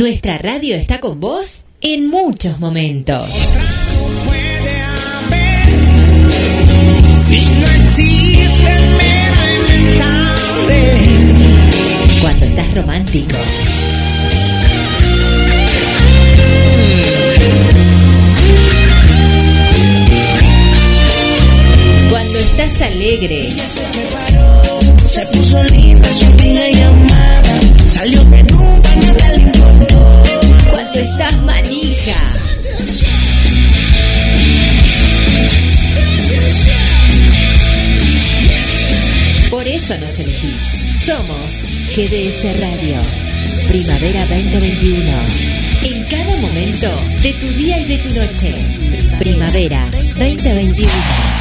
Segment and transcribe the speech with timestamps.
[0.00, 3.28] Nuestra radio está con vos en muchos momentos.
[12.22, 13.36] Cuando estás romántico.
[22.08, 23.48] Cuando estás alegre.
[23.48, 27.60] Ella se preparó, se puso linda, su amiga llamada.
[27.86, 29.29] Salió de nunca nada
[31.00, 32.20] estás manija.
[39.50, 41.04] Por eso nos elegís.
[41.04, 41.50] Somos
[41.96, 42.98] GDS Radio.
[43.68, 45.10] Primavera 2021.
[45.84, 46.88] En cada momento
[47.22, 48.54] de tu día y de tu noche.
[49.18, 49.88] Primavera
[50.18, 51.39] 2021.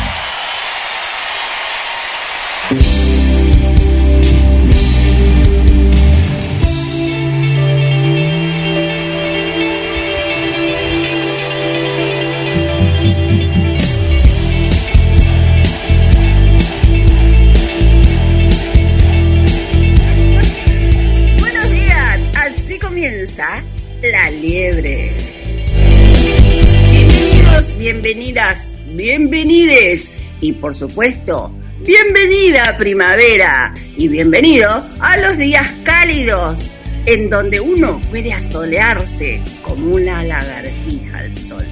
[30.42, 31.52] Y por supuesto,
[31.86, 36.72] bienvenida primavera y bienvenido a los días cálidos
[37.06, 41.66] en donde uno puede asolearse como una lagartija al sol.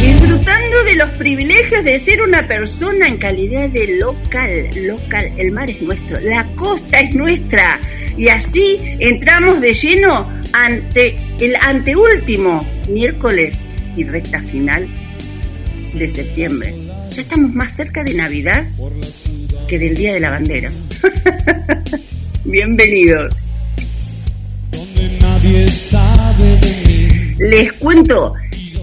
[0.00, 5.70] Disfrutando de los privilegios de ser una persona en calidad de local, local, el mar
[5.70, 7.80] es nuestro, la costa es nuestra
[8.16, 13.64] y así entramos de lleno ante el anteúltimo miércoles
[13.96, 14.88] y recta final
[15.94, 16.87] de septiembre.
[17.10, 18.66] Ya estamos más cerca de Navidad
[19.66, 20.70] que del Día de la Bandera.
[22.44, 23.44] Bienvenidos.
[27.38, 28.34] Les cuento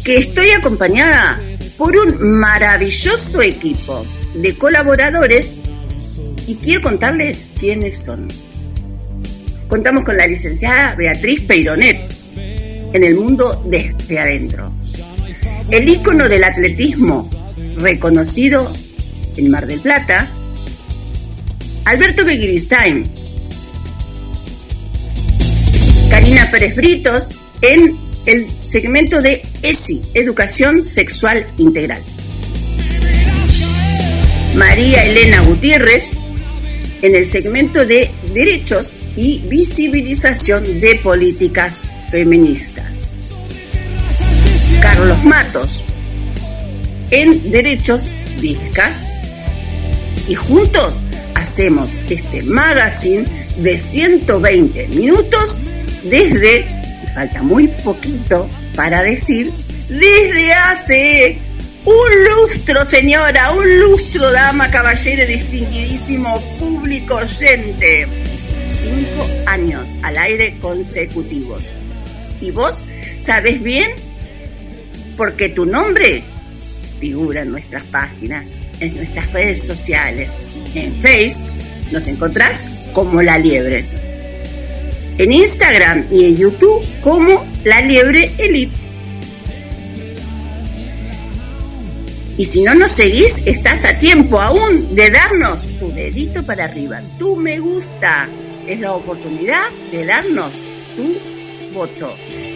[0.04, 1.40] que estoy acompañada
[1.78, 5.54] por un maravilloso equipo de colaboradores
[6.48, 8.28] y quiero contarles quiénes son.
[9.68, 12.12] Contamos con la licenciada Beatriz Peironet
[12.94, 14.72] en el mundo desde adentro.
[15.70, 17.30] El ícono del atletismo
[17.76, 18.72] reconocido
[19.38, 20.30] en Mar del Plata,
[21.86, 23.10] Alberto Begiristain,
[26.10, 32.02] Karina Pérez Britos en el segmento de ESI, Educación Sexual Integral.
[34.56, 36.12] María Elena Gutiérrez
[37.02, 43.14] en el segmento de Derechos y Visibilización de Políticas Feministas.
[44.82, 45.86] Carlos Matos
[47.12, 48.92] en Derechos Vizca.
[50.28, 51.02] Y juntos
[51.36, 53.26] hacemos este magazine
[53.58, 55.60] de 120 minutos
[56.04, 59.52] desde, y falta muy poquito para decir,
[59.90, 61.38] desde hace
[61.86, 68.08] un lustro, señora, un lustro, dama, caballero, distinguidísimo público oyente.
[68.68, 71.72] Cinco años al aire consecutivos.
[72.42, 72.84] ¿Y vos
[73.18, 73.92] sabés bien?
[75.16, 76.24] Porque tu nombre
[77.00, 80.34] figura en nuestras páginas, en nuestras redes sociales.
[80.74, 81.52] En Facebook
[81.92, 83.86] nos encontrás como La Liebre.
[85.18, 88.86] En Instagram y en YouTube como La Liebre Elite.
[92.38, 97.02] Y si no nos seguís, estás a tiempo aún de darnos tu dedito para arriba,
[97.18, 98.28] tu me gusta.
[98.68, 100.66] Es la oportunidad de darnos
[100.98, 101.16] tu
[101.74, 102.14] voto.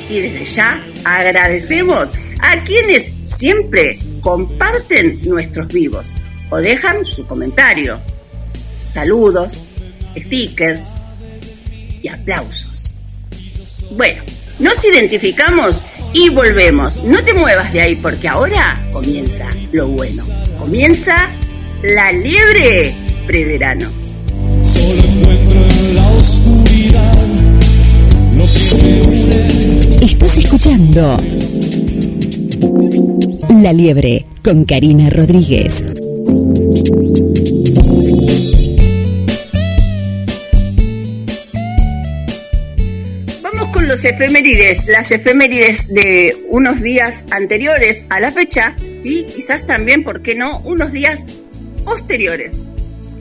[0.09, 6.13] Y desde ya agradecemos a quienes siempre comparten nuestros vivos
[6.49, 7.99] o dejan su comentario.
[8.87, 9.63] Saludos,
[10.17, 10.89] stickers
[12.01, 12.95] y aplausos.
[13.91, 14.23] Bueno,
[14.59, 17.03] nos identificamos y volvemos.
[17.03, 20.23] No te muevas de ahí porque ahora comienza lo bueno.
[20.57, 21.29] Comienza
[21.83, 22.93] la liebre
[23.25, 23.89] preverano.
[30.01, 31.21] Estás escuchando
[33.61, 35.83] La Liebre con Karina Rodríguez.
[43.43, 49.65] Vamos con los efemérides, las efemérides de unos días anteriores a la fecha y quizás
[49.65, 51.25] también, ¿por qué no?, unos días
[51.83, 52.63] posteriores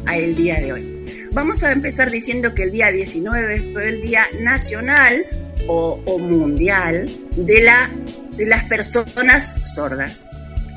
[0.07, 1.05] a el día de hoy.
[1.33, 5.27] Vamos a empezar diciendo que el día 19 fue el Día Nacional
[5.67, 7.91] o, o Mundial de, la,
[8.37, 10.27] de las Personas Sordas,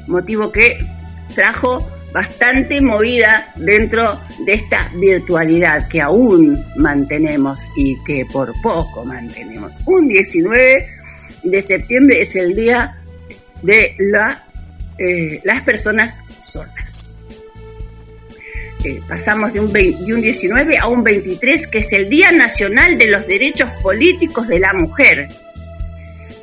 [0.08, 0.78] motivo que
[1.36, 9.82] trajo bastante movida dentro de esta virtualidad que aún mantenemos y que por poco mantenemos.
[9.86, 10.88] Un 19
[11.44, 13.02] de septiembre es el día
[13.62, 14.46] de la,
[14.98, 17.21] eh, las personas sordas.
[18.84, 22.98] Eh, pasamos de un, de un 19 a un 23, que es el Día Nacional
[22.98, 25.28] de los Derechos Políticos de la Mujer.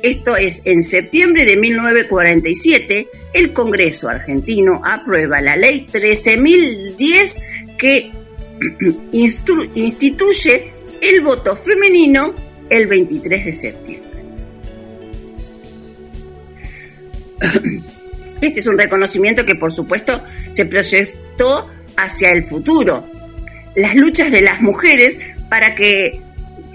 [0.01, 8.11] Esto es, en septiembre de 1947, el Congreso argentino aprueba la ley 13.010 que
[9.11, 10.71] instituye
[11.01, 12.33] el voto femenino
[12.69, 14.09] el 23 de septiembre.
[18.41, 21.69] Este es un reconocimiento que por supuesto se proyectó
[22.03, 23.07] hacia el futuro.
[23.75, 25.19] Las luchas de las mujeres
[25.49, 26.21] para que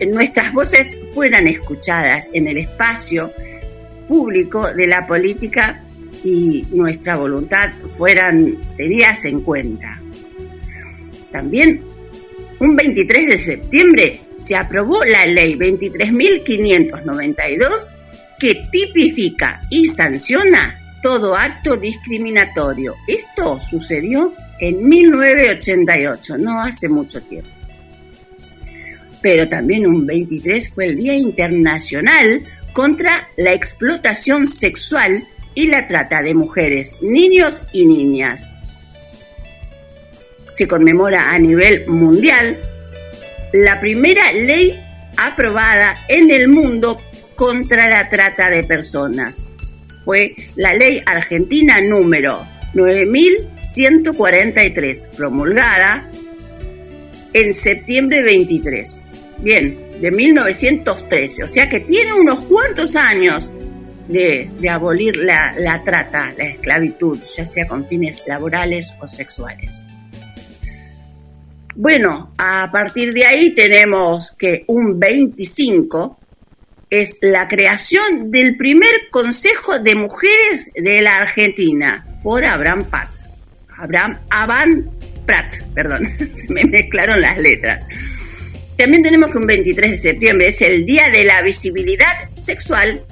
[0.06, 3.32] nuestras voces fueran escuchadas en el espacio
[4.06, 5.82] público de la política
[6.22, 10.02] y nuestra voluntad fueran tenidas en cuenta.
[11.30, 11.82] También
[12.60, 17.92] un 23 de septiembre se aprobó la ley 23.592
[18.38, 22.96] que tipifica y sanciona todo acto discriminatorio.
[23.06, 27.50] Esto sucedió en 1988, no hace mucho tiempo.
[29.20, 32.42] Pero también un 23 fue el Día Internacional
[32.72, 38.48] contra la explotación sexual y la trata de mujeres, niños y niñas.
[40.46, 42.58] Se conmemora a nivel mundial
[43.52, 44.82] la primera ley
[45.18, 46.98] aprobada en el mundo
[47.34, 49.48] contra la trata de personas.
[50.04, 56.10] Fue la ley argentina número 9143, promulgada
[57.32, 59.00] en septiembre 23.
[59.38, 63.52] Bien, de 1913, o sea que tiene unos cuantos años
[64.08, 69.80] de, abolir la, trata, la esclavitud, ya sea con fines laborales o sexuales.
[71.76, 76.18] Bueno, a partir de ahí tenemos que un 25
[76.90, 83.10] es la creación del primer Consejo de Mujeres de la Argentina por Abraham Pat.
[83.76, 84.86] Abraham Aban
[85.26, 87.82] Pratt, perdón, se me mezclaron las letras.
[88.76, 93.04] También tenemos que un 23 de septiembre es el Día de la Visibilidad Sexual.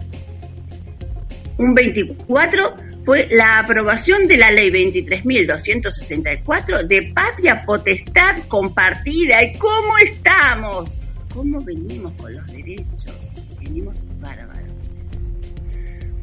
[1.59, 9.41] Un 24 fue la aprobación de la Ley 23.264 de Patria Potestad Compartida.
[9.43, 10.99] ¿Y cómo estamos?
[11.33, 13.43] ¿Cómo venimos con los derechos?
[13.63, 14.69] Venimos bárbaros.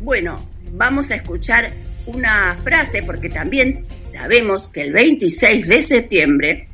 [0.01, 1.71] Bueno, vamos a escuchar
[2.05, 6.69] una frase porque también sabemos que el 26 de septiembre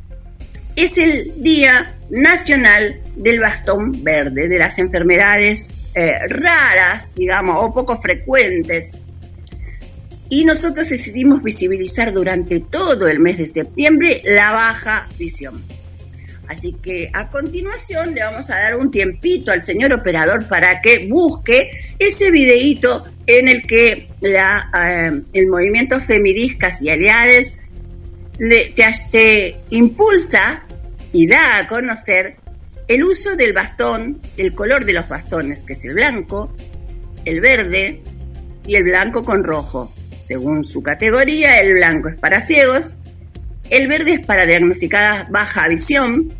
[0.76, 7.98] es el Día Nacional del Bastón Verde, de las enfermedades eh, raras, digamos, o poco
[7.98, 8.92] frecuentes.
[10.30, 15.64] Y nosotros decidimos visibilizar durante todo el mes de septiembre la baja visión.
[16.48, 21.08] Así que a continuación le vamos a dar un tiempito al señor operador para que
[21.08, 27.58] busque ese videíto en el que la, eh, el movimiento Femidiscas y Aliades
[28.38, 28.74] le,
[29.12, 30.66] te, impulsa
[31.12, 32.38] y da a conocer
[32.88, 36.54] el uso del bastón, el color de los bastones, que es el blanco,
[37.24, 38.04] el verde
[38.68, 39.92] y el blanco con rojo.
[40.20, 42.98] Según su categoría, el blanco es para ciegos,
[43.70, 46.32] el verde es para diagnosticar baja visión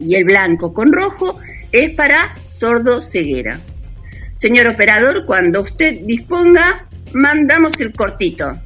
[0.00, 1.38] y el blanco con rojo
[1.72, 3.60] es para sordo ceguera.
[4.34, 8.56] Señor operador, cuando usted disponga, mandamos el cortito.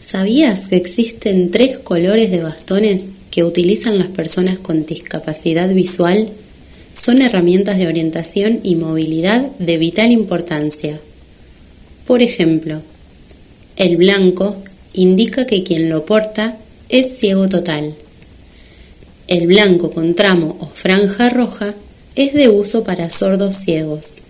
[0.00, 6.30] ¿Sabías que existen tres colores de bastones que utilizan las personas con discapacidad visual?
[6.92, 11.00] Son herramientas de orientación y movilidad de vital importancia.
[12.06, 12.82] Por ejemplo,
[13.76, 14.56] el blanco
[14.92, 16.58] indica que quien lo porta
[16.88, 17.94] es ciego total.
[19.26, 21.74] El blanco con tramo o franja roja
[22.14, 24.21] es de uso para sordos ciegos.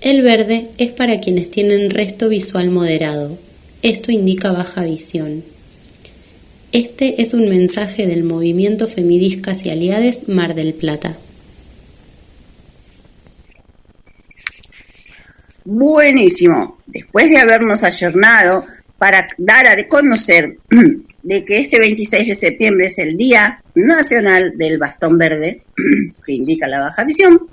[0.00, 3.38] El verde es para quienes tienen resto visual moderado.
[3.82, 5.44] Esto indica baja visión.
[6.72, 11.18] Este es un mensaje del movimiento Femidiscas y Aliades Mar del Plata.
[15.66, 16.78] Buenísimo.
[16.86, 18.64] Después de habernos ayornado
[18.96, 20.56] para dar a conocer
[21.22, 25.62] de que este 26 de septiembre es el Día Nacional del Bastón Verde,
[26.24, 27.50] que indica la baja visión,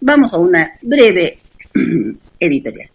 [0.00, 1.40] vamos a una breve
[2.40, 2.90] editorial.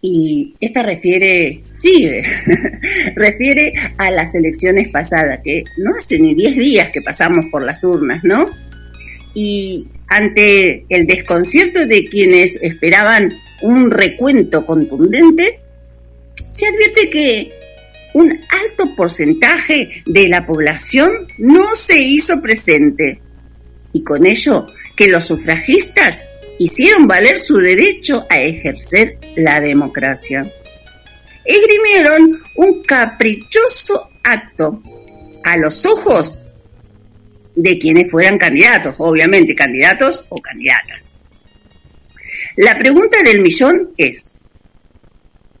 [0.00, 2.22] Y esta refiere, sigue,
[3.16, 7.82] refiere a las elecciones pasadas, que no hace ni 10 días que pasamos por las
[7.82, 8.50] urnas, ¿no?
[9.34, 13.32] Y ante el desconcierto de quienes esperaban
[13.62, 15.60] un recuento contundente,
[16.48, 17.52] se advierte que
[18.14, 23.20] un alto porcentaje de la población no se hizo presente
[23.92, 26.24] y con ello que los sufragistas
[26.58, 30.50] hicieron valer su derecho a ejercer la democracia.
[31.44, 34.82] Esgrimieron un caprichoso acto
[35.44, 36.42] a los ojos
[37.54, 41.20] de quienes fueran candidatos, obviamente candidatos o candidatas.
[42.56, 44.38] La pregunta del millón es,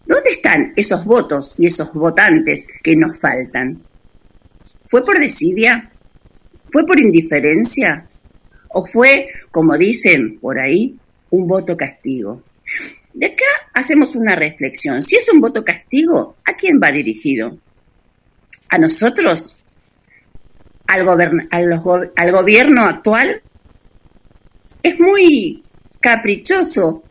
[0.06, 3.82] ¿dónde están esos votos y esos votantes que nos faltan?
[4.84, 5.90] ¿Fue por desidia?
[6.68, 8.08] ¿Fue por indiferencia?
[8.78, 10.98] ¿O fue, como dicen por ahí,
[11.30, 12.42] un voto castigo?
[13.14, 15.02] De acá hacemos una reflexión.
[15.02, 17.56] Si es un voto castigo, ¿a quién va dirigido?
[18.68, 19.58] ¿A nosotros?
[20.88, 23.40] ¿Al, gobierno actual?
[24.82, 25.64] Es muy
[25.98, 27.02] caprichoso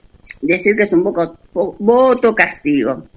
[0.44, 3.10] decir que es un voto castigo.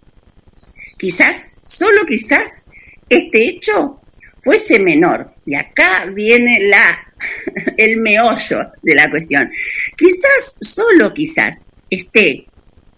[0.96, 2.64] Quizás, solo quizás,
[3.10, 4.00] este hecho
[4.38, 5.34] fuese menor.
[5.44, 7.07] Y acá viene la
[7.76, 9.50] el meollo de la cuestión.
[9.96, 12.46] Quizás, solo quizás, este,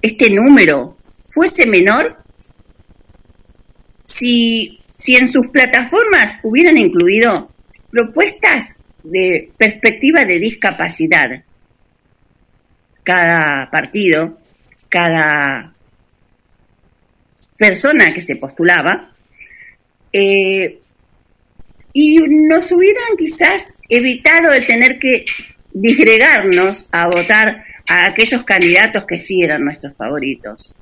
[0.03, 0.97] este número
[1.29, 2.23] fuese menor
[4.05, 7.53] si, si en sus plataformas hubieran incluido
[7.91, 11.45] propuestas de perspectiva de discapacidad.
[13.03, 14.39] Cada partido,
[14.89, 15.75] cada
[17.57, 19.13] persona que se postulaba,
[20.13, 20.80] eh,
[21.93, 22.19] y
[22.49, 25.25] nos hubieran quizás evitado el tener que
[25.73, 30.73] disgregarnos a votar a aquellos candidatos que sí eran nuestros favoritos.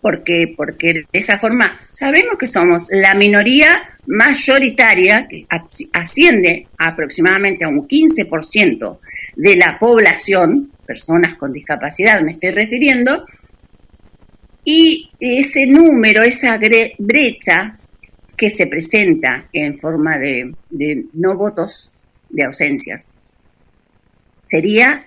[0.00, 0.52] ¿Por qué?
[0.54, 5.46] Porque de esa forma sabemos que somos la minoría mayoritaria, que
[5.94, 8.98] asciende aproximadamente a un 15%
[9.36, 13.24] de la población, personas con discapacidad me estoy refiriendo,
[14.62, 16.58] y ese número, esa
[16.98, 17.78] brecha
[18.36, 20.54] que se presenta en forma de,
[21.12, 21.92] no votos,
[22.28, 23.18] de ausencias,
[24.44, 25.04] sería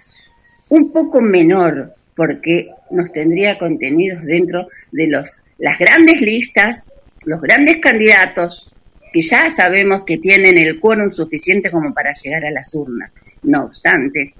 [0.69, 6.85] un poco menor porque nos tendría contenidos dentro de los, las grandes listas,
[7.25, 8.71] los grandes candidatos,
[9.13, 13.11] que ya sabemos que tienen el quórum suficiente como para llegar a las urnas.
[13.43, 14.33] No obstante,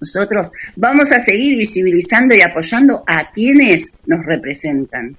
[0.00, 5.16] nosotros vamos a seguir visibilizando y apoyando a quienes nos representan.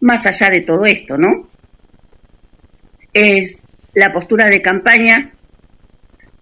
[0.00, 1.48] Más allá de todo esto, ¿no?
[3.14, 3.62] Es
[3.94, 5.32] la postura de campaña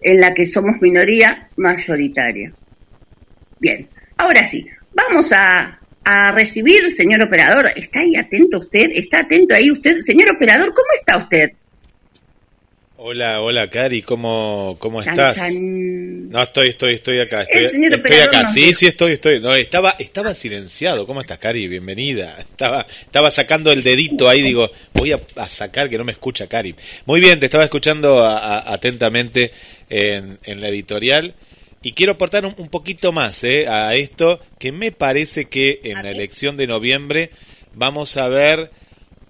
[0.00, 2.52] en la que somos minoría mayoritaria.
[3.61, 5.79] Bien, ahora sí, vamos a,
[6.35, 7.67] recibir, señor operador.
[7.76, 8.91] ¿Está ahí atento usted?
[8.93, 10.00] ¿Está atento ahí usted?
[10.00, 11.52] Señor operador, ¿cómo está usted?
[13.04, 15.37] Hola, hola, Cari, ¿cómo, cómo estás?
[15.50, 17.42] No, estoy, estoy, estoy acá.
[17.42, 18.47] Estoy, estoy acá.
[18.47, 19.40] Sí, sí, estoy, estoy.
[19.40, 21.04] No, estaba, estaba silenciado.
[21.04, 21.66] ¿Cómo estás, Cari?
[21.66, 22.37] Bienvenida.
[22.38, 26.76] Estaba, estaba sacando el dedito ahí, digo, voy a, sacar que no me escucha, Cari.
[27.04, 29.50] Muy bien, te estaba escuchando atentamente
[29.90, 31.35] en, en, la editorial.
[31.82, 36.12] Y quiero aportar un, poquito más eh, a esto, que me parece que en la
[36.12, 37.30] elección de noviembre
[37.75, 38.71] vamos a ver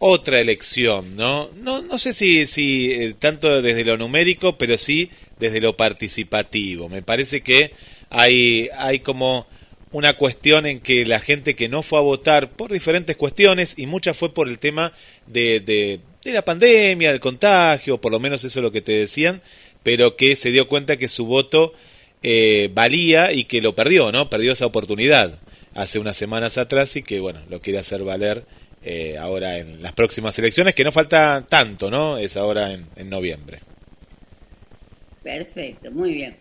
[0.04, 1.48] otra elección, ¿no?
[1.60, 6.88] No, no sé si, si eh, tanto desde lo numérico, pero sí desde lo participativo.
[6.88, 7.72] Me parece que
[8.10, 9.46] hay, hay como
[9.92, 13.86] una cuestión en que la gente que no fue a votar por diferentes cuestiones, y
[13.86, 14.92] muchas fue por el tema
[15.28, 16.00] de, de,
[16.32, 19.40] la pandemia, del contagio, por lo menos eso es lo que te decían,
[19.84, 21.74] pero que se dio cuenta que su voto
[22.24, 24.28] eh, valía y que lo perdió, ¿no?
[24.28, 25.38] Perdió esa oportunidad
[25.74, 28.44] hace unas semanas atrás y que, bueno, lo quiere hacer valer
[28.84, 32.18] eh, ahora en las próximas elecciones, que no falta tanto, ¿no?
[32.18, 33.60] Es ahora en, noviembre.
[35.22, 36.36] Perfecto, muy bien.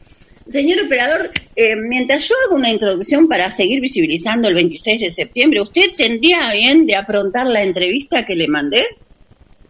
[0.48, 5.62] Señor operador, eh, mientras yo hago una introducción para seguir visibilizando el 26 de septiembre,
[5.62, 8.84] ¿usted tendría bien de aprontar la entrevista que le mandé?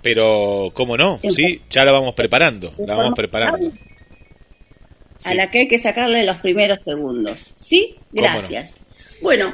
[0.01, 1.19] Pero, ¿cómo no?
[1.29, 3.71] Sí, ya la vamos preparando, la vamos preparando.
[5.25, 7.53] A la que hay que sacarle los primeros segundos.
[7.57, 7.95] ¿Sí?
[8.11, 8.75] Gracias.
[9.21, 9.53] Bueno,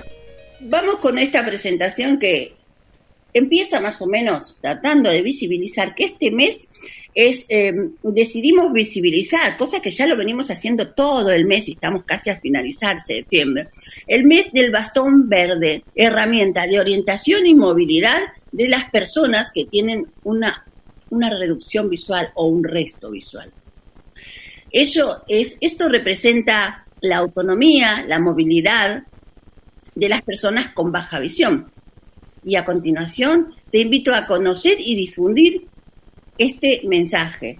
[0.61, 2.53] vamos con esta presentación que
[3.37, 6.67] empieza más o menos tratando de visibilizar que este mes
[7.13, 12.03] es, eh, decidimos visibilizar, cosa que ya lo venimos haciendo todo el mes y estamos
[12.03, 13.69] casi a finalizar septiembre,
[14.05, 18.19] el mes del bastón verde, herramienta de orientación y movilidad
[18.51, 20.65] de las personas que tienen una,
[21.09, 23.51] una reducción visual o un resto visual.
[24.71, 29.03] Eso es, esto representa la autonomía, la movilidad
[29.95, 31.71] de las personas con baja visión.
[32.47, 35.67] Y a continuación te invito a conocer y difundir
[36.37, 37.59] este mensaje,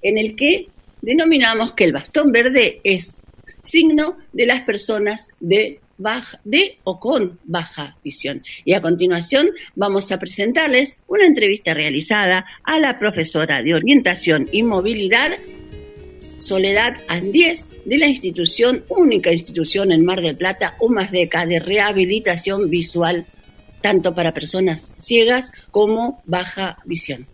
[0.00, 0.68] en el que
[1.02, 3.20] denominamos que el bastón verde es
[3.60, 8.44] signo de las personas de baja, de o con baja visión.
[8.64, 14.62] Y a continuación vamos a presentarles una entrevista realizada a la profesora de orientación y
[14.62, 15.32] movilidad
[16.38, 23.26] Soledad Andies de la institución, única institución en Mar del Plata, UMASDECA, de rehabilitación visual,
[23.80, 27.26] tanto para personas ciegas como baja visión.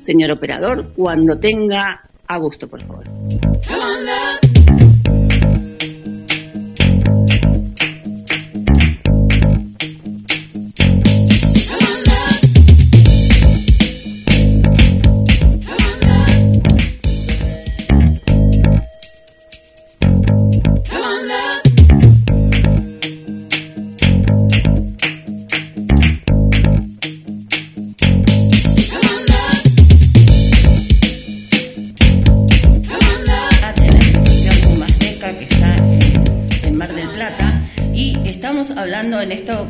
[0.00, 3.04] Señor operador, cuando tenga a gusto, por favor.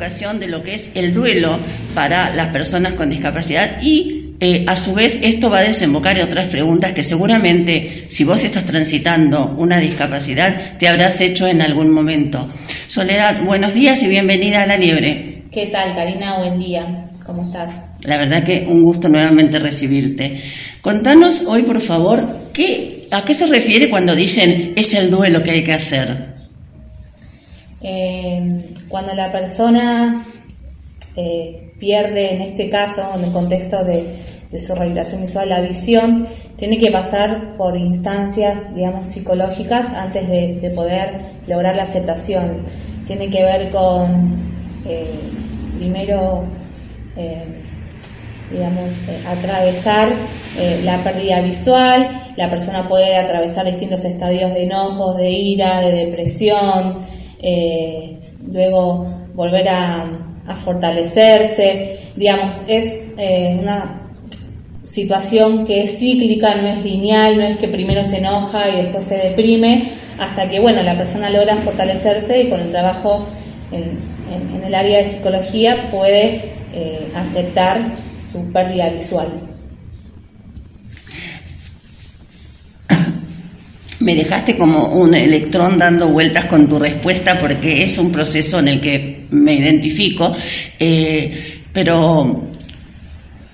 [0.04, 1.58] De lo que es el duelo
[1.94, 6.24] para las personas con discapacidad y eh, a su vez esto va a desembocar en
[6.24, 11.90] otras preguntas que seguramente si vos estás transitando una discapacidad te habrás hecho en algún
[11.90, 12.50] momento.
[12.86, 15.44] Soledad, buenos días y bienvenida a La Liebre.
[15.50, 16.38] ¿Qué tal, Karina?
[16.38, 17.06] Buen día.
[17.24, 17.86] ¿Cómo estás?
[18.02, 20.36] La verdad que un gusto nuevamente recibirte.
[20.82, 25.52] Contanos hoy, por favor, ¿qué, ¿a qué se refiere cuando dicen es el duelo que
[25.52, 26.33] hay que hacer?
[27.86, 30.24] Eh, cuando la persona
[31.16, 34.24] eh, pierde, en este caso, en el contexto de,
[34.58, 41.20] su rehabilitación visual, la visión, tiene que pasar por instancias, digamos, psicológicas antes de, poder
[41.46, 42.62] lograr la aceptación.
[43.04, 45.20] Tiene que ver con, eh,
[45.76, 46.44] primero,
[48.50, 50.14] digamos, atravesar
[50.84, 57.04] la pérdida visual, la persona puede atravesar distintos estadios de enojos, de ira, de depresión,
[57.46, 60.20] eh, luego volver a,
[60.56, 64.10] fortalecerse, digamos, es eh, una
[64.82, 69.06] situación que es cíclica, no es lineal, no es que primero se enoja y después
[69.06, 73.26] se deprime, hasta que, bueno, la persona logra fortalecerse y con el trabajo
[73.72, 74.12] en,
[74.64, 79.53] el área de psicología puede eh, aceptar su pérdida visual.
[84.04, 88.68] Me dejaste como un electrón dando vueltas con tu respuesta porque es un proceso en
[88.68, 90.32] el que me identifico,
[90.78, 92.50] eh, pero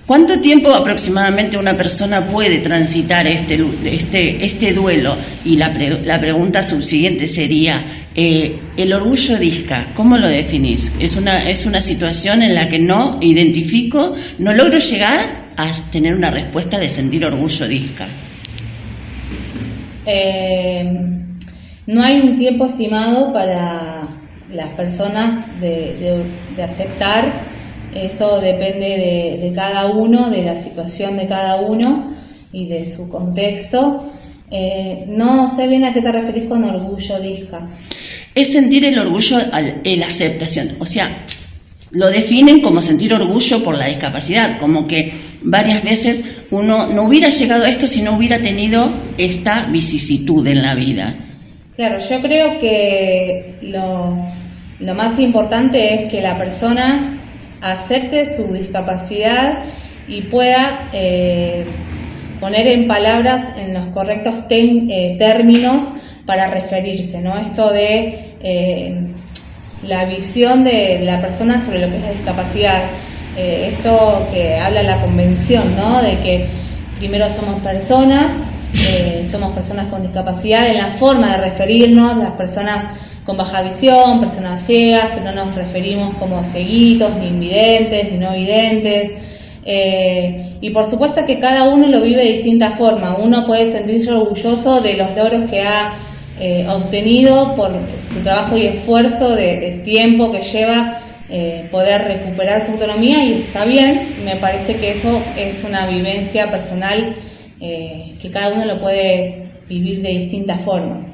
[0.07, 5.17] ¿cuánto tiempo aproximadamente una persona puede transitar este, este, este duelo?
[5.45, 5.69] Y la,
[6.05, 7.87] la pregunta subsiguiente sería,
[8.17, 10.93] eh, el orgullo disca, ¿cómo lo definís?
[10.99, 16.15] ¿Es una, ¿Es una situación en la que no identifico, no logro llegar a tener
[16.15, 18.09] una respuesta de sentir orgullo disca?
[20.13, 20.83] Eh,
[21.87, 24.09] no hay un tiempo estimado para
[24.53, 27.47] las personas de, aceptar,
[27.95, 32.13] eso depende de, cada uno, de la situación de cada uno
[32.53, 34.13] y de su contexto.
[34.51, 37.81] Eh, no sé bien a qué te referís con orgullo, Discas.
[38.35, 39.37] Es sentir el orgullo,
[39.85, 40.69] la aceptación.
[40.81, 41.09] O sea,
[41.93, 47.29] lo definen como sentir orgullo por la discapacidad, como que varias veces uno no hubiera
[47.29, 51.13] llegado a esto si no hubiera tenido esta vicisitud en la vida.
[51.77, 57.19] Claro, yo creo que lo, más importante es que la persona
[57.61, 59.65] acepte su discapacidad
[60.07, 61.65] y pueda eh,
[62.39, 65.89] poner en palabras en los correctos eh, términos
[66.27, 67.39] para referirse, ¿no?
[67.39, 69.07] Esto de eh,
[69.83, 72.91] la visión de la persona sobre lo que es la discapacidad.
[73.37, 76.03] Eh, esto que habla la convención, ¿no?
[76.03, 76.49] De que
[76.99, 78.33] primero somos personas,
[78.75, 82.87] eh, somos personas con discapacidad en la forma de referirnos, las personas
[83.25, 88.33] con baja visión, personas ciegas, que no nos referimos como ceguitos, ni invidentes, ni no
[88.33, 89.17] videntes.
[89.65, 93.17] Eh, y por supuesto que cada uno lo vive de distinta forma.
[93.19, 95.93] Uno puede sentirse orgulloso de los logros que ha
[96.69, 97.73] obtenido por
[98.05, 103.65] su trabajo y esfuerzo de, tiempo que lleva eh, poder recuperar su autonomía y está
[103.65, 107.15] bien, me parece que eso es una vivencia personal
[107.61, 111.10] eh, que cada uno lo puede vivir de distintas formas.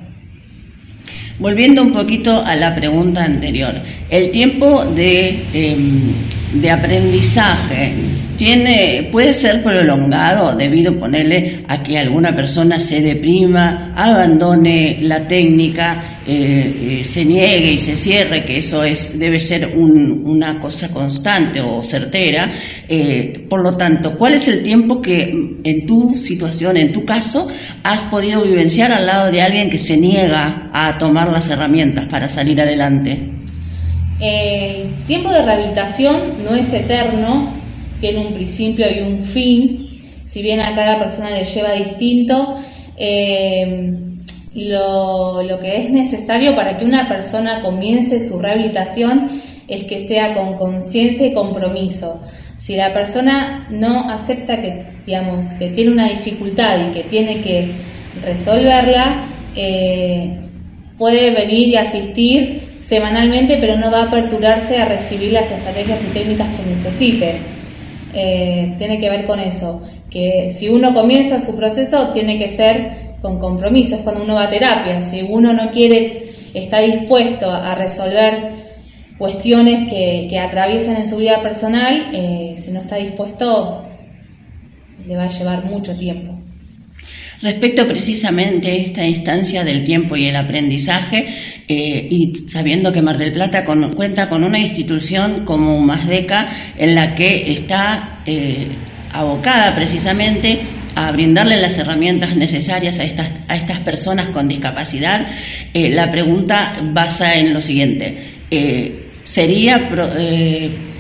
[1.39, 3.75] Volviendo un poquito a la pregunta anterior,
[4.09, 6.15] el tiempo de, em,
[6.55, 7.93] de aprendizaje
[8.37, 16.21] tiene, puede ser prolongado debido, ponerle, a que alguna persona se deprima, abandone la técnica,
[16.27, 21.61] eh, eh, se niegue y se cierre, que eso es, debe ser una cosa constante
[21.61, 22.51] o certera.
[22.89, 25.33] Eh, por lo tanto, ¿cuál es el tiempo que
[25.65, 27.49] en tu situación, en tu caso,
[27.93, 32.29] has podido vivenciar al lado de alguien que se niega a tomar las herramientas para
[32.29, 33.31] salir adelante?
[34.21, 37.55] El tiempo de rehabilitación no es eterno,
[38.01, 42.57] tiene un principio y un fin, si bien a cada persona le lleva distinto,
[42.97, 43.95] eh,
[44.57, 50.35] lo, lo, que es necesario para que una persona comience su rehabilitación es que sea
[50.35, 52.21] con conciencia y compromiso.
[52.67, 57.71] Si la persona no acepta que, digamos, que tiene una dificultad y que tiene que
[58.21, 59.25] resolverla,
[59.55, 60.37] eh,
[60.99, 66.13] puede venir y asistir semanalmente, pero no va a aperturarse a recibir las estrategias y
[66.13, 67.37] técnicas que necesite.
[68.13, 73.15] Eh, tiene que ver con eso, que si uno comienza su proceso tiene que ser
[73.23, 77.77] con compromiso, es cuando uno va a terapia, si uno no quiere, está dispuesto a
[77.77, 78.66] resolver
[79.19, 83.87] cuestiones que, que atraviesan en su vida personal, eh, si no está dispuesto,
[85.07, 86.35] le va a llevar mucho tiempo.
[87.43, 91.27] Respecto precisamente a esta instancia del tiempo y el aprendizaje,
[91.69, 96.49] eh, y sabiendo que Mar del Plata cuenta con una institución como Masdeca
[96.79, 98.69] en la que está eh,
[99.13, 100.61] abocada precisamente
[100.95, 105.27] a brindarle las herramientas necesarias a estas, a estas personas con discapacidad,
[105.75, 108.17] la pregunta basa en lo siguiente.
[109.27, 109.83] ¿Sería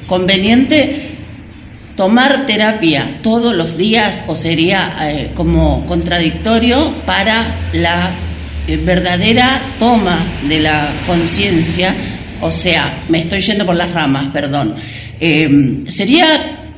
[0.07, 1.17] conveniente
[1.97, 8.11] tomar terapia todos los días o sería eh, como contradictorio para la
[8.69, 11.95] eh, verdadera toma de la conciencia,
[12.43, 14.77] o sea, me estoy yendo por las ramas, perdón.
[15.19, 16.75] Eh, ¿Sería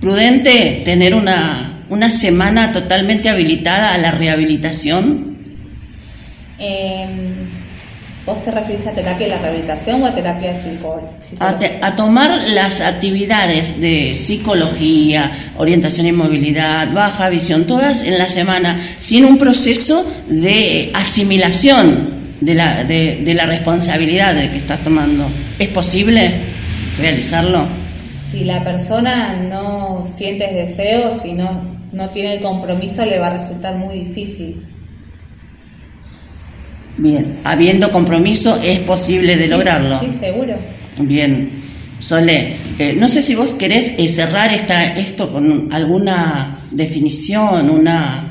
[0.00, 5.30] prudente tener una, una semana totalmente habilitada a la rehabilitación?
[8.26, 11.58] ¿Vos te referís a terapia de la rehabilitación o a terapia psicológica?
[11.82, 18.78] A, tomar las actividades de psicología, orientación y movilidad, baja visión, todas en la semana,
[19.00, 25.26] sin un proceso de asimilación de la, de, la responsabilidad de que estás tomando.
[25.58, 26.32] ¿Es posible
[26.98, 27.66] realizarlo?
[28.30, 33.32] Si la persona no siente deseo, si no, no tiene el compromiso, le va a
[33.32, 34.66] resultar muy difícil.
[36.98, 40.00] Bien, habiendo compromiso es posible de lograrlo.
[40.00, 40.56] Sí, seguro.
[40.98, 41.62] Bien,
[42.00, 48.24] Sole, eh, no sé si vos querés eh, cerrar esta, esto con alguna definición, una,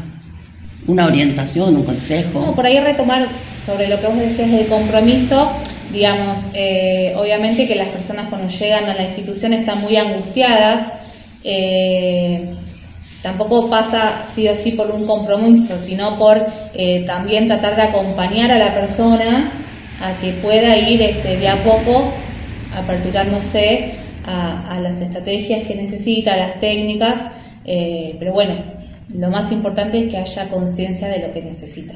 [0.88, 2.42] una orientación, un consejo.
[2.42, 3.30] No, por ahí retomar
[3.66, 5.52] sobre lo que vos decías del compromiso,
[5.92, 10.94] digamos, eh, obviamente que las personas cuando llegan a la institución están muy angustiadas.
[11.44, 12.56] Eh,
[13.22, 16.38] tampoco pasa sí o sí por un compromiso, sino por
[16.74, 19.52] eh, también tratar de acompañar a la persona
[20.02, 22.14] a que pueda ir este, de a poco
[22.74, 27.32] aperturándose a, las estrategias que necesita, a las técnicas,
[27.66, 28.64] eh, pero bueno,
[29.10, 31.96] lo más importante es que haya conciencia de lo que necesita.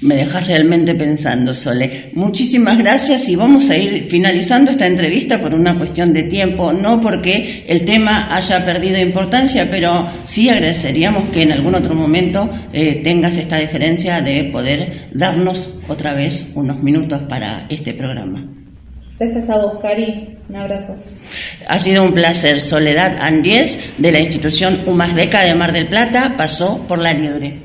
[0.00, 2.10] Me dejas realmente pensando, Sole.
[2.14, 7.00] Muchísimas gracias y vamos a ir finalizando esta entrevista por una cuestión de tiempo, no
[7.00, 13.00] porque el tema haya perdido importancia, pero sí agradeceríamos que en algún otro momento eh,
[13.02, 18.46] tengas esta diferencia de poder darnos otra vez unos minutos para este programa.
[19.18, 20.34] Gracias a vos, Cari.
[20.48, 20.96] Un abrazo.
[21.68, 22.60] Ha sido un placer.
[22.60, 27.60] Soledad Andies, de la institución Humasdeca de Mar del Plata, pasó por la liebre.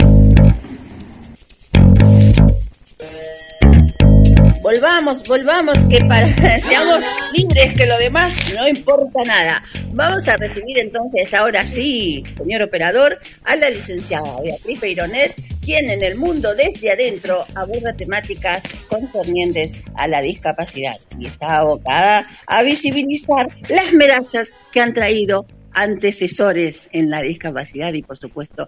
[4.69, 6.25] Volvamos, volvamos, que para
[6.59, 7.03] seamos
[7.33, 9.63] libres, que lo demás no importa nada.
[9.93, 15.33] Vamos a recibir entonces, ahora sí, señor operador, a la licenciada Beatriz Peironet,
[15.65, 22.23] quien en el mundo desde adentro aborda temáticas concernientes a la discapacidad y está abocada
[22.45, 25.47] a visibilizar las medallas que han traído
[25.79, 28.67] antecesores en la discapacidad y, por supuesto,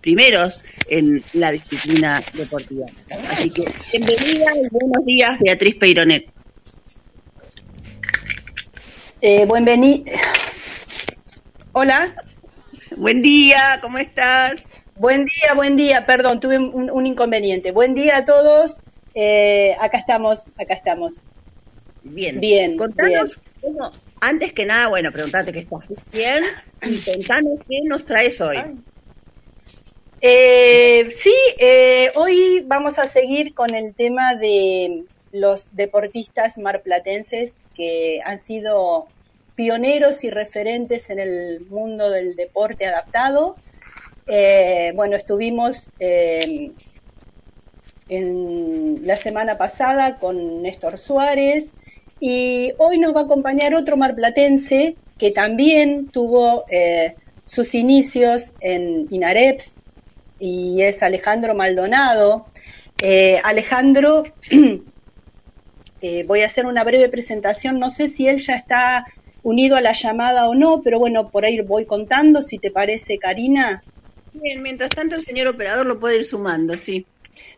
[0.00, 2.86] primeros en la disciplina deportiva.
[3.30, 6.30] Así que, bienvenida y buenos días, Beatriz Peironet.
[9.22, 9.48] Eh,
[11.72, 12.14] Hola.
[12.96, 14.62] Buen día, ¿cómo estás?
[14.96, 17.72] Buen día, buen día, perdón, tuve un, inconveniente.
[17.72, 18.82] Buen día a todos,
[19.14, 21.14] eh, acá estamos, acá estamos.
[22.02, 22.76] Bien, bien.
[22.76, 23.40] Contanos,
[24.26, 26.44] antes que nada, bueno, preguntarte que estás bien
[26.82, 28.58] y contanos qué nos traes hoy.
[30.20, 38.20] Eh, sí, eh, hoy vamos a seguir con el tema de los deportistas marplatenses que
[38.24, 39.08] han sido
[39.56, 43.56] pioneros y referentes en el mundo del deporte adaptado.
[44.26, 46.74] Eh, bueno, estuvimos en
[49.06, 51.68] la semana pasada con Néstor Suárez
[52.26, 59.06] y hoy nos va a acompañar otro marplatense que también tuvo eh, sus inicios en
[59.10, 59.72] INAREPS
[60.38, 62.46] y es Alejandro Maldonado.
[63.02, 64.24] Eh, Alejandro,
[66.26, 69.04] voy a hacer una breve presentación, no sé si él ya está
[69.42, 73.18] unido a la llamada o no, pero bueno, por ahí voy contando, si te parece,
[73.18, 73.84] Karina.
[74.32, 77.04] Bien, mientras tanto el señor operador lo puede ir sumando, sí.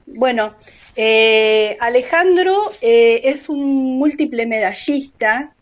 [0.06, 0.56] Bueno,
[0.96, 5.52] eh, Alejandro eh, es un múltiple medallista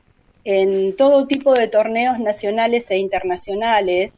[0.44, 4.12] en todo tipo de torneos nacionales e internacionales.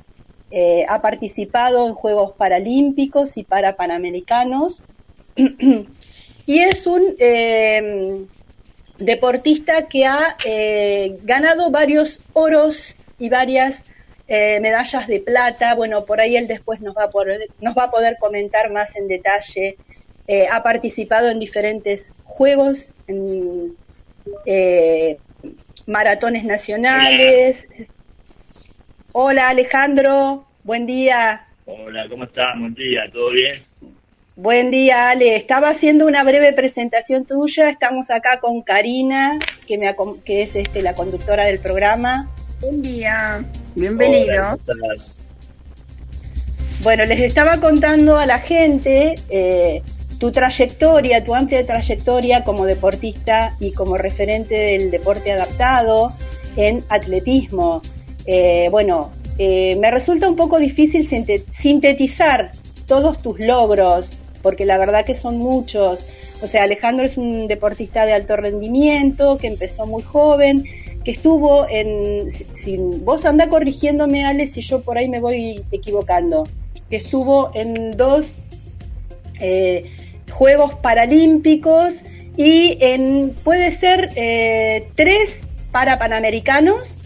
[0.51, 4.83] Eh, ha participado en Juegos Paralímpicos y para Panamericanos.
[6.47, 8.29] y es un
[8.99, 10.37] deportista que ha
[11.23, 13.83] ganado varios oros y varias
[14.29, 15.75] medallas de plata.
[15.75, 18.95] Bueno, por ahí él después nos va a poder, nos va a poder comentar más
[18.97, 19.77] en detalle
[20.29, 23.77] eh, ha participado en diferentes juegos, en
[24.45, 25.19] eh,
[25.87, 27.67] maratones nacionales.
[29.13, 31.47] Hola Alejandro, buen día.
[31.65, 32.59] Hola, ¿cómo estás?
[32.59, 33.65] Buen día, ¿todo bien?
[34.37, 35.35] Buen día, Ale.
[35.35, 37.71] Estaba haciendo una breve presentación tuya.
[37.71, 42.29] Estamos acá con Karina, que, me, que es este, la conductora del programa.
[42.61, 44.59] Buen día, bienvenido.
[46.83, 49.83] bueno, les estaba contando a la gente eh,
[50.19, 56.13] tu trayectoria, tu amplia trayectoria como deportista y como referente del deporte adaptado
[56.57, 57.83] en atletismo.
[58.25, 61.07] Eh, bueno, eh, me resulta un poco difícil
[61.53, 62.53] sintetizar
[62.87, 66.07] todos tus logros, porque la verdad que son muchos.
[66.43, 70.65] O sea, Alejandro es un deportista de alto rendimiento, que empezó muy joven,
[71.05, 72.29] que estuvo en,
[73.05, 76.45] vos anda corrigiéndome, Ale, si yo por ahí me voy equivocando,
[76.91, 78.27] que estuvo en dos
[79.41, 79.85] eh,
[80.31, 82.03] Juegos Paralímpicos
[82.37, 85.37] y en, puede ser eh, tres
[85.71, 86.97] para Panamericanos.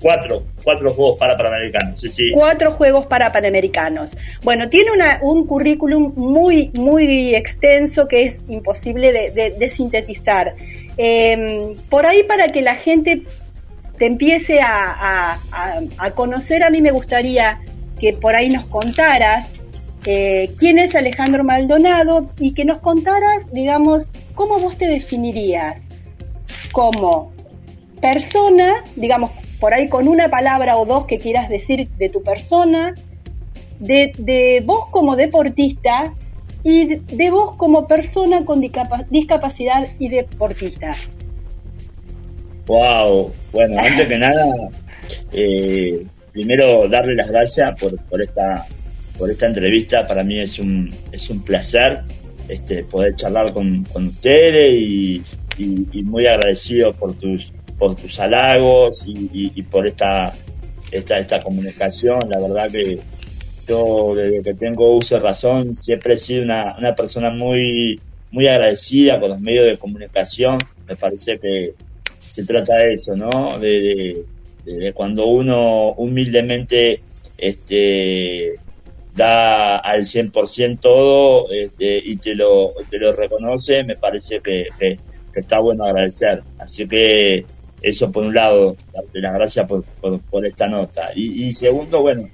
[0.00, 2.30] Cuatro, cuatro Juegos para Panamericanos, sí, sí.
[2.34, 4.10] Cuatro Juegos para Panamericanos.
[4.42, 10.54] Bueno, tiene una, un currículum muy, muy extenso que es imposible de, sintetizar.
[10.98, 13.22] Em, por ahí para que la gente
[13.96, 15.38] te empiece a,
[15.98, 17.60] a conocer, a mí me gustaría
[17.98, 19.53] que por ahí nos contaras
[20.06, 25.80] eh, quién es Alejandro Maldonado y que nos contaras, digamos, cómo vos te definirías
[26.72, 27.32] como
[28.00, 32.94] persona, digamos, por ahí con una palabra o dos que quieras decir de tu persona,
[33.78, 36.12] de, vos como deportista
[36.62, 40.94] y de, vos como persona con discapacidad y deportista.
[42.66, 44.70] Wow, bueno, antes que nada,
[45.32, 48.66] eh, primero darle las gracias por, por esta
[49.18, 50.06] por esta entrevista.
[50.06, 52.02] Para mí es un, es un placer
[52.48, 55.22] este, poder charlar con, con ustedes y,
[56.02, 60.32] muy agradecido por tus, por tus halagos y, por esta,
[60.90, 62.18] esta, esta comunicación.
[62.28, 62.98] La verdad que
[63.68, 68.00] yo desde que tengo uso de razón siempre he sido una, una persona muy,
[68.32, 70.58] muy agradecida con los medios de comunicación.
[70.88, 71.74] Me parece que
[72.28, 73.58] se trata de eso, ¿no?
[73.60, 74.24] De,
[74.64, 77.00] de cuando uno humildemente
[77.38, 78.56] este,
[79.14, 84.66] da al 100% todo este, y te lo, te lo reconoce, me parece que,
[85.34, 86.42] está bueno agradecer.
[86.58, 87.44] Así que
[87.82, 89.84] eso por un lado, darte las gracias por,
[90.30, 91.10] por, esta nota.
[91.14, 92.28] Y, segundo, bueno,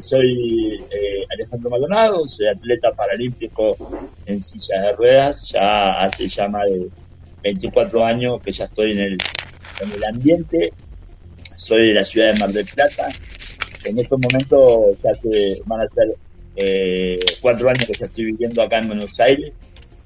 [0.00, 3.76] soy eh, Alejandro Maldonado, soy atleta paralímpico
[4.26, 6.88] en silla de ruedas, ya hace ya más de
[7.42, 9.18] 24 años que ya estoy en el,
[9.80, 10.72] en el ambiente,
[11.54, 13.08] soy de la ciudad de Mar del Plata,
[13.88, 16.14] en estos momentos ya se van a ser
[16.56, 19.52] eh, cuatro años que ya estoy viviendo acá en Buenos Aires,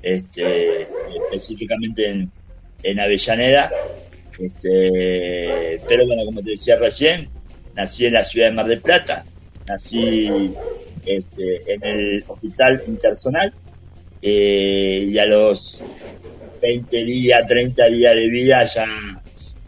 [0.02, 0.88] este,
[1.24, 2.28] específicamente
[2.82, 3.70] en, Avellaneda.
[4.38, 7.28] Este, pero bueno, como te decía recién,
[7.74, 9.24] nací en la ciudad de Mar del Plata,
[9.66, 10.52] nací
[11.06, 13.52] este, en el hospital intersonal
[14.20, 15.80] eh, y a los
[16.60, 19.22] 20 días, 30 días de vida ya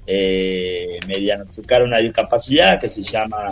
[0.07, 3.48] eh, me diagnosticaron una discapacidad que se llama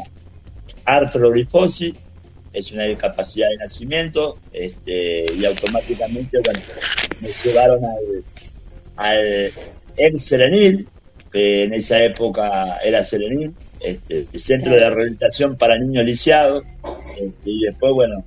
[0.84, 1.94] artrogrifosis,
[2.52, 6.60] es una discapacidad de nacimiento, este, y automáticamente, bueno,
[7.20, 7.80] me llevaron
[8.96, 9.52] al
[9.96, 10.88] ex Serenil,
[11.32, 16.64] que en esa época era Serenil, este, Centro de Rehabilitación para Niños Lisiados,
[17.18, 18.22] este, y después, bueno,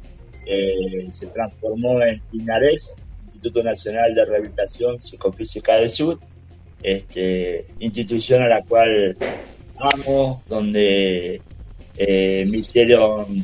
[0.47, 6.19] eh, se transformó en INAREX, Instituto Nacional de Rehabilitación Psicofísica del Sur,
[6.81, 9.17] este, institución a la cual
[9.77, 11.41] amo, donde
[11.97, 13.43] eh, me hicieron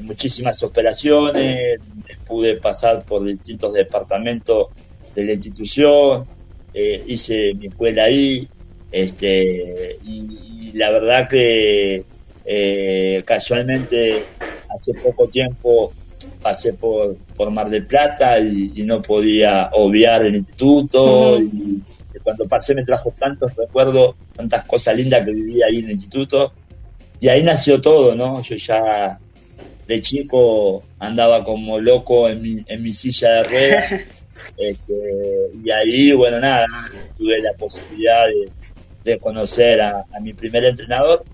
[0.00, 1.80] muchísimas operaciones,
[2.26, 4.68] pude pasar por distintos departamentos
[5.14, 6.26] de la institución,
[6.74, 8.48] eh, hice mi escuela ahí,
[8.90, 12.04] este, y, la verdad que
[12.44, 14.24] eh, casualmente
[14.68, 15.92] hace poco tiempo
[16.42, 21.82] pasé por, por Mar del Plata y, no podía obviar el instituto y
[22.22, 26.52] cuando pasé me trajo tantos recuerdos, tantas cosas lindas que viví ahí en el instituto
[27.20, 28.42] y ahí nació todo, ¿no?
[28.42, 29.18] Yo ya
[29.86, 33.92] de chico andaba como loco en mi, en mi silla de ruedas.
[34.58, 34.92] Este,
[35.64, 36.66] y ahí, bueno, nada,
[37.16, 38.26] tuve la posibilidad
[39.02, 41.24] de, conocer a, mi primer entrenador,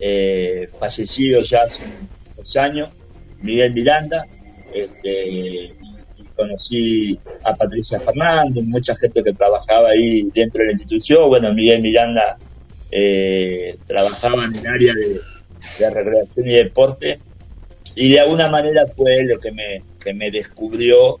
[0.00, 1.82] eh, fallecido ya hace
[2.34, 2.88] unos años,
[3.42, 4.24] Miguel Miranda,
[4.72, 5.72] este, y,
[6.34, 11.82] conocí a Patricia Fernández, mucha gente que trabajaba ahí dentro de la institución, bueno, Miguel
[11.82, 12.36] Miranda
[12.90, 15.20] eh, trabajaba en el área de,
[15.90, 17.18] recreación y deporte
[17.94, 21.18] y de alguna manera fue lo que me, que me descubrió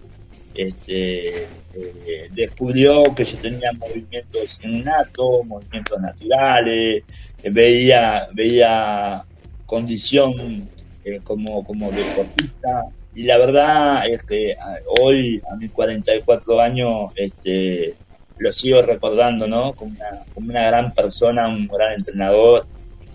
[0.54, 7.02] este, eh, descubrió que yo tenía movimientos innatos, movimientos naturales,
[7.42, 9.24] veía, veía
[9.66, 10.68] condición
[11.04, 17.12] eh, como, como deportista y la verdad es que ah, hoy a mis 44 años
[17.16, 17.94] este,
[18.38, 19.72] lo sigo recordando, ¿no?
[19.72, 22.66] Como una, como una gran persona, un gran entrenador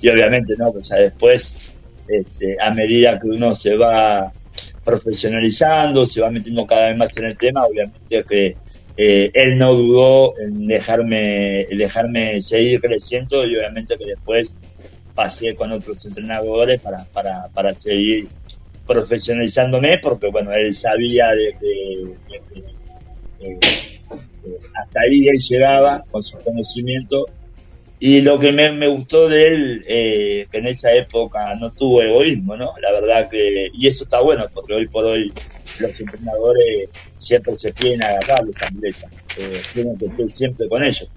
[0.02, 0.72] y obviamente, ¿no?
[0.72, 1.56] Pues ya después,
[2.08, 4.32] este, a medida que uno se va
[4.84, 8.56] profesionalizando, se va metiendo cada vez más en el tema, obviamente que
[8.98, 14.58] eh, él no dudó en dejarme, dejarme seguir creciendo y obviamente que después
[15.14, 18.28] pasé con otros entrenadores para, para, para seguir
[18.88, 22.38] profesionalizándome porque bueno, él sabía de que,
[23.40, 23.60] eh,
[24.74, 27.26] hasta ahí él llegaba con su conocimiento
[28.04, 32.58] y lo que me, gustó de él, eh, que en esa época no tuvo egoísmo,
[32.58, 32.74] ¿no?
[32.82, 35.32] La verdad que, y eso está bueno, porque hoy por hoy
[35.80, 39.06] los entrenadores siempre se quieren agarrar los atletas,
[39.38, 41.12] eh, tienen que estar siempre con ellos.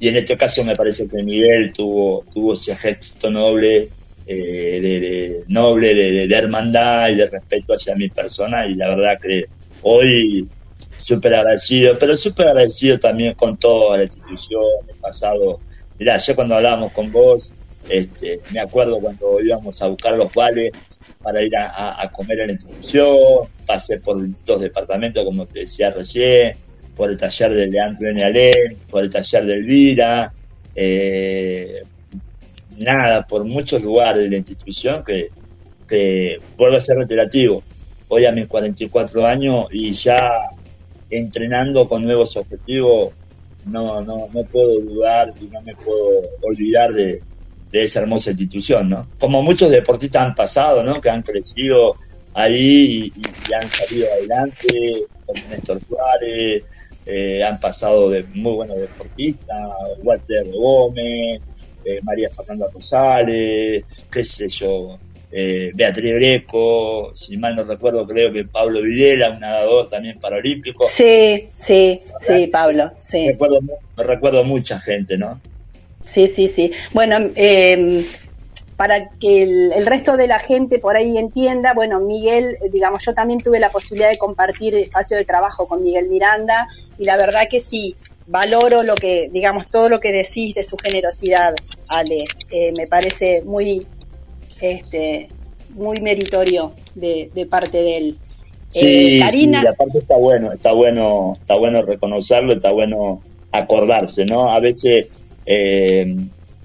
[0.00, 3.90] Y en este caso me parece que Miguel tuvo, tuvo ese gesto noble,
[4.26, 9.20] eh, de, noble de, de, hermandad y de respeto hacia mi persona, y la verdad
[9.20, 9.44] que
[9.82, 10.48] hoy
[10.96, 15.60] súper agradecido, pero súper agradecido también con toda la institución, el pasado
[15.98, 17.50] Mirá, yo cuando hablábamos con vos,
[17.88, 20.72] este, me acuerdo cuando íbamos a buscar los vales
[21.22, 23.16] para ir a, comer en la institución,
[23.64, 26.56] pasé por distintos departamentos, como te decía recién,
[26.94, 28.76] por el taller de Leandro N.
[28.90, 30.32] por el taller de Elvira,
[30.74, 31.80] eh,
[32.78, 35.30] nada, por muchos lugares de la institución que,
[35.88, 37.62] que vuelvo a ser reiterativo.
[38.08, 40.50] Hoy a mis 44 años y ya
[41.10, 43.14] entrenando con nuevos objetivos,
[43.64, 47.22] no, no, no puedo dudar y no me puedo olvidar de,
[47.72, 49.06] esa hermosa institución, ¿no?
[49.18, 50.98] Como muchos deportistas han pasado, ¿no?
[50.98, 51.96] Que han crecido
[52.32, 56.64] ahí y, han salido adelante, como Néstor Suárez,
[57.04, 59.58] eh, han pasado de muy buenos deportistas,
[60.02, 61.42] Walter Gómez,
[61.84, 64.98] eh, María Fernanda Rosales, qué sé yo,
[65.38, 70.86] eh, Beatriz Greco, si mal no recuerdo, creo que Pablo Videla, un nadador también paralímpico.
[70.88, 73.26] Sí, sí, sí, Pablo, sí.
[73.26, 73.58] Recuerdo,
[73.98, 75.38] me recuerdo mucha gente, ¿no?
[76.02, 76.72] Sí, sí, sí.
[76.94, 78.02] Bueno, em,
[78.76, 83.42] para que el, resto de la gente por ahí entienda, bueno, Miguel, digamos, yo también
[83.42, 87.60] tuve la posibilidad de compartir espacio de trabajo con Miguel Miranda y la verdad que
[87.60, 87.94] sí,
[88.26, 91.54] valoro lo que, digamos, todo lo que decís de su generosidad,
[91.88, 92.24] Ale.
[92.50, 93.86] Eh, me parece muy,
[94.60, 95.28] este,
[95.70, 98.18] muy meritorio de, parte de él.
[98.68, 104.52] Sí, eh, aparte está bueno, está bueno, está bueno reconocerlo, está bueno acordarse, ¿no?
[104.52, 105.08] A veces
[105.46, 106.16] eh,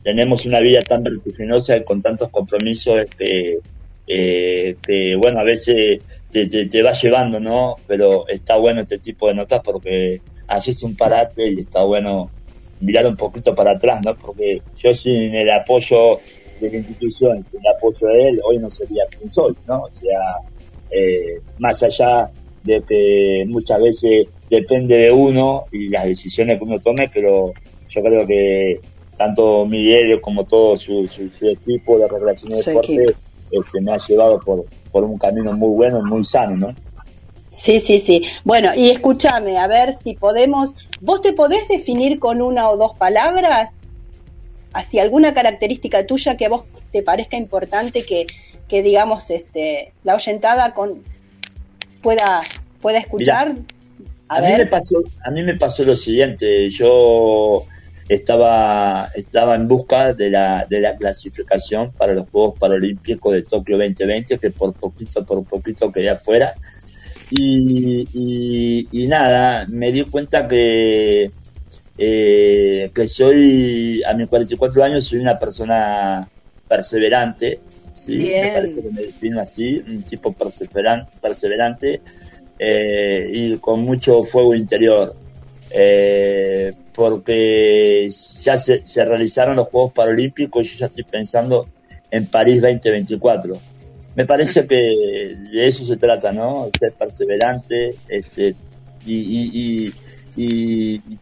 [0.04, 3.60] tenemos una vida tan vertiginosa con tantos compromisos este,
[4.08, 6.02] eh, que, bueno, a veces
[6.32, 7.76] te, te, va llevando, ¿no?
[7.88, 12.30] Pero está bueno este tipo de notas porque haces un parate y está bueno
[12.80, 14.16] mirar un poquito para atrás, ¿no?
[14.16, 16.20] Porque yo sin el apoyo
[16.62, 19.84] de la institución, sin el apoyo de él, hoy no sería quien soy, ¿no?
[19.84, 20.20] O sea,
[20.92, 22.30] eh, más allá
[22.64, 27.54] de que muchas veces depende de uno y las decisiones que uno tome, pero
[27.90, 28.80] yo creo que
[29.18, 31.10] tanto Miguel como todo su,
[31.42, 33.16] equipo de relación de deporte
[33.52, 36.76] este, me ha llevado por, por un camino muy bueno, muy sano, ¿no?
[37.52, 38.24] Sí, sí, sí.
[38.46, 42.96] Bueno, y escúchame, a ver si podemos, ¿vos te podés definir con una o dos
[42.98, 43.72] palabras?
[44.74, 48.28] Hacia alguna característica tuya que a vos te parezca importante que,
[48.68, 51.04] que digamos, este, la oyentada con,
[52.02, 52.42] pueda,
[52.82, 53.56] pueda escuchar.
[54.28, 57.66] a, Mí me pasó, a mí me pasó lo siguiente, yo
[58.10, 63.78] estaba, estaba en busca de la, de la clasificación para los Juegos Paralímpicos de Tokio
[63.78, 66.54] 2020, que por poquito, por poquito quedé afuera.
[67.30, 71.32] Y, y, nada, me di cuenta que,
[71.98, 76.30] eh, que soy, a mis 44 años, soy una persona
[76.68, 77.60] perseverante,
[77.94, 78.18] ¿sí?
[78.18, 82.02] me parece que me defino así, un tipo perseverante, perseverante
[82.58, 85.16] eh, y con mucho fuego interior.
[85.74, 88.10] Eh, porque
[88.42, 91.68] ya se, realizaron los Juegos Paralímpicos y yo ya estoy pensando
[92.10, 93.58] en París 2024.
[94.16, 96.70] Me parece que de eso se trata, ¿no?
[96.78, 98.56] Ser perseverante este,
[99.06, 99.94] y,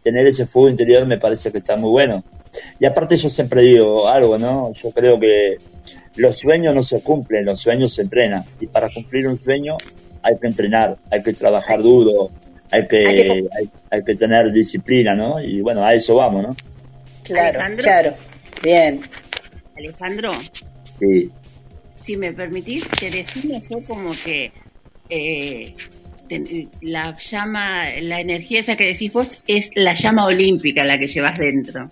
[0.02, 2.24] tener ese fuego interior me parece que está muy bueno.
[2.78, 4.72] Y aparte yo siempre digo algo, ¿no?
[4.72, 5.58] Yo creo que
[6.16, 8.44] los sueños no se cumplen, los sueños se entrenan.
[8.60, 9.76] Y para cumplir un sueño
[10.22, 12.30] hay que entrenar, hay que trabajar duro,
[12.70, 13.48] hay que,
[13.90, 15.40] hay, que tener disciplina, ¿no?
[15.40, 16.56] Y bueno, a eso vamos, ¿no?
[17.24, 18.14] Claro, claro.
[18.62, 19.00] Bien.
[19.76, 20.32] Alejandro.
[20.98, 21.30] Sí.
[21.96, 24.52] Si me permitís, te defino yo como que
[25.08, 25.74] eh,
[26.80, 31.38] la llama, la energía esa que decís vos es la llama olímpica la que llevas
[31.38, 31.88] dentro.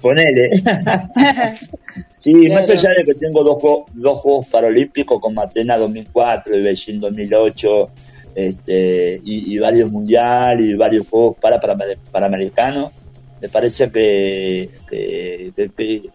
[0.00, 0.50] Ponele.
[2.16, 6.98] sí, más allá de que tengo dos, dos Juegos Paralímpicos con Matena 2004 y Beijing
[6.98, 7.90] 2008
[8.34, 12.92] este, y, varios mundiales y varios juegos para, para, americanos.
[13.40, 14.70] Me parece que,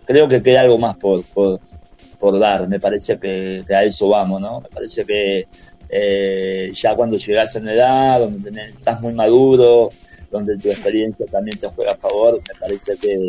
[0.06, 2.68] creo que queda algo más por, por, dar.
[2.68, 4.62] Me parece que, a eso vamos, ¿no?
[4.62, 5.48] Me parece que
[5.90, 9.90] eh, ya cuando llegas a una edad donde estás muy maduro,
[10.32, 13.28] donde tu experiencia también te juega a favor, me parece que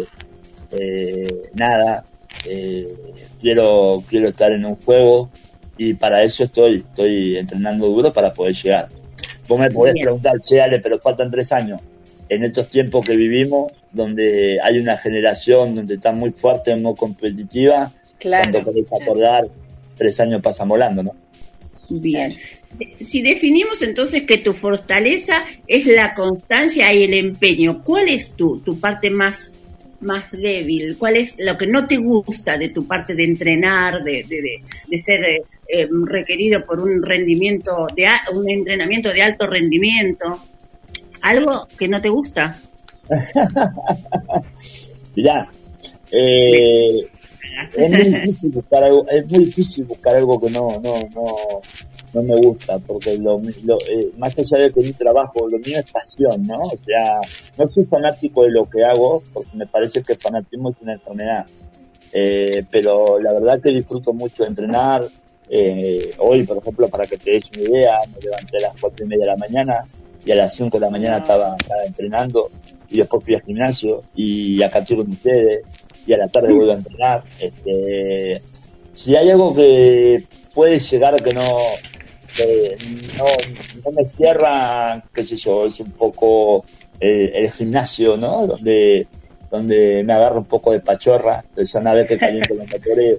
[0.73, 2.05] eh, nada,
[2.47, 2.89] eh,
[3.41, 5.31] quiero, quiero estar en un juego
[5.77, 8.89] y para eso estoy, estoy entrenando duro para poder llegar.
[9.47, 11.81] Vos me podés preguntar, che, Ale, pero faltan tres años.
[12.29, 17.91] En estos tiempos que vivimos, donde hay una generación donde está muy fuerte, muy competitiva,
[18.19, 19.49] claro, cuando podés acordar,
[19.97, 21.15] tres años pasan volando, ¿no?
[21.91, 22.36] Bien.
[23.01, 28.61] Si definimos entonces que tu fortaleza es la constancia y el empeño, ¿cuál es tu,
[28.61, 29.53] tu parte más
[30.01, 30.97] más débil?
[30.97, 35.24] ¿Cuál es lo que no te gusta de tu parte de entrenar, de, de, ser
[35.24, 40.41] eh, eh, requerido por un rendimiento, de un entrenamiento de alto rendimiento?
[41.22, 42.61] ¿Algo que no te gusta?
[45.16, 45.51] Mirá,
[46.12, 47.09] eh,
[47.77, 51.37] es muy difícil buscar algo, es muy difícil buscar algo que no, no, no,
[52.15, 55.91] no me gusta, porque lo, eh, más allá de que mi trabajo, lo mío es
[55.91, 56.61] pasión, ¿no?
[56.61, 57.21] O sea,
[57.57, 60.95] no soy fanático de lo que hago, porque me parece que el fanatismo es una
[60.95, 61.47] enfermedad.
[62.13, 65.05] Eh, pero la verdad que disfruto mucho de entrenar.
[65.51, 69.05] Eh, hoy, por ejemplo, para que te des una idea, me levanté a las cuatro
[69.05, 69.85] y media de la mañana
[70.25, 71.57] y a las 5 de la mañana estaba,
[71.87, 72.51] entrenando
[72.91, 75.65] y después fui al gimnasio y acá estoy con ustedes
[76.09, 77.23] y a la tarde vuelvo a entrenar.
[77.39, 78.41] Este,
[78.95, 81.45] si hay algo que puede llegar que no,
[83.85, 86.65] no, me cierra, qué sé yo, es un poco
[86.99, 88.47] eh, el gimnasio, ¿no?
[88.47, 89.07] Donde,
[89.51, 93.19] donde me agarro un poco de pachorra, esa una vez que caliento los motores,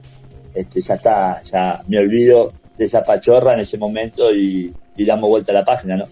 [0.56, 5.52] este, ya está, ya me olvido de esa pachorra en ese momento y damos vuelta
[5.52, 6.06] a la página, ¿no?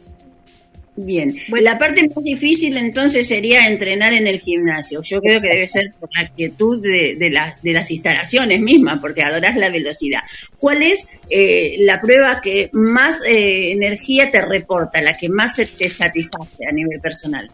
[1.00, 5.04] Bien, la parte más difícil entonces sería entrenar en el gimnasio.
[5.04, 9.22] Yo creo que debe ser por la quietud de, de, de las instalaciones mismas, porque
[9.22, 10.22] adorás la velocidad.
[10.58, 15.88] ¿Cuál es eh, la prueba que más eh, energía te reporta, la que más te
[15.88, 17.48] satisface a nivel personal?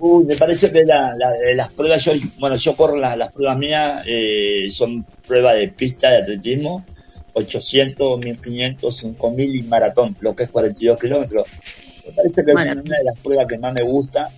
[0.00, 1.14] Uy, me parece que la,
[1.54, 6.16] las pruebas, yo, bueno, yo corro las, pruebas mías, eh, son pruebas de pista de
[6.16, 6.84] atletismo,
[7.34, 11.46] 800, 1500, 5000 y maratón, lo que es 42 kilómetros
[12.06, 14.28] me parece que es una de las pruebas que más me gusta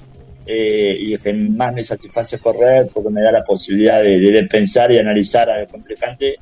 [0.47, 4.99] eh, y que más me satisface correr porque me da la posibilidad de, pensar y
[4.99, 6.37] analizar al contrincante.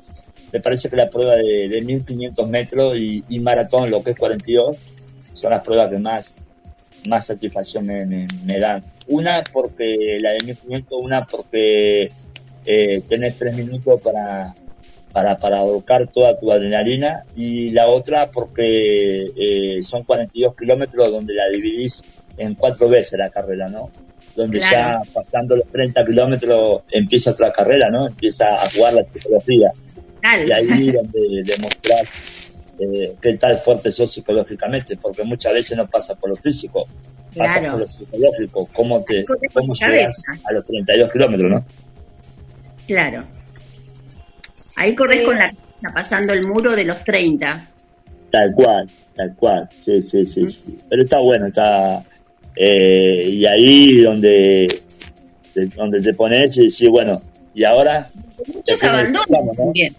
[0.53, 4.81] Me parece que la prueba de, 1500 metros y, maratón, lo que es 42,
[5.33, 6.43] son las pruebas que más,
[7.09, 8.83] más satisfacción me, dan.
[9.07, 12.11] Una porque la de 1500, una porque
[12.67, 14.55] eh, tenés tres minutos para,
[15.13, 21.35] para, para ahorcar toda tu adrenalina y la otra porque eh, son 42 kilómetros donde
[21.35, 22.03] la dividís
[22.37, 23.91] en cuatro veces la carrera, ¿no?
[24.35, 28.07] Donde ya pasando los 30 kilómetros empieza otra carrera, ¿no?
[28.07, 29.71] Empieza a jugar la psicología.
[30.47, 32.07] Y ahí donde demostrar
[32.79, 36.87] eh, qué tal fuerte sos psicológicamente, porque muchas veces no pasa por lo físico,
[37.37, 41.65] pasa por lo psicológico, cómo, te, cómo llegas a los 32 kilómetros, ¿no?
[42.87, 43.27] Claro.
[44.77, 47.69] Ahí corres con la cabeza pasando el muro de los 30.
[48.31, 50.51] Tal cual, tal cual, sí, sí, sí.
[50.51, 50.79] sí.
[50.89, 52.05] Pero está bueno, está...
[52.57, 54.69] Eh, y ahí donde,
[55.77, 57.23] donde te pones y decís, bueno,
[57.55, 58.11] y ahora...
[58.55, 59.95] Muchos abandonan también.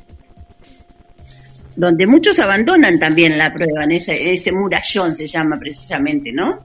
[1.75, 6.61] Donde muchos abandonan también la prueba, en ese, ese murallón se llama precisamente, ¿no?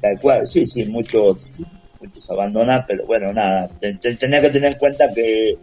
[0.00, 1.46] Tal cual, sí, sí, muchos,
[2.00, 5.58] muchos abandonan, pero bueno, nada, tenía que tener en cuenta que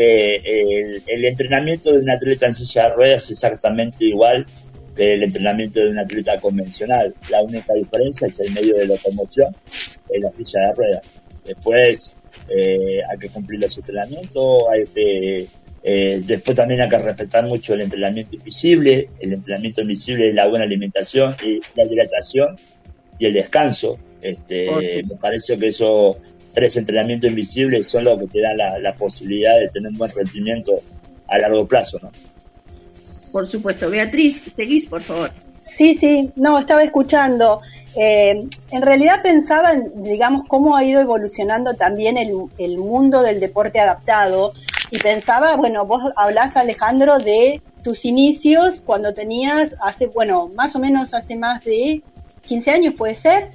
[0.00, 4.46] que el, entrenamiento de un atleta en silla de ruedas es exactamente igual
[4.96, 7.14] que el entrenamiento de un atleta convencional.
[7.28, 9.54] La única diferencia es el medio de locomoción
[10.08, 11.06] en la silla de ruedas.
[11.44, 12.16] Después
[12.48, 15.46] eh, hay que cumplir los entrenamientos, hay que
[15.82, 19.04] eh, después también hay que respetar mucho el entrenamiento invisible.
[19.20, 22.56] El entrenamiento invisible es la buena alimentación y la hidratación
[23.18, 23.98] y el descanso.
[24.22, 26.18] Este, me parece que eso
[26.52, 30.72] tres entrenamientos invisibles son los que te dan la, posibilidad de tener un buen rendimiento
[31.28, 32.10] a largo plazo, ¿no?
[33.32, 33.88] Por supuesto.
[33.88, 35.30] Beatriz, seguís, por favor.
[35.62, 37.60] Sí, sí, no, estaba escuchando.
[37.96, 43.40] Eh, en realidad pensaba, en, digamos, cómo ha ido evolucionando también el, el, mundo del
[43.40, 44.52] deporte adaptado
[44.90, 50.78] y pensaba, bueno, vos hablás, Alejandro, de tus inicios cuando tenías hace, bueno, más o
[50.78, 52.02] menos hace más de
[52.46, 53.50] 15 años, ¿puede ser?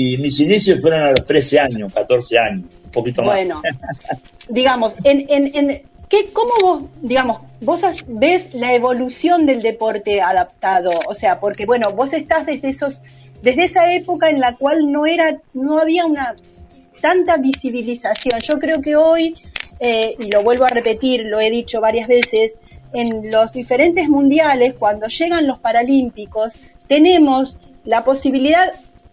[0.00, 3.34] Y mis inicios fueron a los 13 años, 14 años, un poquito más.
[3.34, 3.60] Bueno,
[4.48, 10.92] digamos, en, en, en ¿qué, ¿cómo vos, digamos, vos ves la evolución del deporte adaptado?
[11.08, 13.00] O sea, porque bueno, vos estás desde esos,
[13.42, 16.36] desde esa época en la cual no era, no había una
[17.00, 18.38] tanta visibilización.
[18.38, 19.34] Yo creo que hoy,
[19.80, 22.52] eh, y lo vuelvo a repetir, lo he dicho varias veces,
[22.92, 26.54] en los diferentes mundiales, cuando llegan los paralímpicos,
[26.86, 28.72] tenemos la posibilidad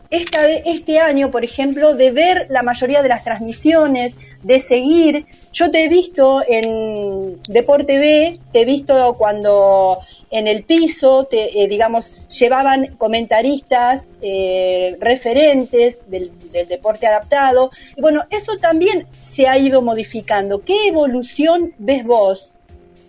[0.10, 5.26] esta, este año, por ejemplo, de ver la mayoría de las transmisiones, de seguir.
[5.52, 10.00] Yo te he visto en Deporte B, te he visto cuando
[10.32, 16.32] en el piso, te, eh, digamos, llevaban comentaristas, eh, referentes del,
[16.68, 17.72] deporte adaptado.
[17.96, 20.64] Y bueno, eso también se ha ido modificando.
[20.64, 22.52] ¿Qué evolución ves vos,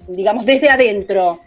[0.08, 1.40] digamos, desde adentro?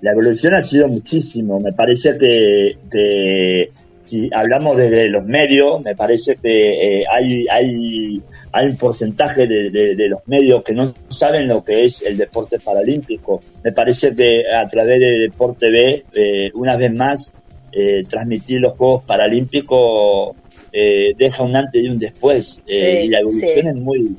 [0.00, 1.60] La evolución ha sido muchísimo.
[1.60, 3.70] Me parece que, que
[4.10, 10.08] si hablamos desde los medios, me parece que eh, hay, hay, hay un porcentaje de,
[10.08, 13.40] los medios que no saben lo que es el deporte paralímpico.
[13.62, 17.32] Me parece que a través de Deporte B, eh, una vez más,
[17.72, 20.36] eh, transmitir los Juegos Paralímpicos
[20.72, 22.62] deja un antes y un después.
[22.66, 24.16] y la evolución es muy,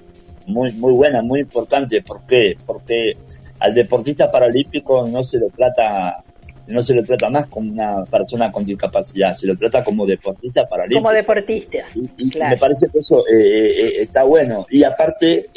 [0.47, 2.01] muy, muy buena, muy importante.
[2.01, 2.55] ¿Por qué?
[2.65, 3.13] Porque
[3.59, 6.23] al deportista paralímpico no se lo trata
[6.71, 10.67] no se lo trata más como una persona con discapacidad, se lo trata como deportista
[10.67, 11.01] paralímpico.
[11.01, 11.77] Como deportista.
[12.17, 14.65] Y, me parece que eso eh, eh, eh, está bueno.
[14.69, 15.49] Y aparte,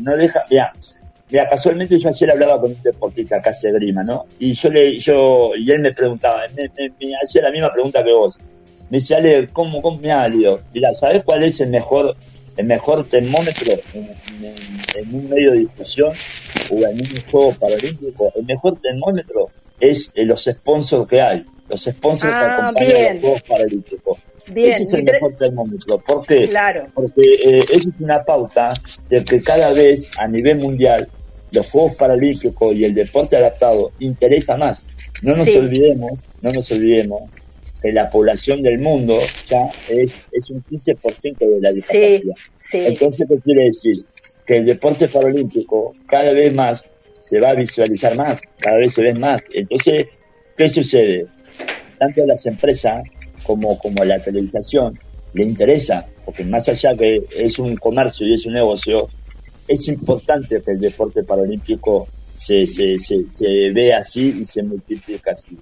[0.00, 0.72] no deja, mira,
[1.30, 4.26] mira, casualmente yo ayer hablaba con un deportista de grima, ¿no?
[4.38, 6.70] Y yo le, yo, y él me preguntaba, me,
[7.22, 8.38] hacía la misma pregunta que vos.
[8.90, 12.16] Me decía, Ale, ¿cómo, cómo me ha Mira, ¿sabes cuál es el mejor,
[12.56, 16.12] el mejor termómetro en, un medio de discusión
[16.72, 18.32] o en un juego paralímpico?
[18.34, 19.48] El mejor termómetro
[19.80, 23.12] es eh, los sponsors que hay, los sponsors que ah, acompañan bien.
[23.14, 24.18] los Juegos Paralímpicos.
[24.54, 25.98] Ese es el mejor termómetro.
[25.98, 26.48] ¿Por qué?
[26.48, 26.88] Claro.
[26.94, 28.74] Porque eh, esa es una pauta
[29.08, 31.08] de que cada vez a nivel mundial
[31.52, 34.84] los Juegos Paralímpicos y el deporte adaptado interesa más.
[35.22, 37.22] No nos olvidemos, no nos olvidemos
[37.82, 39.18] que la población del mundo
[39.48, 42.34] ya es, es un 15% de la discapacidad.
[42.70, 43.96] Sí, Entonces, ¿qué quiere decir?
[44.46, 49.02] Que el deporte paralímpico cada vez más se va a visualizar más, cada vez se
[49.02, 49.42] ven más.
[49.52, 50.06] Entonces,
[50.56, 51.26] ¿qué sucede?
[51.98, 53.02] Tanto a las empresas
[53.44, 54.98] como, como a la televisación
[55.32, 59.08] le interesa, porque más allá que es un comercio y es un negocio,
[59.68, 65.32] es importante que el deporte paralímpico se, se, se, se vea así y se multiplica
[65.32, 65.56] así.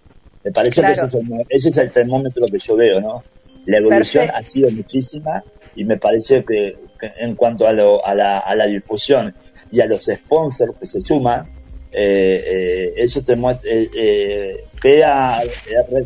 [0.44, 3.24] Me parece que ese es, el, ese es, el, termómetro que yo veo, ¿no?
[3.66, 5.42] La evolución ha sido muchísima
[5.74, 6.76] y me parece que,
[7.18, 9.34] en cuanto a, lo, a, la, a la difusión
[9.70, 11.46] y a los sponsors que se suman,
[11.92, 15.42] eh, eh, eso te muestra, eh, eh queda,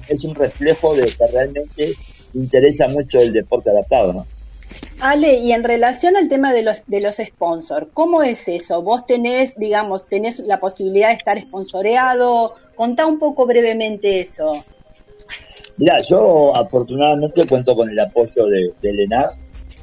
[0.08, 1.92] es un reflejo de que realmente
[2.34, 4.26] interesa mucho el deporte adaptado, ¿no?
[5.00, 8.82] Ale, y en relación al tema de los, de los sponsors, ¿cómo es eso?
[8.82, 12.54] ¿Vos tenés, digamos, tenés la posibilidad de estar sponsoreado?
[12.76, 14.52] Contá un poco brevemente eso.
[15.76, 19.08] Mira, yo afortunadamente cuento con el apoyo de, de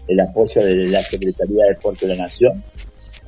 [0.08, 2.64] el apoyo de la Secretaría de Deporte de la Nación,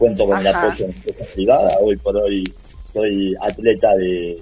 [0.02, 2.44] cuento con el apoyo de empresas privadas, hoy por hoy
[2.92, 4.42] soy atleta de,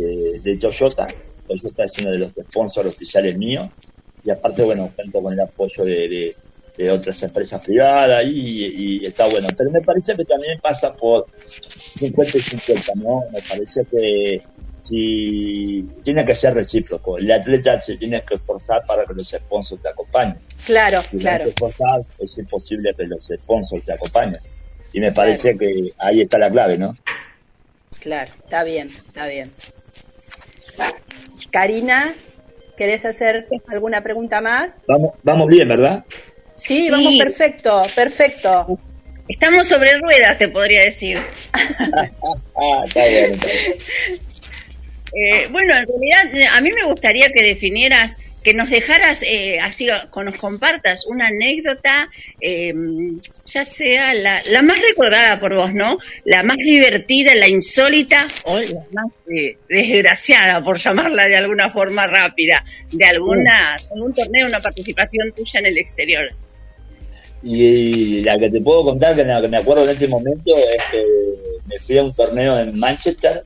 [0.00, 1.06] este, de Toyota.
[1.46, 3.68] Toyota es uno de los sponsors oficiales míos.
[4.24, 6.34] Y aparte, bueno, cuento con el apoyo de,
[6.76, 9.46] de, otras empresas privadas y, está bueno.
[9.56, 11.26] Pero me parece que también pasa por
[11.88, 13.20] 50 y 50, ¿no?
[13.32, 14.42] Me parece que
[14.82, 17.16] si tiene que ser recíproco.
[17.16, 20.36] El atleta se tiene que esforzar para que los sponsors te acompañen.
[20.66, 21.44] Claro, claro.
[22.18, 24.40] es imposible que los sponsors te acompañen.
[24.92, 26.96] Y me parece que ahí está la clave, ¿no?
[28.00, 29.50] Claro, está bien, está bien.
[31.50, 32.14] Karina,
[32.76, 34.72] ¿querés hacer alguna pregunta más?
[34.86, 36.04] Vamos, vamos bien, ¿verdad?
[36.56, 38.78] Sí, vamos perfecto, perfecto.
[39.28, 41.18] Estamos sobre ruedas, te podría decir.
[41.52, 43.38] ah, está bien,
[45.12, 49.86] eh, bueno, en realidad a mí me gustaría que definieras que nos dejaras, eh, así,
[49.86, 52.08] que nos compartas una anécdota,
[52.40, 52.72] eh,
[53.46, 55.98] ya sea la, la, más recordada por vos, ¿no?
[56.24, 62.06] La más divertida, la insólita o la más eh, desgraciada, por llamarla de alguna forma
[62.06, 66.32] rápida, de alguna, algún torneo, una participación tuya en el exterior.
[67.42, 71.04] Y la que te puedo contar, que me acuerdo en este momento, es que
[71.66, 73.44] me fui a un torneo en Manchester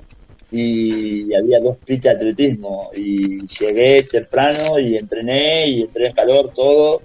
[0.56, 2.90] y había dos pistas de atletismo.
[2.94, 7.02] Y llegué temprano y entrené y entré en calor todo.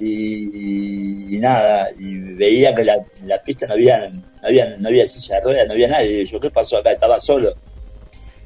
[0.00, 5.36] Y, nada y veía que la, la pista no había, no había no había silla
[5.36, 6.22] de ruedas no había nadie.
[6.22, 7.54] Y yo qué pasó acá estaba solo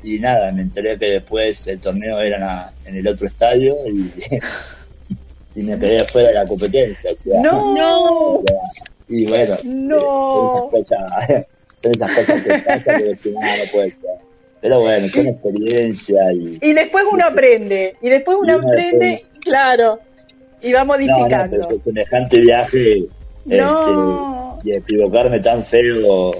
[0.03, 4.11] y nada me enteré que después el torneo era en el otro estadio y,
[5.61, 7.11] y me quedé fuera de la competencia
[7.43, 8.43] no, no.
[9.09, 10.69] y bueno no.
[10.71, 11.01] cosas
[11.83, 13.99] son esas cosas que pasan que decís, no, no puede ser.
[14.61, 16.59] Pero bueno, son experiencia y...
[16.63, 19.99] Y después uno aprende, y después uno aprende, claro,
[20.61, 21.59] y va modificando.
[21.59, 23.09] No, no, semejante viaje
[23.45, 24.59] no.
[24.59, 26.33] este, y equivocarme tan feo,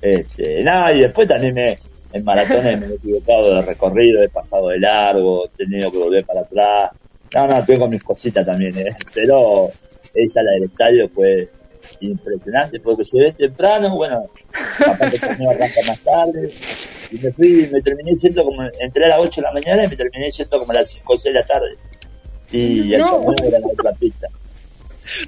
[0.00, 1.78] este, nada, y después también me,
[2.12, 6.24] en maratones me he equivocado de recorrido, he pasado de largo, he tenido que volver
[6.24, 6.90] para atrás.
[7.34, 8.96] No, no, tengo mis cositas también, ¿eh?
[9.12, 9.68] pero
[10.14, 11.48] esa, la del estadio, fue
[12.00, 14.28] impresionante porque llegué temprano, bueno,
[14.86, 16.50] aparte el arranca más tarde,
[17.10, 19.88] y me fui, me terminé siendo como, entré a las 8 de la mañana y
[19.88, 21.76] me terminé siendo como a las 5 o 6 de la tarde.
[22.50, 23.34] Y ya no.
[23.44, 24.28] era la otra pista.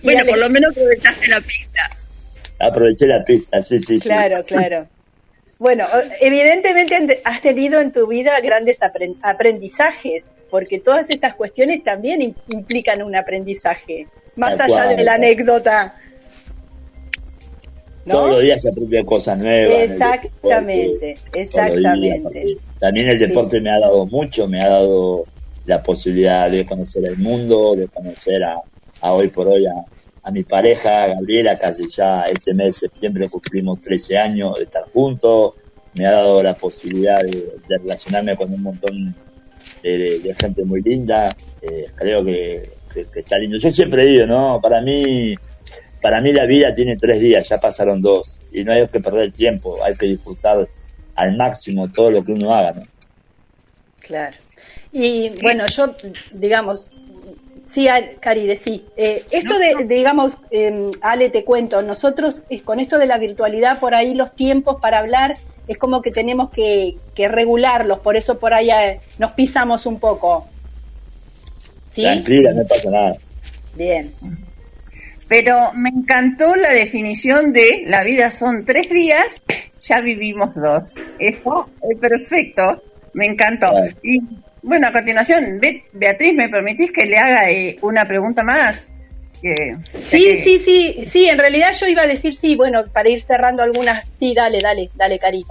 [0.03, 1.89] Bueno, por lo menos aprovechaste la pista.
[2.59, 4.89] Aproveché la pista, sí, sí, claro, Claro,
[5.61, 5.87] Bueno,
[6.21, 8.79] evidentemente has tenido en tu vida grandes
[9.23, 15.95] aprendizajes, porque todas estas cuestiones también implican un aprendizaje, más allá de la anécdota.
[18.09, 19.91] Todos los días se aprende cosas nuevas.
[19.91, 22.57] Exactamente, exactamente.
[22.79, 25.25] También el deporte me ha dado mucho, me ha dado
[25.67, 28.61] la posibilidad de conocer el mundo, de conocer a,
[29.03, 34.19] hoy por hoy a, mi pareja, Gabriela, casi ya este mes de septiembre cumplimos 13
[34.19, 35.55] años de estar juntos,
[35.95, 39.15] me ha dado la posibilidad de, relacionarme con un montón
[39.83, 43.57] de, gente muy linda, eh, creo que, que, está lindo.
[43.57, 44.61] Yo siempre digo, ¿no?
[44.61, 45.35] Para mí
[46.01, 49.33] para mí la vida tiene tres días, ya pasaron dos, y no hay que perder
[49.33, 50.69] tiempo, hay que disfrutar
[51.15, 52.83] al máximo todo lo que uno haga, ¿no?
[54.01, 54.37] Claro.
[54.93, 55.95] Y bueno, yo,
[56.33, 56.89] digamos,
[57.67, 57.89] sí,
[58.21, 58.87] Cari, sí.
[58.97, 63.95] Eh, esto de, digamos, eh, Ale, te cuento, nosotros con esto de la virtualidad, por
[63.95, 65.37] ahí los tiempos para hablar
[65.67, 70.01] es como que tenemos que, que regularlos, por eso por ahí eh, nos pisamos un
[70.01, 70.47] poco.
[71.95, 72.03] ¿Sí?
[72.03, 73.17] Tranquila, no pasa nada.
[73.75, 74.13] Bien.
[75.29, 79.43] Pero me encantó la definición de la vida son tres días,
[79.81, 80.95] ya vivimos dos.
[81.19, 83.73] Esto es perfecto, me encantó.
[84.03, 84.21] Y
[84.63, 85.61] bueno, a continuación,
[85.93, 88.89] Beatriz, ¿me permitís que le haga eh, una pregunta más?
[89.41, 93.63] sí, sí, sí, sí, en realidad yo iba a decir sí, bueno, para ir cerrando
[93.63, 95.45] algunas, sí, dale, dale, dale, Cari.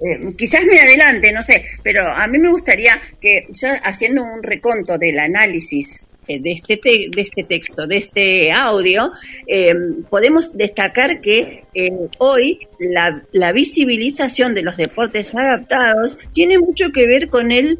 [0.00, 4.42] Eh, quizás me adelante, no sé, pero a mí me gustaría que ya haciendo un
[4.42, 9.12] reconto del análisis de este, de este texto, de este audio,
[9.46, 9.74] eh,
[10.08, 17.28] podemos destacar que eh, hoy la, visibilización de los deportes adaptados tiene mucho que ver
[17.28, 17.78] con el,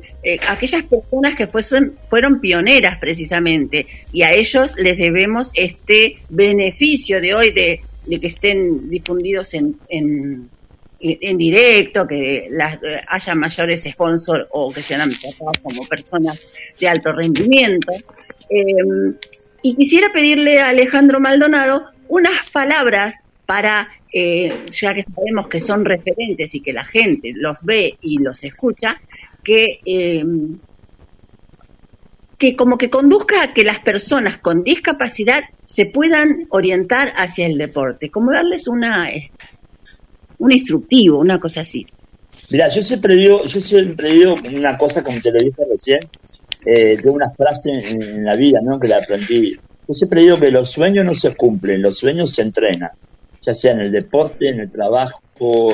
[0.49, 7.35] aquellas personas que fueron, fueron pioneras precisamente y a ellos les debemos este beneficio de
[7.35, 10.51] hoy de, que estén difundidos en, en
[11.07, 12.49] en directo, que
[13.07, 16.51] haya mayores sponsors o que sean tratados como personas
[16.81, 17.93] de alto rendimiento.
[18.49, 19.15] Em,
[19.63, 25.85] y quisiera pedirle a Alejandro Maldonado unas palabras para, eh, ya que sabemos que son
[25.85, 29.01] referentes y que la gente los ve y los escucha,
[29.43, 30.59] que, em,
[32.39, 37.59] que como que conduzca a que las personas con discapacidad se puedan orientar hacia el
[37.59, 39.11] deporte, como darles una,
[40.45, 41.87] un instructivo, una cosa así.
[42.51, 46.01] Mira, yo siempre digo, yo siempre digo una cosa como te lo dije recién,
[46.67, 48.79] eh, de una frase en, la vida, ¿no?
[48.79, 49.57] Que la aprendí.
[49.89, 52.91] Yo siempre digo que los sueños no se cumplen, los sueños se entrenan,
[53.41, 55.23] ya sea en el deporte, en el trabajo,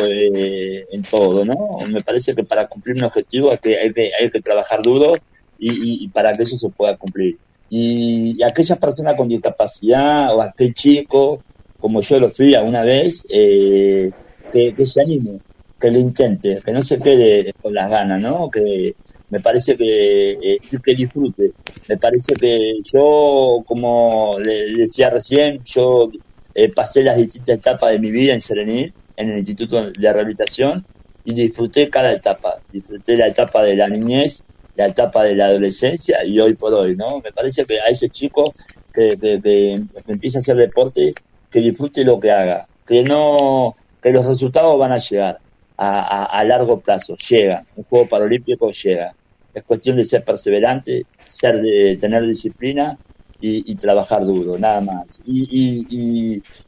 [0.04, 1.56] eh, en todo, ¿no?
[1.88, 5.14] Me parece que para cumplir un objetivo hay que, hay que, trabajar duro
[5.58, 7.38] y, para que eso se pueda cumplir.
[7.68, 11.42] Y, aquellas personas con discapacidad o aquel chico,
[11.80, 14.12] como yo lo fui alguna vez, eh,
[14.50, 15.40] que, se anime,
[15.78, 18.50] que lo intente, que no se quede con las ganas, ¿no?
[18.50, 18.94] Que
[19.30, 21.52] me parece que, eh, que disfrute.
[21.88, 26.08] Me parece que yo, como le decía recién, yo
[26.54, 30.84] eh, pasé las distintas etapas de mi vida en Serenil, en el Instituto de Rehabilitación,
[31.24, 32.56] y disfruté cada etapa.
[32.72, 34.42] Disfruté la etapa de la niñez,
[34.76, 37.20] la etapa de la adolescencia y hoy por hoy, ¿no?
[37.20, 38.44] Me parece que a ese chico
[38.92, 39.16] que
[40.06, 41.14] empieza a hacer deporte,
[41.50, 45.38] que disfrute lo que haga, que no, que los resultados van a llegar
[45.76, 49.14] a, largo plazo, llega, un juego paralímpico llega.
[49.54, 52.98] Es cuestión de ser perseverante, ser de, tener disciplina
[53.40, 55.20] y, trabajar duro, nada más.
[55.24, 55.86] Y,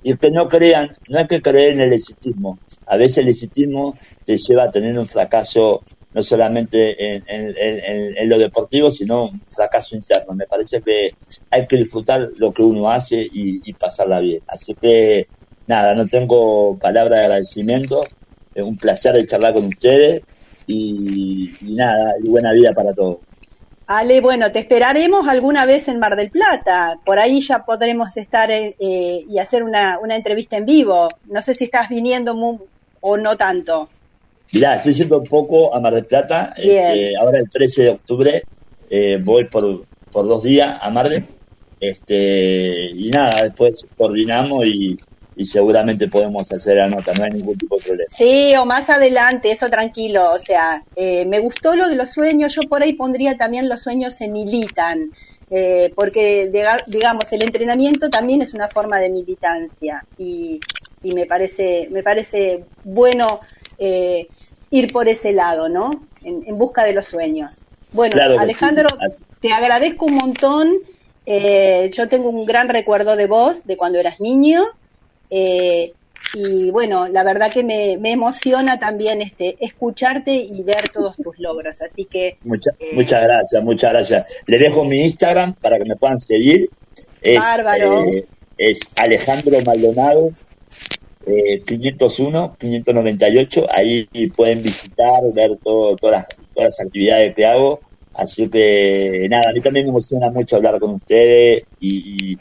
[0.02, 2.58] y, que no crean, no hay que creer en el exitismo.
[2.86, 5.82] A veces el exitismo te lleva a tener un fracaso
[6.14, 10.34] no solamente en, lo deportivo, sino un fracaso interno.
[10.34, 11.14] Me parece que
[11.50, 14.42] hay que disfrutar lo que uno hace y, y pasarla bien.
[14.46, 15.26] Así que,
[15.66, 18.04] nada, no tengo palabra de agradecimiento
[18.54, 20.22] es un placer de charlar con ustedes
[20.66, 23.18] y, nada, y buena vida para todos.
[23.86, 26.98] Ale, bueno, te esperaremos alguna vez en Mar del Plata.
[27.04, 31.08] Por ahí ya podremos estar eh, eh, y hacer una, entrevista en vivo.
[31.26, 32.34] No sé si estás viniendo
[33.00, 33.88] o no tanto.
[34.52, 36.54] Mirá, estoy yendo un poco a Mar del Plata.
[36.56, 38.42] Este, ahora el 13 de octubre
[38.88, 41.26] eh, voy por, por dos días a Mar del
[41.80, 44.96] este, y nada, después coordinamos y,
[45.34, 48.10] y seguramente podemos hacer la nota, no hay ningún tipo de problema.
[48.14, 52.54] Sí, o más adelante, eso tranquilo, o sea, eh, me gustó lo de los sueños,
[52.54, 55.12] yo por ahí pondría también los sueños se militan,
[55.50, 56.50] eh, porque
[56.86, 60.60] digamos, el entrenamiento también es una forma de militancia y,
[61.02, 63.40] y me parece, me parece bueno
[63.78, 64.28] eh,
[64.70, 66.06] ir por ese lado, ¿no?
[66.22, 67.64] En, busca de los sueños.
[67.92, 68.88] Bueno, Alejandro,
[69.40, 70.72] te agradezco un montón.
[71.26, 74.64] yo tengo un gran recuerdo de vos, de cuando eras niño,
[75.34, 75.94] eh,
[76.34, 81.80] y bueno, la verdad que me, emociona también este escucharte y ver todos tus logros.
[81.80, 82.28] Así que.
[82.28, 82.38] Eh,
[82.92, 84.26] muchas gracias, muchas gracias.
[84.46, 86.68] Le dejo mi Instagram para que me puedan seguir.
[87.22, 88.04] Es, bárbaro.
[88.04, 88.26] Eh,
[88.58, 90.30] es Alejandro Maldonado.
[91.24, 97.78] 501, 598, ahí pueden visitar, ver todo, todas, las, todas las actividades que hago.
[98.14, 102.38] Así que nada, a mí también me emociona mucho hablar con ustedes y, y,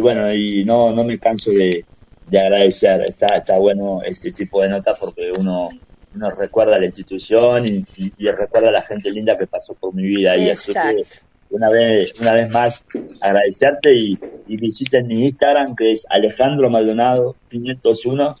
[0.00, 1.84] bueno, y no, no me canso de,
[2.30, 3.02] agradecer.
[3.02, 5.68] Está, está bueno este tipo de notas porque uno,
[6.14, 7.84] uno recuerda a la institución y,
[8.30, 10.36] recuerda a la gente linda que pasó por mi vida.
[10.36, 11.04] Y así que
[11.50, 12.86] una vez, una vez más
[13.20, 18.36] agradecerte y, visiten mi Instagram que es Alejandro Maldonado 501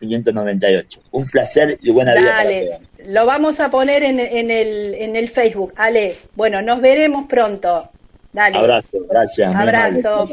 [0.00, 1.00] 598.
[1.12, 2.80] Un placer y buena vida.
[3.06, 5.72] lo vamos a poner en, en, el, en el Facebook.
[5.76, 7.90] Ale, bueno, nos veremos pronto.
[8.34, 8.58] Dale.
[8.58, 9.54] Abrazo, gracias.
[9.54, 10.30] Abrazo.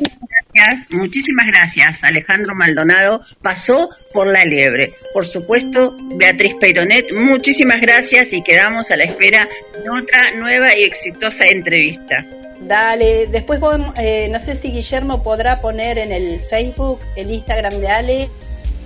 [0.53, 2.03] Gracias, muchísimas gracias.
[2.03, 4.91] Alejandro Maldonado pasó por la liebre.
[5.13, 10.83] Por supuesto, Beatriz Peironet, muchísimas gracias y quedamos a la espera de otra nueva y
[10.83, 12.25] exitosa entrevista.
[12.61, 13.59] Dale, después
[13.97, 18.29] eh, no sé si Guillermo podrá poner en el Facebook el Instagram de Ale,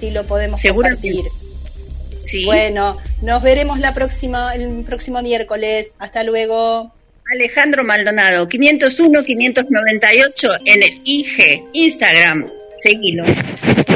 [0.01, 1.24] si lo podemos compartir.
[2.26, 2.43] Sí.
[2.43, 5.91] Bueno, nos veremos la próxima, el próximo miércoles.
[5.99, 6.94] Hasta luego.
[7.34, 12.47] Alejandro Maldonado, 501-598 en el IG, Instagram.
[12.76, 13.23] Seguilo.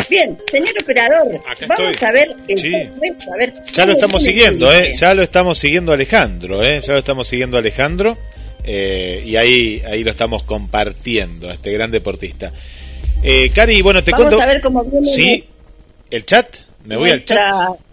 [0.09, 2.89] Bien, señor operador, vamos a ver el
[3.71, 7.57] ya lo estamos siguiendo, eh, ya lo estamos siguiendo Alejandro, eh, ya lo estamos siguiendo
[7.57, 8.17] Alejandro
[8.63, 12.51] eh, y ahí ahí lo estamos compartiendo, este gran deportista.
[13.21, 14.41] Eh, Cari, bueno, te vamos cuento.
[14.41, 15.43] a ver cómo viene Sí,
[16.09, 16.47] el chat.
[16.89, 17.39] Me voy al chat.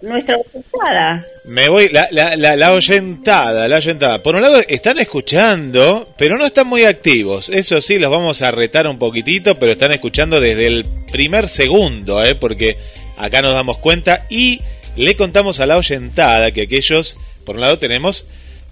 [0.01, 1.23] Nuestra oyentada.
[1.49, 4.23] Me voy, la, la, la, la, oyentada, la oyentada.
[4.23, 7.51] Por un lado, están escuchando, pero no están muy activos.
[7.51, 12.25] Eso sí, los vamos a retar un poquitito, pero están escuchando desde el primer segundo,
[12.25, 12.37] ¿eh?
[12.37, 12.79] porque
[13.19, 14.63] acá nos damos cuenta y
[14.97, 18.27] le contamos a la oyentada que aquellos, por un lado, tenemos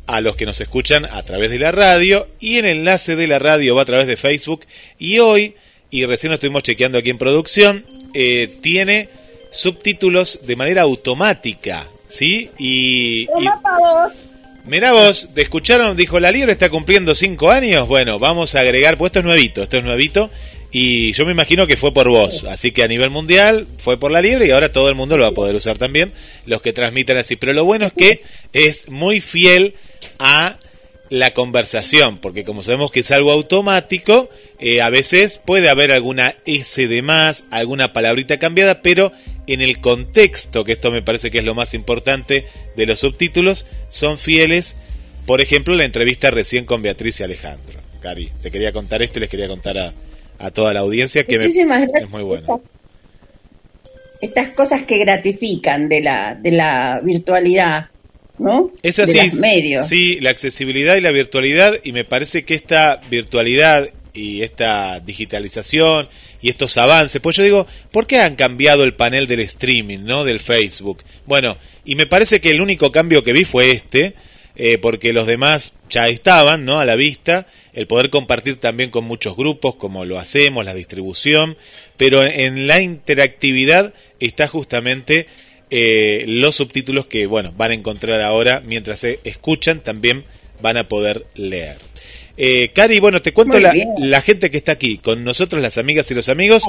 [0.07, 3.39] a los que nos escuchan a través de la radio y el enlace de la
[3.39, 4.65] radio va a través de Facebook.
[4.99, 5.55] Y hoy,
[5.91, 9.11] y recién lo estuvimos chequeando aquí en producción, eh, tiene
[9.55, 12.51] subtítulos de manera automática, ¿sí?
[12.59, 13.27] Y...
[14.67, 15.95] Mira vos, ¿te escucharon?
[15.95, 17.87] Dijo, la liebre está cumpliendo cinco años.
[17.87, 20.31] Bueno, vamos a agregar, pues esto es nuevito, esto es nuevito.
[20.73, 22.45] Y yo me imagino que fue por vos.
[22.45, 25.25] Así que a nivel mundial fue por la liebre y ahora todo el mundo lo
[25.25, 26.13] va a poder usar también,
[26.47, 27.37] los que transmiten así.
[27.37, 29.75] Pero lo bueno es que es muy fiel
[30.19, 30.57] a
[31.11, 36.35] la conversación, porque como sabemos que es algo automático, eh, a veces puede haber alguna
[36.47, 39.13] S de más, alguna palabrita cambiada, pero
[39.47, 43.67] en el contexto, que esto me parece que es lo más importante de los subtítulos,
[43.89, 44.77] son fieles.
[45.27, 47.81] Por ejemplo, la entrevista recién con Beatriz y Alejandro.
[48.01, 49.95] Cari, te quería contar esto y les quería contar a,
[50.39, 51.57] a toda la audiencia que es
[52.11, 52.63] muy bueno.
[54.21, 57.89] Estas cosas que gratifican de la, de la virtualidad
[58.39, 58.71] ¿no?
[58.83, 59.19] Es así,
[59.85, 66.09] sí, la accesibilidad y la virtualidad, y me parece que esta virtualidad y esta digitalización
[66.41, 70.25] y estos avances, pues yo digo, ¿por qué han cambiado el panel del streaming, ¿no?
[70.25, 71.03] Del Facebook.
[71.27, 74.15] Bueno, y me parece que el único cambio que vi fue este,
[74.57, 76.79] eh, porque los demás ya estaban, ¿no?
[76.79, 81.57] A la vista, el poder compartir también con muchos grupos, como lo hacemos, la distribución,
[81.97, 85.27] pero en la interactividad está justamente
[85.71, 90.25] eh, los subtítulos que bueno van a encontrar ahora mientras se escuchan también
[90.61, 91.79] van a poder leer.
[92.37, 96.11] Eh, Cari, bueno, te cuento la, la, gente que está aquí con nosotros, las amigas
[96.11, 96.65] y los amigos.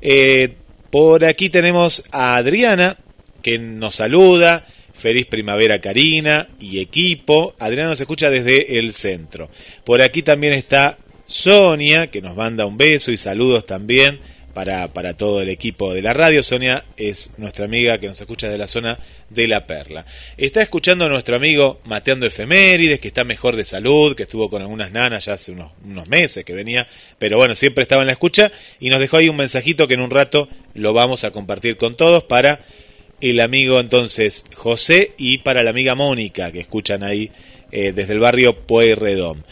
[0.00, 0.54] Eh,
[0.90, 2.98] por aquí tenemos a Adriana,
[3.42, 4.64] que nos saluda.
[4.98, 7.54] Feliz primavera, Karina y equipo.
[7.58, 9.48] Adriana nos escucha desde el centro.
[9.84, 14.18] Por aquí también está Sonia, que nos manda un beso y saludos también
[14.54, 16.42] para, para todo el equipo de la radio.
[16.42, 18.98] Sonia es nuestra amiga que nos escucha de la zona
[19.30, 20.04] de La Perla.
[20.36, 24.62] Está escuchando a nuestro amigo Mateando Efemérides, que está mejor de salud, que estuvo con
[24.62, 25.70] algunas nanas ya hace unos,
[26.08, 26.86] meses que venía,
[27.18, 30.00] pero bueno, siempre estaba en la escucha y nos dejó ahí un mensajito que en
[30.00, 32.60] un rato lo vamos a compartir con todos para
[33.20, 37.32] el amigo entonces José y para la amiga Mónica que escucan ahí
[37.72, 39.44] eh, desde el barrio Pueyrredón.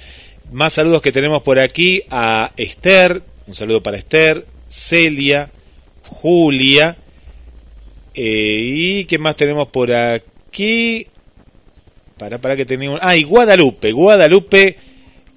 [0.52, 5.48] Más saludos que tenemos por aquí a Esther, un saludo para Esther, Celia,
[6.02, 6.96] Julia.
[8.14, 11.06] Eh, ¿Y qué más tenemos por aquí?
[12.18, 12.98] Para, para que tenemos.
[13.02, 13.92] Ah, Guadalupe.
[13.92, 14.76] Guadalupe,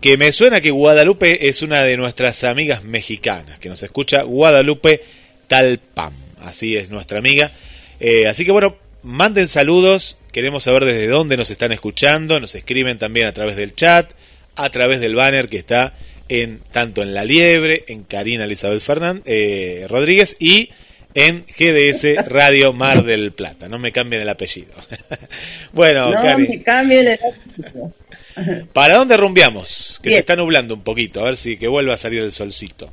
[0.02, 5.02] que me suena que Guadalupe es una de nuestras amigas mexicanas, que nos escucha Guadalupe
[5.48, 6.14] Talpam.
[6.42, 7.52] Así es nuestra amiga.
[8.00, 10.18] Eh, así que bueno, manden saludos.
[10.32, 12.40] Queremos saber desde dónde nos están escuchando.
[12.40, 14.12] Nos escriben también a través del chat,
[14.56, 15.94] a través del banner que está
[16.30, 20.70] en tanto en La Liebre, en Karina Elizabeth Fernández, eh, Rodríguez y
[21.16, 23.68] en GDS Radio Mar del Plata.
[23.68, 24.72] No me cambien el apellido.
[25.74, 27.94] bueno, no me cambien el apellido.
[28.74, 30.00] ¿Para dónde rumbiamos?
[30.02, 32.90] Que se está nublando un poquito, a ver si que vuelva a salir el solcito.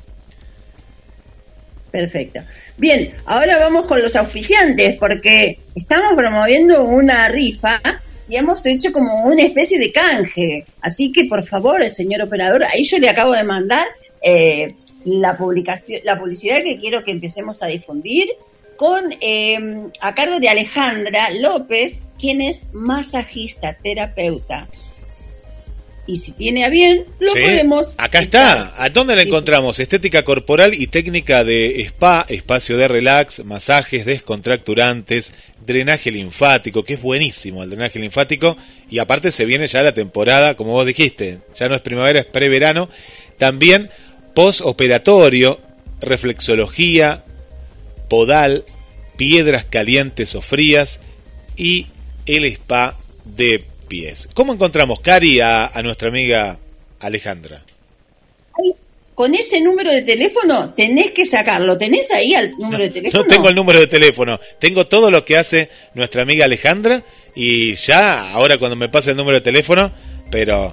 [1.91, 2.41] Perfecto.
[2.77, 7.81] Bien, ahora vamos con los oficiantes, porque estamos promoviendo una rifa
[8.29, 10.65] y hemos hecho como una especie de canje.
[10.81, 13.87] Así que, por favor, el señor operador, ahí yo le acabo de mandar
[14.21, 14.73] eh,
[15.05, 18.27] la publicación, la publicidad que quiero que empecemos a difundir
[18.75, 24.67] con eh, a cargo de Alejandra López, quien es masajista, terapeuta.
[26.07, 27.93] Y si tiene a bien, lo podemos.
[27.97, 28.73] Acá está.
[28.81, 29.77] ¿A dónde la encontramos?
[29.79, 35.35] Estética corporal y técnica de spa, espacio de relax, masajes descontracturantes,
[35.65, 38.55] drenaje linfático, que es buenísimo el drenaje linfático,
[38.89, 42.25] y aparte se viene ya la temporada, como vos dijiste, ya no es primavera, es
[42.25, 42.89] preverano,
[43.37, 43.89] también
[44.33, 45.59] postoperatorio,
[45.99, 47.25] reflexología,
[48.09, 48.63] podal,
[49.17, 51.01] piedras calientes o frías
[51.57, 51.87] y
[52.25, 52.95] el spa
[53.25, 54.29] de pies.
[54.33, 56.57] ¿Cómo encontramos, Cari, a, a nuestra amiga
[56.99, 57.63] Alejandra?
[59.17, 61.75] con ese número de teléfono tenés que sacarlo.
[61.75, 63.23] ¿Tenés ahí el número de teléfono?
[63.23, 64.39] No tengo el número de teléfono.
[64.59, 67.01] Tengo todo lo que hace nuestra amiga Alejandra
[67.33, 69.91] y ya, ahora cuando me pase el número de teléfono,
[70.29, 70.71] pero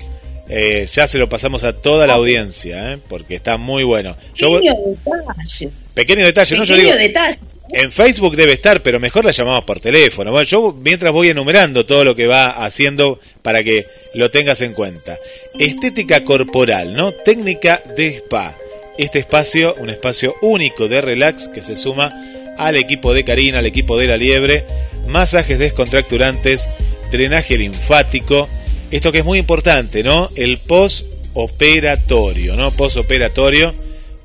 [0.50, 2.98] eh, ya se lo pasamos a toda la audiencia, ¿eh?
[3.08, 4.14] porque está muy bueno.
[4.34, 5.70] Pequeño detalle.
[5.94, 6.64] Pequeño detalle, ¿no?
[6.64, 7.38] Yo digo, detalle.
[7.70, 10.30] En Facebook debe estar, pero mejor la llamamos por teléfono.
[10.30, 13.84] Bueno, yo mientras voy enumerando todo lo que va haciendo para que
[14.14, 15.16] lo tengas en cuenta.
[15.58, 17.12] Estética corporal, ¿no?
[17.12, 18.54] Técnica de spa.
[18.98, 22.12] Este espacio, un espacio único de relax que se suma
[22.58, 24.64] al equipo de Karina, al equipo de la liebre,
[25.08, 26.70] masajes descontracturantes,
[27.10, 28.48] drenaje linfático,
[28.90, 30.30] esto que es muy importante, ¿no?
[30.36, 32.70] El postoperatorio, ¿no?
[32.70, 33.74] Postoperatorio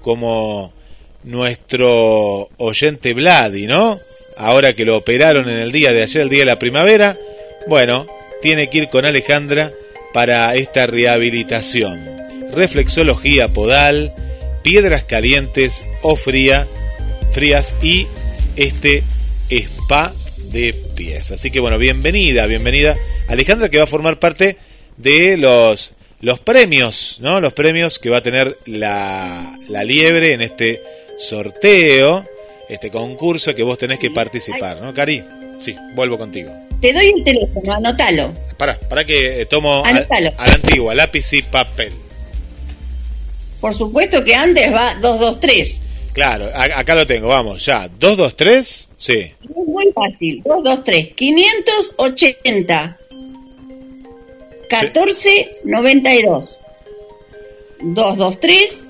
[0.01, 0.73] como
[1.23, 3.97] nuestro oyente Vladi, ¿no?
[4.37, 7.17] Ahora que lo operaron en el día de ayer, el día de la primavera,
[7.67, 8.07] bueno,
[8.41, 9.71] tiene que ir con Alejandra
[10.13, 11.99] para esta rehabilitación.
[12.53, 14.13] Reflexología podal,
[14.63, 16.67] piedras calientes o fría,
[17.33, 18.07] frías y
[18.55, 19.03] este
[19.49, 20.13] spa
[20.51, 21.31] de pies.
[21.31, 22.97] Así que bueno, bienvenida, bienvenida
[23.27, 24.57] Alejandra que va a formar parte
[24.97, 27.39] de los los premios, ¿no?
[27.39, 30.81] Los premios que va a tener la, la liebre en este
[31.19, 32.25] sorteo,
[32.69, 35.23] este concurso que vos tenés que participar, ¿no, Cari?
[35.59, 36.51] Sí, vuelvo contigo.
[36.81, 38.33] Te doy el teléfono, anótalo.
[38.57, 40.07] Para, para que eh, tomo a, la
[40.53, 41.93] antigua, lápiz y papel.
[43.59, 45.81] Por supuesto que antes va 223.
[46.13, 47.89] Claro, acá lo tengo, vamos, ya.
[47.99, 49.33] 223, sí.
[49.53, 52.97] Muy fácil, 223, 580
[54.69, 56.59] 1492.
[57.81, 58.83] 223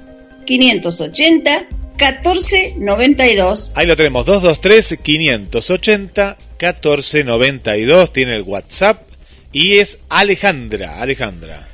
[0.45, 1.67] 580
[1.99, 3.71] 1492.
[3.75, 8.13] Ahí lo tenemos, 223 580 1492.
[8.13, 9.01] Tiene el WhatsApp
[9.51, 11.67] y es Alejandra, Alejandra.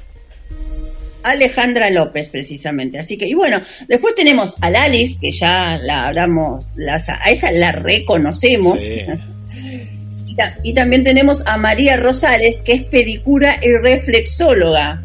[1.23, 2.99] Alejandra López, precisamente.
[2.99, 6.65] Así que, y bueno, después tenemos a Alice, que ya la hablamos,
[7.07, 8.87] a esa la reconocemos.
[10.63, 15.03] y, también tenemos a María Rosales, que es pedicura y reflexóloga,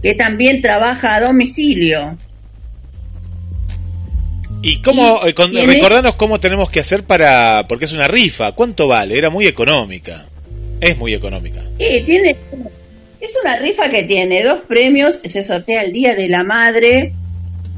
[0.00, 2.16] que también trabaja a domicilio.
[4.62, 5.34] ¿Y cómo, eh,
[5.66, 9.18] recordanos cómo tenemos que hacer para, porque es una rifa, ¿cuánto vale?
[9.18, 10.26] Era muy económica,
[10.80, 11.60] es muy económica.
[11.80, 12.36] Sí, tiene,
[13.20, 17.12] es una rifa que tiene dos premios, se sortea el Día de la Madre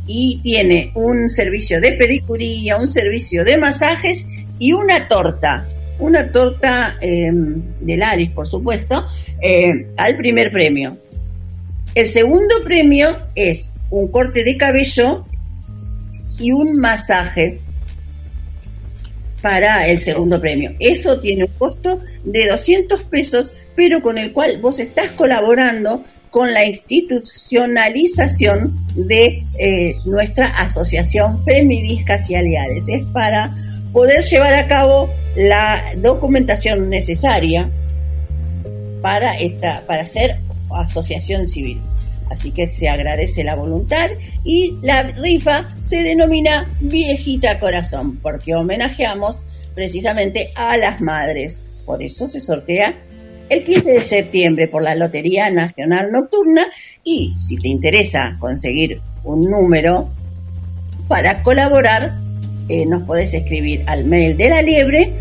[0.06, 4.28] y tiene un servicio de pedicuría, un servicio de masajes
[4.58, 5.66] y una torta.
[5.98, 9.06] Una torta eh, del Alice, por supuesto,
[9.40, 10.98] eh, al primer premio.
[11.94, 15.24] El segundo premio es un corte de cabello
[16.38, 17.60] y un masaje
[19.44, 20.72] para el segundo premio.
[20.78, 26.52] Eso tiene un costo de 200 pesos, pero con el cual vos estás colaborando con
[26.52, 32.88] la institucionalización de eh, nuestra asociación Femidiscas y Aliades.
[32.88, 33.54] Es para
[33.92, 37.70] poder llevar a cabo la documentación necesaria
[39.02, 40.36] para, esta, para ser
[40.74, 41.82] asociación civil.
[42.30, 44.08] Así que se agradece la voluntad
[44.44, 49.42] y la rifa se denomina Viejita Corazón, porque homenajeamos
[49.74, 51.66] precisamente a las madres.
[51.84, 52.94] Por eso se sortea
[53.50, 56.62] el 15 de septiembre por la Lotería Nacional Nocturna
[57.02, 60.08] y si te interesa conseguir un número
[61.08, 62.14] para colaborar,
[62.68, 65.12] eh, nos podés escribir al mail de la liebre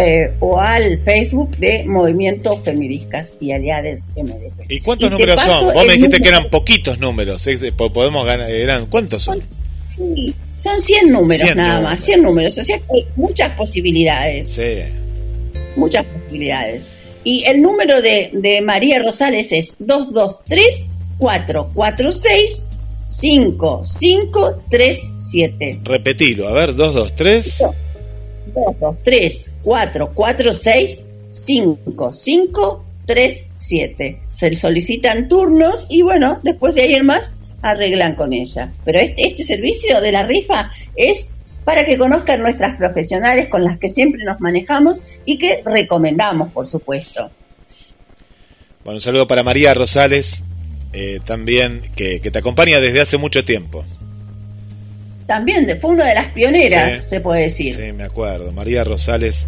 [0.00, 4.70] eh, o al Facebook de Movimiento Feministas y Aliades MDP.
[4.70, 5.74] ¿Y cuántos números son?
[5.74, 7.44] Vos me dijiste que eran poquitos números.
[7.76, 9.42] Podemos ganar, eran ¿Cuántos son?
[9.82, 12.56] Sí, son 100 números nada más, 100 números.
[12.58, 14.46] O sea, hay muchas posibilidades.
[14.46, 14.84] Sí.
[15.74, 16.88] Muchas posibilidades.
[17.24, 22.68] Y el número de, de María Rosales es 223 446
[23.08, 25.80] 5537.
[25.82, 27.64] Repetilo, a ver, 223
[29.04, 34.20] 3, 4, 4, 6, 5, 5, 3, 7.
[34.28, 38.72] Se solicitan turnos y bueno, después de ayer más arreglan con ella.
[38.84, 41.34] Pero este, este servicio de la rifa es
[41.64, 46.66] para que conozcan nuestras profesionales con las que siempre nos manejamos y que recomendamos, por
[46.66, 47.30] supuesto.
[48.84, 50.44] Bueno, un saludo para María Rosales,
[50.94, 53.84] eh, también, que, que te acompaña desde hace mucho tiempo
[55.28, 57.74] también fue una de las pioneras, se puede decir.
[57.74, 58.50] Sí, me acuerdo.
[58.50, 59.46] María Rosales,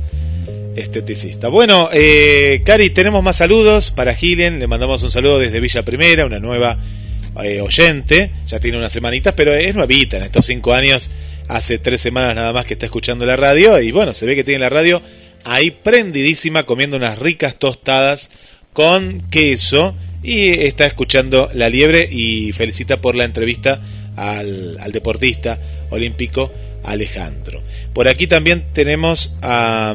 [0.76, 1.49] esteticista.
[1.49, 4.59] Bueno, eh, Cari, tenemos más saludos para Gilen.
[4.61, 6.76] Le mandamos un saludo desde Villa Primera, una nueva
[7.43, 8.31] eh, oyente.
[8.47, 11.11] Ya tiene unas semanitas, pero es nuevita en estos cinco años.
[11.49, 13.81] Hace tres semanas nada más que está escuchando la radio.
[13.81, 15.01] Y bueno, se ve que tiene la radio
[15.45, 18.33] ahí prendidísima, comiendo unas ricas tostadas
[18.74, 19.95] con queso.
[20.22, 23.81] Y está escuchando La Liebre y felicita por la entrevista
[24.20, 25.58] al, deportista
[25.90, 26.52] olímpico
[26.84, 27.62] Alejandro.
[27.92, 29.94] Por aquí también tenemos a,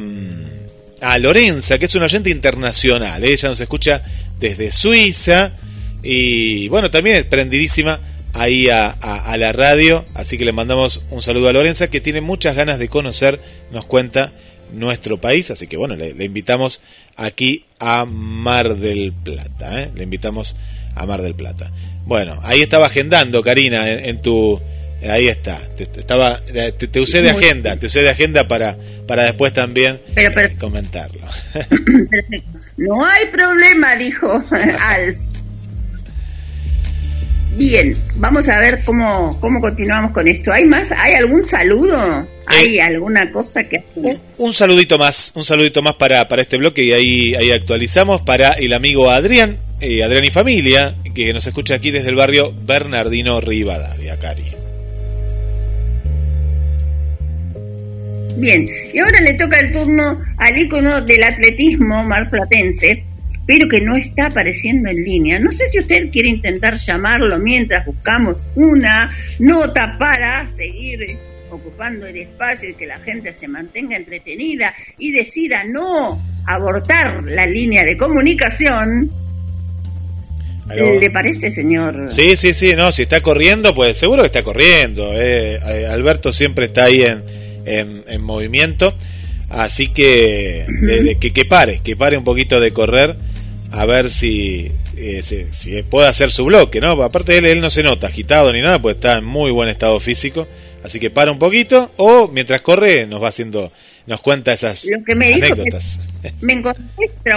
[1.02, 3.24] a Lorenza, que es una oyente internacional.
[3.24, 4.02] Ella nos escucha
[4.40, 5.54] desde Suiza
[6.04, 8.00] y bueno, también es prendidísima
[8.34, 10.06] ahí a, la radio.
[10.14, 13.40] Así que le mandamos un saludo a Lorenza, que tiene muchas ganas de conocer,
[13.72, 14.34] nos cuenta
[14.74, 15.52] nuestro país.
[15.52, 16.82] Así que bueno, le, invitamos
[17.16, 19.82] aquí a Mar del Plata.
[19.82, 19.92] ¿eh?
[19.96, 20.56] Le invitamos
[20.96, 21.72] a Mar del Plata.
[22.06, 24.62] Bueno, ahí estaba agendando, Karina, en, tu...
[25.08, 28.78] Ahí está, te, estaba, te, usé de agenda, te usé de agenda para,
[29.08, 31.22] para después también eh, comentarlo.
[32.78, 34.28] No hay problema, dijo
[34.82, 35.18] Alf.
[37.56, 40.52] Bien, vamos a ver cómo, cómo continuamos con esto.
[40.52, 40.92] ¿Hay más?
[40.92, 42.28] ¿Hay algún saludo?
[42.48, 43.82] ¿Hay eh, alguna cosa que...
[44.38, 48.52] Un, saludito más, un saludito más para, para este bloque y ahí, ahí actualizamos para
[48.52, 53.40] el amigo Adrián, eh, Adrián y familia, que nos escucha aquí desde el barrio Bernardino
[53.40, 54.54] Rivadavia, Cari.
[58.38, 63.06] Bien, y ahora le toca el turno al ícono del atletismo marplatense,
[63.46, 65.40] pero que no está apareciendo en línea.
[65.40, 71.18] No sé si usted quiere intentar llamarlo mientras buscamos una nota para seguir
[71.50, 77.46] ocupando el espacio y que la gente se mantenga entretenida y decida no abortar la
[77.46, 79.12] línea de comunicación.
[80.68, 82.06] ¿Le parece, señor?
[82.08, 85.12] Sí, sí, sí, no, si está corriendo, pues seguro que está corriendo.
[85.14, 85.60] Eh.
[85.64, 88.96] eh Alberto siempre está ahí en, en, movimiento,
[89.50, 90.66] así que,
[91.20, 93.16] que, que pare, que pare un poquito de correr,
[93.72, 96.92] a ver si, eh, si, puede hacer su bloque, ¿no?
[97.04, 99.70] Aparte de él, él no se nota agitado ni nada, pues está en muy buen
[99.70, 100.48] estado físico,
[100.84, 103.72] así que para un poquito, o mientras corre nos va haciendo
[104.08, 106.00] nos cuenta esas Lo que me anécdotas.
[106.42, 106.84] me encontré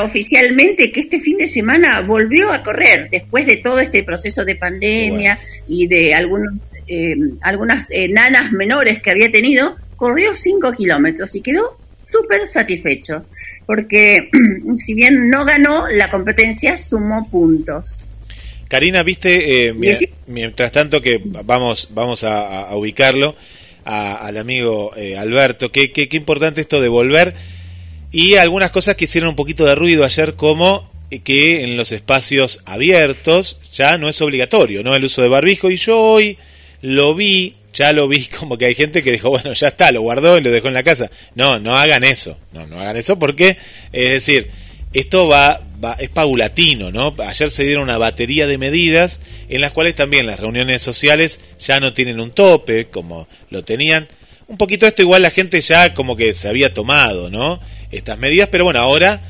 [0.02, 4.54] oficialmente que este fin de semana volvió a correr después de todo este proceso de
[4.54, 6.54] pandemia y de algunos,
[6.86, 13.24] eh, algunas eh, nanas menores que había tenido, corrió 5 kilómetros y quedó súper satisfecho
[13.66, 14.30] porque
[14.76, 18.04] si bien no ganó la competencia sumó puntos.
[18.68, 23.34] Karina, viste, eh, mientras tanto que vamos, vamos a ubicarlo,
[23.88, 25.72] al amigo eh, Alberto.
[25.72, 27.34] Qué, qué, importante esto de volver.
[28.10, 30.90] Y algunas cosas que hicieron un poquito de ruido ayer, como
[31.24, 34.94] que en los espacios abiertos ya no es obligatorio, ¿no?
[34.94, 35.70] El uso de barbijo.
[35.70, 36.36] Y yo hoy
[36.82, 40.02] lo vi, ya lo vi como que hay gente que dijo, bueno, ya está, lo
[40.02, 41.10] guardó y lo dejó en la casa.
[41.34, 42.36] No, no hagan eso.
[42.52, 43.56] No, no hagan eso porque,
[43.92, 44.50] es decir,
[44.92, 45.62] esto va,
[45.98, 47.14] es paulatino, ¿no?
[47.18, 51.78] Ayer se dieron una batería de medidas en las cuales también las reuniones sociales ya
[51.78, 54.08] no tienen un tope como lo tenían.
[54.48, 57.60] Un poquito esto igual la gente ya como que se había tomado, ¿no?
[57.92, 59.22] Estas medidas, pero bueno, ahora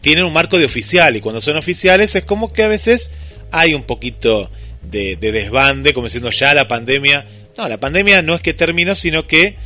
[0.00, 3.12] tienen un marco de oficial y cuando son oficiales es como que a veces
[3.50, 4.50] hay un poquito
[4.82, 7.24] de, de desbande, como diciendo ya la pandemia.
[7.58, 9.56] No, la pandemia no es que terminó, sino que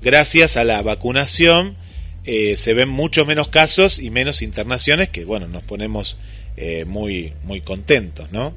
[0.00, 1.76] gracias a la vacunación
[2.24, 6.16] eh, se ven muchos menos casos y menos internaciones que, bueno, nos ponemos
[6.56, 8.54] eh, muy, muy contentos, ¿no?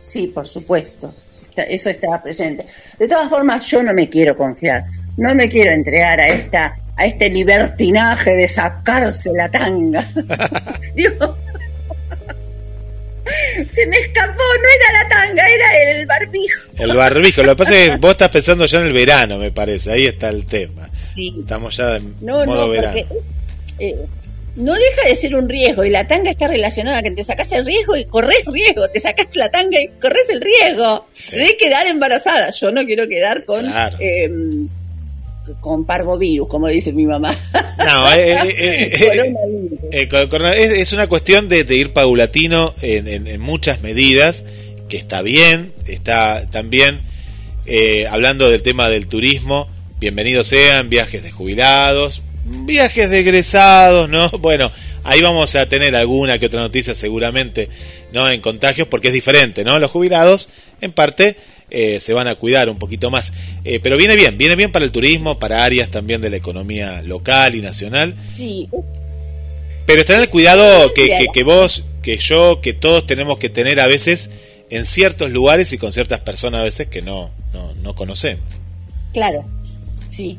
[0.00, 1.14] Sí, por supuesto.
[1.56, 2.66] Eso estaba presente.
[2.98, 4.86] De todas formas, yo no me quiero confiar.
[5.16, 10.04] No me quiero entregar a esta a este libertinaje de sacarse la tanga.
[13.68, 16.62] se me escapó, no era la tanga, era el barbijo.
[16.78, 19.50] El barbijo, lo que pasa es que vos estás pensando ya en el verano, me
[19.50, 20.88] parece, ahí está el tema.
[21.40, 22.98] Estamos ya en no, modo verano.
[23.78, 23.96] Eh,
[24.56, 27.66] no deja de ser un riesgo y la tanga está relacionada que te sacas el
[27.66, 32.50] riesgo y corres riesgo, te sacas la tanga y corres el riesgo de quedar embarazada.
[32.52, 33.66] Yo no quiero quedar con
[33.98, 34.68] em,
[35.60, 37.34] con parvovirus, como dice mi mamá.
[37.78, 38.12] No,
[39.92, 44.44] es, una cuestión de, ir paulatino en, muchas medidas,
[44.88, 47.00] que está bien, está también
[47.66, 49.68] eh, hablando del tema del turismo,
[49.98, 54.30] bienvenidos sean viajes de jubilados, viajes de egresados, ¿no?
[54.38, 54.70] Bueno,
[55.02, 57.68] ahí vamos a tener alguna que otra noticia seguramente,
[58.12, 58.30] ¿no?
[58.30, 59.78] En contagios, porque es diferente, ¿no?
[59.78, 60.48] Los jubilados,
[60.80, 61.36] en parte,
[61.70, 63.32] eh, se van a cuidar un poquito más.
[63.64, 67.02] Eh, pero viene bien, viene bien para el turismo, para áreas también de la economía
[67.02, 68.14] local y nacional.
[68.30, 68.68] Sí.
[69.86, 73.86] Pero tener el cuidado que, que, vos, que yo, que todos tenemos que tener a
[73.86, 74.30] veces
[74.70, 78.44] en ciertos lugares y con ciertas personas a veces que no, no, no conocemos.
[79.12, 79.44] Claro,
[80.08, 80.38] sí.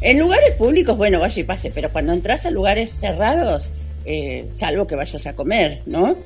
[0.00, 3.70] En lugares públicos, bueno, vaya y pase, pero cuando entras a lugares cerrados,
[4.04, 6.16] eh, salvo que vayas a comer, ¿no?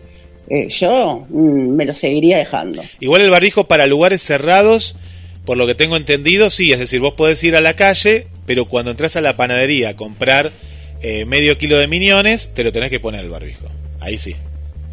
[0.51, 2.82] Eh, yo mm, me lo seguiría dejando.
[2.98, 4.96] Igual el barbijo para lugares cerrados,
[5.44, 8.66] por lo que tengo entendido, sí, es decir, vos podés ir a la calle, pero
[8.66, 10.51] cuando entras a la panadería a comprar
[11.03, 13.68] eh, medio kilo de miñones, te lo tenés que poner el barbijo.
[14.01, 14.34] Ahí sí.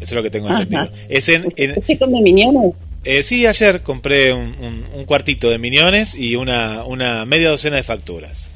[0.00, 0.88] es lo que tengo entendido.
[1.08, 1.52] Es en,
[1.98, 2.74] come miñones?
[3.04, 4.54] Eh, sí, ayer compré un,
[4.94, 8.48] un, cuartito de miñones y una, una media docena de facturas.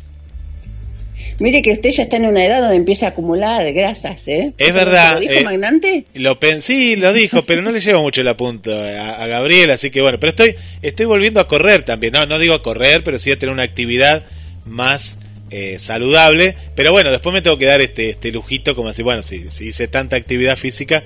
[1.38, 4.52] Mire que usted ya está en una edad donde empieza a acumular grasas, ¿eh?
[4.58, 5.14] Es verdad.
[5.14, 6.04] ¿Lo dijo eh, Magnante?
[6.14, 10.00] Lo sí, lo dijo, pero no le llevo mucho el apunto a, Gabriel, así que
[10.00, 13.30] bueno, pero estoy estoy volviendo a correr también, no no digo a correr, pero sí
[13.30, 14.24] a tener una actividad
[14.66, 15.18] más
[15.50, 19.22] eh, saludable, pero bueno, después me tengo que dar este este lujito como así, bueno,
[19.22, 21.02] si, si hice tanta actividad física,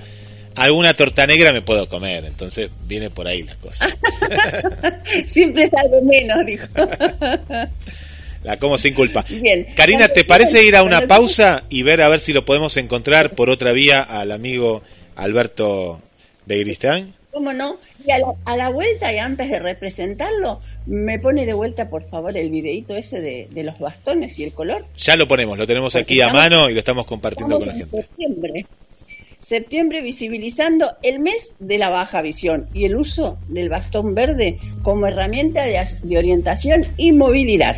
[0.55, 3.89] alguna torta negra me puedo comer, entonces viene por ahí las cosas.
[5.25, 6.65] Siempre es algo menos, dijo.
[8.43, 9.25] La como sin culpa.
[9.29, 9.67] Bien.
[9.75, 13.31] Karina, ¿te parece ir a una pausa y ver a ver si lo podemos encontrar
[13.31, 14.81] por otra vía al amigo
[15.15, 16.01] Alberto
[16.45, 17.13] Begristán?
[17.37, 17.77] ¿Cómo no?
[18.03, 22.49] Y a la, vuelta y antes de representarlo, me pone de vuelta, por favor, el
[22.49, 24.85] videito ese de, los bastones y el color.
[24.97, 27.95] Ya lo ponemos, lo tenemos aquí a mano y lo estamos compartiendo con la gente.
[27.95, 28.65] Septiembre.
[29.37, 35.05] Septiembre visibilizando el mes de la baja visión y el uso del bastón verde como
[35.05, 37.77] herramienta de orientación y movilidad.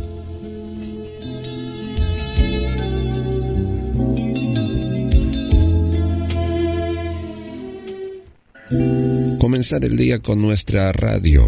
[9.42, 11.44] Comenzar el día con nuestra radio.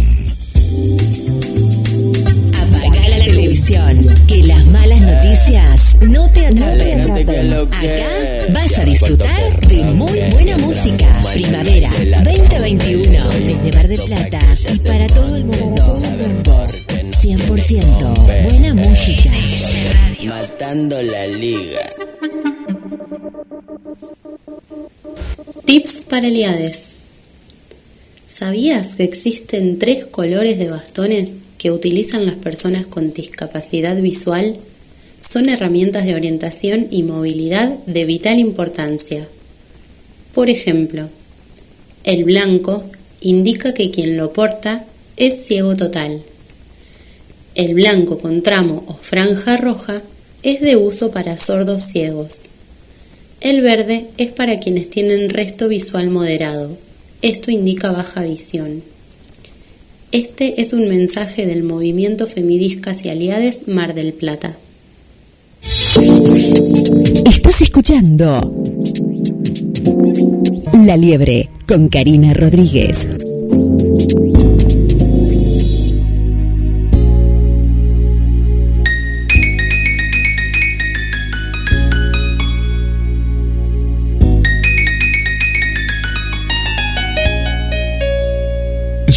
[2.53, 7.53] Apaga la televisión, que las malas noticias no te atrapen.
[7.53, 11.07] Acá vas a disfrutar de muy buena música.
[11.33, 11.89] Primavera
[12.21, 14.39] 2021, desde Mar del Plata
[14.73, 16.01] y para todo el mundo.
[17.25, 19.31] 100% buena música.
[20.25, 21.91] Matando la liga.
[25.65, 26.89] Tips para Eliades.
[28.29, 34.57] ¿Sabías que existen tres colores de bastones que utilizan las personas con discapacidad visual?
[35.19, 39.27] Son herramientas de orientación y movilidad de vital importancia.
[40.31, 41.09] Por ejemplo,
[42.03, 42.83] el blanco
[43.21, 44.85] indica que quien lo porta
[45.17, 46.23] es ciego total
[47.55, 50.01] el blanco con tramo o franja roja
[50.43, 52.49] es de uso para sordos ciegos.
[53.41, 56.77] El verde es para quienes tienen resto visual moderado.
[57.21, 58.83] Esto indica baja visión.
[60.11, 64.57] Este es un mensaje del movimiento Femidiscas y Aliades Mar del Plata.
[67.25, 68.51] Estás escuchando
[70.85, 73.07] La Liebre con Karina Rodríguez.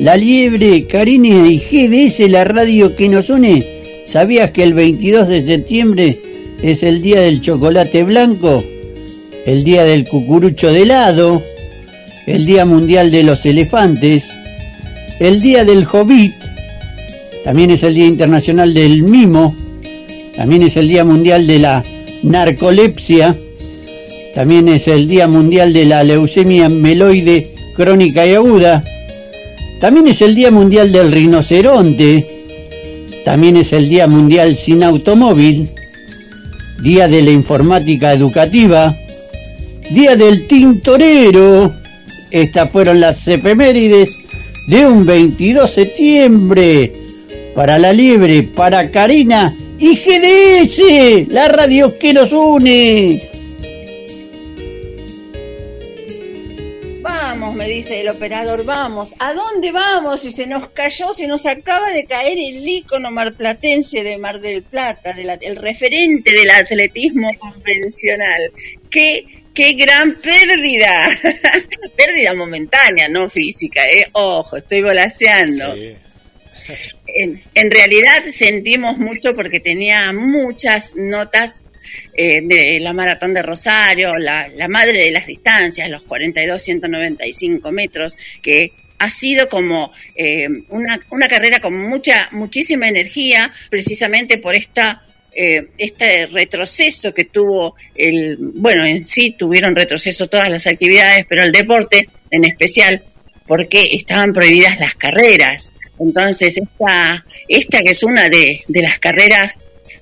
[0.00, 3.62] La Liebre, Karine y GDS, la radio que nos une.
[4.06, 6.16] ¿Sabías que el 22 de septiembre
[6.62, 8.64] es el día del chocolate blanco?
[9.44, 11.42] El día del cucurucho de helado,
[12.26, 14.32] el día mundial de los elefantes,
[15.18, 16.32] el día del hobbit,
[17.44, 19.54] también es el día internacional del mimo,
[20.34, 21.84] también es el día mundial de la
[22.22, 23.36] narcolepsia,
[24.34, 28.82] también es el día mundial de la leucemia meloide crónica y aguda.
[29.80, 32.26] También es el Día Mundial del Rinoceronte.
[33.24, 35.70] También es el Día Mundial sin Automóvil.
[36.82, 38.94] Día de la Informática Educativa.
[39.90, 41.72] Día del Tintorero.
[42.30, 44.14] Estas fueron las efemérides
[44.68, 46.92] de un 22 de septiembre.
[47.54, 53.29] Para la liebre, para Karina y GDS, la radio que nos une.
[57.60, 60.24] Me dice el operador, vamos, ¿a dónde vamos?
[60.24, 64.62] Y se nos cayó, se nos acaba de caer el ícono marplatense de Mar del
[64.62, 68.50] Plata, el referente del atletismo convencional.
[68.90, 71.10] ¡Qué, qué gran pérdida!
[71.96, 74.06] pérdida momentánea, no física, ¿eh?
[74.12, 75.74] Ojo, estoy volaseando.
[77.08, 81.62] En, en realidad sentimos mucho porque tenía muchas notas
[82.14, 88.16] eh, de la maratón de Rosario, la, madre de las distancias, los 42, 195 metros,
[88.42, 95.02] que ha sido como eh, una, una, carrera con mucha, muchísima energía, precisamente por esta
[95.32, 101.42] eh, este retroceso que tuvo el, bueno, en sí tuvieron retroceso todas las actividades, pero
[101.42, 103.04] el deporte en especial,
[103.46, 105.72] porque estaban prohibidas las carreras.
[106.00, 109.54] Entonces, esta, esta que es una de, de las carreras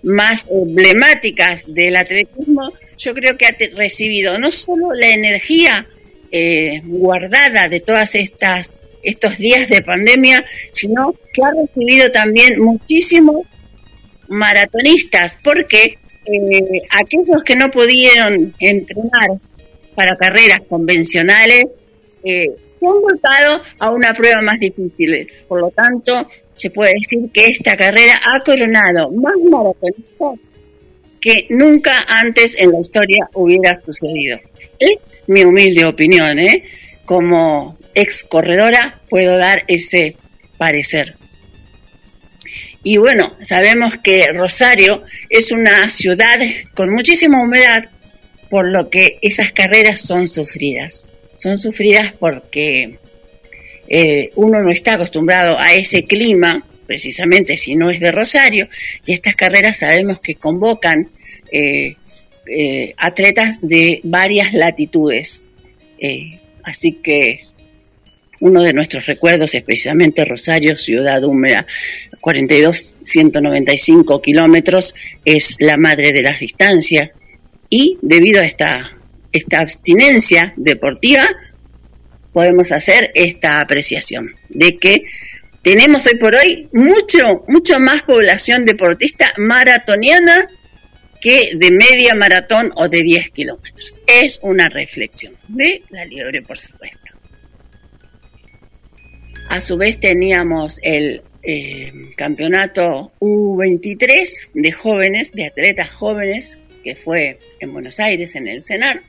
[0.02, 5.86] más emblemáticas del atletismo, yo creo que ha recibido no solo la energía
[6.30, 13.46] eh, guardada de todas estas estos días de pandemia, sino que ha recibido también muchísimos
[14.28, 19.38] maratonistas, porque eh, aquellos que no pudieron entrenar
[19.94, 21.66] para carreras convencionales
[22.22, 25.28] eh, se han volcado a una prueba más difícil.
[25.48, 26.28] Por lo tanto,
[26.58, 30.50] se puede decir que esta carrera ha coronado más maratonistas
[31.20, 34.38] que nunca antes en la historia hubiera sucedido.
[34.78, 36.64] Es mi humilde opinión, ¿eh?
[37.04, 40.16] Como ex corredora puedo dar ese
[40.56, 41.16] parecer.
[42.82, 46.38] Y bueno, sabemos que Rosario es una ciudad
[46.74, 47.88] con muchísima humedad,
[48.50, 51.04] por lo que esas carreras son sufridas.
[51.34, 52.98] Son sufridas porque
[53.88, 58.68] eh, uno no está acostumbrado a ese clima, precisamente si no es de Rosario,
[59.06, 61.08] y estas carreras sabemos que convocan
[61.50, 61.96] eh,
[62.46, 65.44] eh, atletas de varias latitudes.
[66.62, 67.40] así que
[68.40, 71.66] uno de nuestros recuerdos es precisamente Rosario, ciudad húmeda,
[72.20, 74.94] 42, 195 kilómetros,
[75.24, 77.10] es la madre de las distancias
[77.70, 78.98] y debido a esta,
[79.32, 81.26] esta abstinencia deportiva,
[82.32, 85.04] podemos hacer esta apreciación de que
[85.62, 90.48] tenemos hoy por hoy mucho, mucho más población deportista maratoniana
[91.20, 94.02] que de media maratón o de 10 kilómetros.
[94.06, 97.14] Es una reflexión de la libre, por supuesto.
[99.48, 107.38] A su vez teníamos el eh, campeonato U23 de jóvenes, de atletas jóvenes, que fue
[107.60, 109.02] en Buenos Aires, en el CENAR,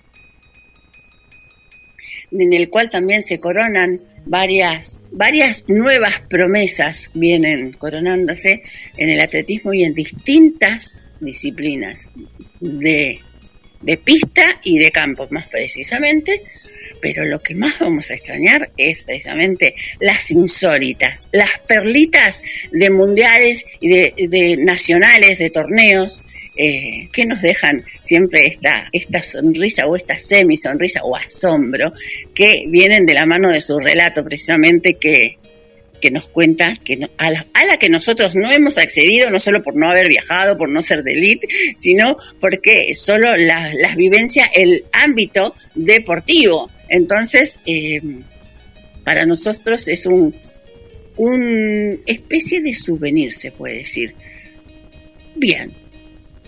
[2.31, 8.63] en el cual también se coronan varias, varias nuevas promesas, vienen coronándose
[8.97, 12.09] en el atletismo y en distintas disciplinas
[12.59, 13.19] de,
[13.81, 16.41] de pista y de campo, más precisamente,
[17.01, 22.41] pero lo que más vamos a extrañar es precisamente las insólitas, las perlitas
[22.71, 26.23] de mundiales y de, de nacionales, de torneos,
[26.61, 31.93] eh, que nos dejan siempre esta, esta sonrisa o esta semi sonrisa o asombro
[32.33, 35.37] que vienen de la mano de su relato precisamente que,
[36.01, 39.89] que nos cuenta que a, la, que nosotros no hemos accedido, no solo por no
[39.89, 45.55] haber viajado, por no ser de elite, sino porque solo las la vivencia el ámbito
[45.75, 46.69] deportivo.
[46.89, 48.01] Entonces, eh,
[49.05, 50.35] para nosotros es un,
[51.15, 54.13] un especie de souvenir, se puede decir.
[55.37, 55.73] Bien,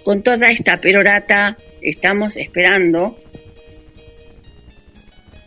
[0.03, 3.19] con toda esta perorata estamos esperando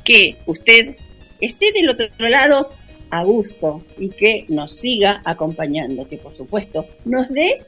[0.05, 0.97] que usted
[1.41, 2.71] esté del otro lado
[3.11, 7.65] a gusto y que nos siga acompañando, que por supuesto nos dé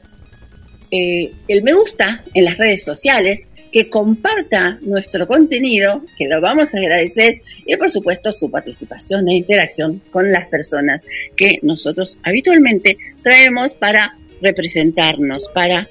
[0.89, 6.73] eh, el me gusta en las redes sociales, que comparta nuestro contenido, que lo vamos
[6.73, 11.05] a agradecer, y por supuesto su participación e interacción con las personas
[11.35, 15.89] que nosotros habitualmente traemos para representarnos, para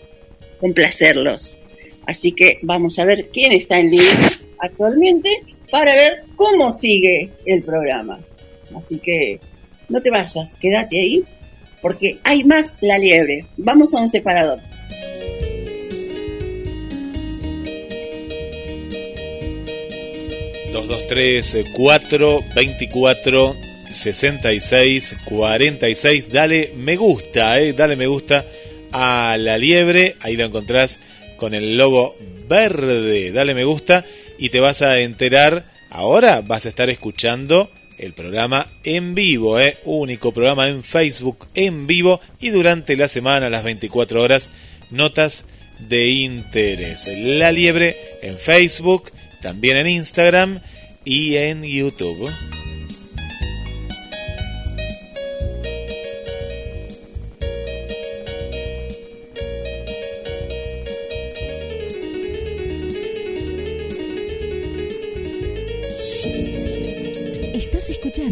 [0.60, 1.56] complacerlos.
[2.06, 5.28] Así que vamos a ver quién está en línea actualmente
[5.70, 8.20] para ver cómo sigue el programa.
[8.76, 9.40] Así que
[9.88, 11.24] no te vayas, quédate ahí,
[11.82, 13.44] porque hay más la liebre.
[13.56, 14.60] Vamos a un separador.
[20.72, 23.56] Dos, dos, tres, cuatro, veinticuatro,
[23.90, 26.28] sesenta y seis, cuarenta y seis.
[26.28, 28.44] Dale me gusta, eh, dale me gusta
[28.98, 31.00] a la liebre, ahí lo encontrás
[31.36, 32.16] con el logo
[32.48, 34.06] verde, dale me gusta
[34.38, 39.76] y te vas a enterar, ahora vas a estar escuchando el programa en vivo, ¿eh?
[39.84, 44.50] único programa en Facebook en vivo y durante la semana, las 24 horas,
[44.90, 45.44] notas
[45.78, 47.06] de interés.
[47.14, 49.12] La liebre en Facebook,
[49.42, 50.60] también en Instagram
[51.04, 52.30] y en YouTube.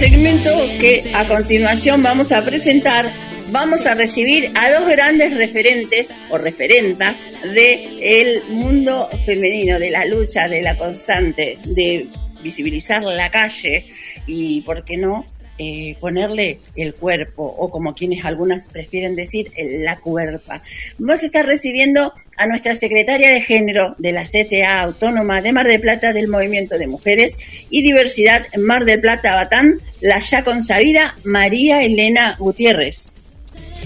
[0.00, 0.48] Segmento
[0.80, 3.04] que a continuación vamos a presentar,
[3.52, 10.06] vamos a recibir a dos grandes referentes o referentas del el mundo femenino, de la
[10.06, 12.06] lucha, de la constante, de
[12.42, 13.90] visibilizar la calle
[14.26, 15.26] y, ¿por qué no?,
[15.58, 20.62] eh, ponerle el cuerpo o como quienes algunas prefieren decir la cuerpa.
[20.98, 25.66] Vamos a estar recibiendo a nuestra secretaria de género de la CTA Autónoma de Mar
[25.66, 31.14] del Plata del Movimiento de Mujeres y Diversidad Mar del Plata Batán, la ya consabida
[31.22, 33.10] María Elena Gutiérrez.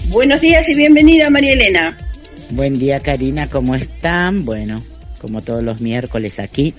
[0.07, 1.97] Buenos días y bienvenida María Elena.
[2.51, 4.45] Buen día Karina, ¿cómo están?
[4.45, 4.81] Bueno,
[5.19, 6.73] como todos los miércoles aquí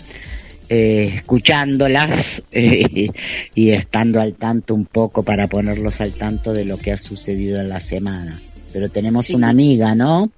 [0.71, 3.11] eh, escuchándolas eh,
[3.55, 7.61] y estando al tanto un poco para ponerlos al tanto de lo que ha sucedido
[7.61, 8.41] en la semana.
[8.73, 10.31] Pero tenemos una amiga, ¿no?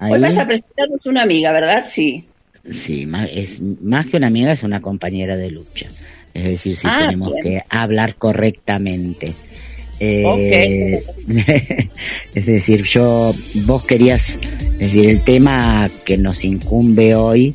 [0.00, 1.84] Hoy vas a presentarnos una amiga, ¿verdad?
[1.86, 2.24] Sí.
[2.68, 5.88] Sí, es más que una amiga, es una compañera de lucha.
[6.34, 9.32] Es decir, si ah, tenemos que hablar correctamente.
[9.98, 11.02] Eh,
[12.34, 14.38] es decir, yo, vos querías,
[14.72, 17.54] es decir, el tema que nos incumbe hoy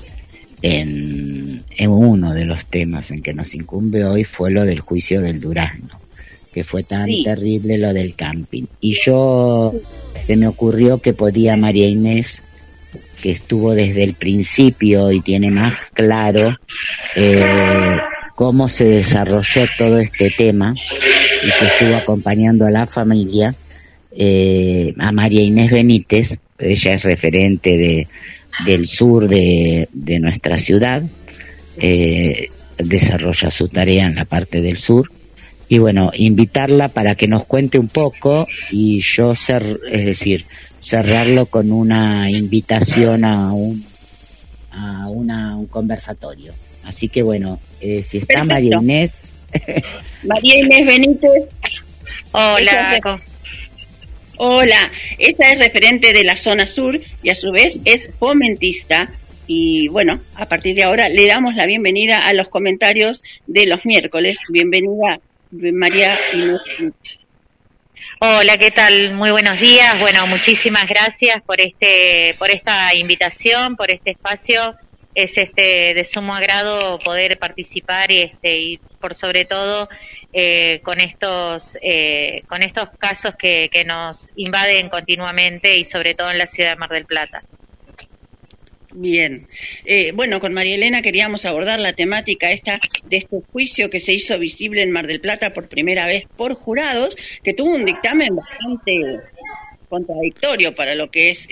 [0.61, 5.39] en, uno de los temas en que nos incumbe hoy fue lo del juicio del
[5.39, 5.99] Durazno,
[6.53, 8.65] que fue tan terrible lo del camping.
[8.79, 9.73] Y yo
[10.25, 12.41] se me ocurrió que podía María Inés,
[13.21, 16.57] que estuvo desde el principio y tiene más claro
[17.15, 17.97] eh,
[18.35, 23.53] cómo se desarrolló todo este tema y que estuvo acompañando a la familia,
[24.17, 28.07] eh, a María Inés Benítez, ella es referente de
[28.63, 31.03] del sur de, de nuestra ciudad,
[31.77, 35.11] eh, desarrolla su tarea en la parte del sur.
[35.67, 40.45] Y bueno, invitarla para que nos cuente un poco y yo ser, es decir,
[40.79, 43.83] cerrarlo con una invitación a un,
[44.71, 46.53] a una, un conversatorio.
[46.83, 49.33] Así que bueno, eh, si está María Inés.
[50.23, 51.45] María Inés Benítez.
[52.31, 53.19] Hola.
[54.37, 59.11] Hola, esta es referente de la zona sur y a su vez es fomentista.
[59.47, 63.85] Y bueno, a partir de ahora le damos la bienvenida a los comentarios de los
[63.85, 64.37] miércoles.
[64.49, 65.21] Bienvenida,
[65.55, 66.19] María.
[68.19, 69.13] Hola, ¿qué tal?
[69.13, 69.99] Muy buenos días.
[69.99, 74.75] Bueno, muchísimas gracias por este, por esta invitación, por este espacio.
[75.13, 79.87] Es este de sumo agrado poder participar y este y por sobre todo
[80.33, 86.31] eh, con estos eh, con estos casos que, que, nos invaden continuamente y sobre todo
[86.31, 87.43] en la ciudad de Mar del Plata.
[88.97, 89.47] Bien,
[89.83, 94.13] eh, bueno, con María Elena queríamos abordar la temática esta de este juicio que se
[94.13, 98.35] hizo visible en Mar del Plata por primera vez por jurados, que tuvo un dictamen
[98.35, 99.19] bastante
[99.89, 101.49] contradictorio para lo que es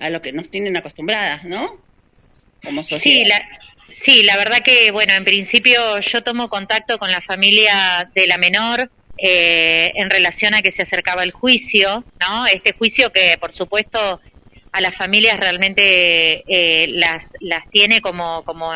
[0.00, 1.80] a lo que nos tienen acostumbradas, ¿no?
[2.62, 3.22] Como sociedad.
[3.22, 3.58] Sí, la,
[3.88, 8.38] Sí, la verdad que, bueno, en principio yo tomo contacto con la familia de la
[8.38, 12.46] menor eh, en relación a que se acercaba el juicio, ¿no?
[12.46, 14.20] Este juicio que, por supuesto,
[14.72, 18.72] a las familias realmente eh, las, las tiene como, como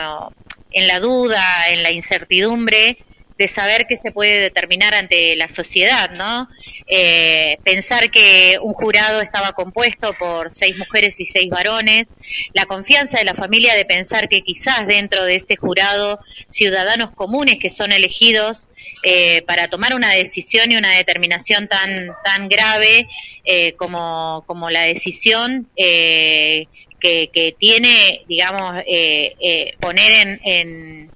[0.71, 2.97] en la duda, en la incertidumbre
[3.39, 6.49] de saber qué se puede determinar ante la sociedad, ¿no?
[6.87, 12.05] Eh, pensar que un jurado estaba compuesto por seis mujeres y seis varones,
[12.53, 16.21] la confianza de la familia de pensar que quizás dentro de ese jurado
[16.51, 18.69] ciudadanos comunes que son elegidos
[19.05, 23.09] eh, para tomar una decisión y una determinación tan tan grave
[23.45, 26.69] eh, como, como la decisión que,
[27.01, 28.83] que, tiene, digamos,
[29.81, 31.13] poner en, en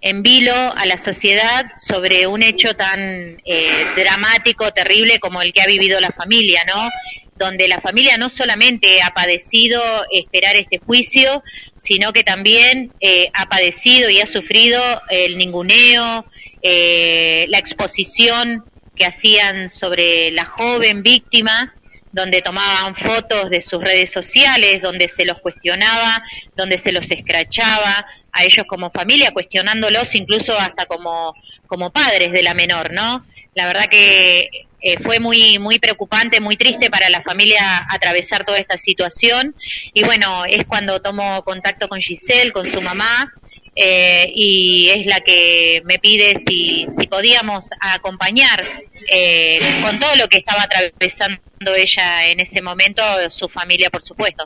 [0.00, 5.60] en vilo a la sociedad sobre un hecho tan eh, dramático, terrible como el que
[5.60, 6.88] ha vivido la familia, ¿no?
[7.36, 9.80] Donde la familia no solamente ha padecido
[10.12, 11.42] esperar este juicio,
[11.76, 14.80] sino que también eh, ha padecido y ha sufrido
[15.10, 16.24] el ninguneo,
[16.62, 18.64] eh, la exposición
[18.98, 21.74] que hacían sobre la joven víctima,
[22.12, 26.22] donde tomaban fotos de sus redes sociales, donde se los cuestionaba,
[26.56, 31.32] donde se los escrachaba, a ellos como familia, cuestionándolos incluso hasta como,
[31.66, 33.24] como padres de la menor, ¿no?
[33.54, 34.48] La verdad que
[34.80, 39.54] eh, fue muy, muy preocupante, muy triste para la familia atravesar toda esta situación.
[39.92, 43.32] Y bueno, es cuando tomo contacto con Giselle, con su mamá,
[43.78, 48.66] eh, y es la que me pide si, si podíamos acompañar
[49.10, 51.40] eh, con todo lo que estaba atravesando
[51.76, 54.44] ella en ese momento, su familia, por supuesto.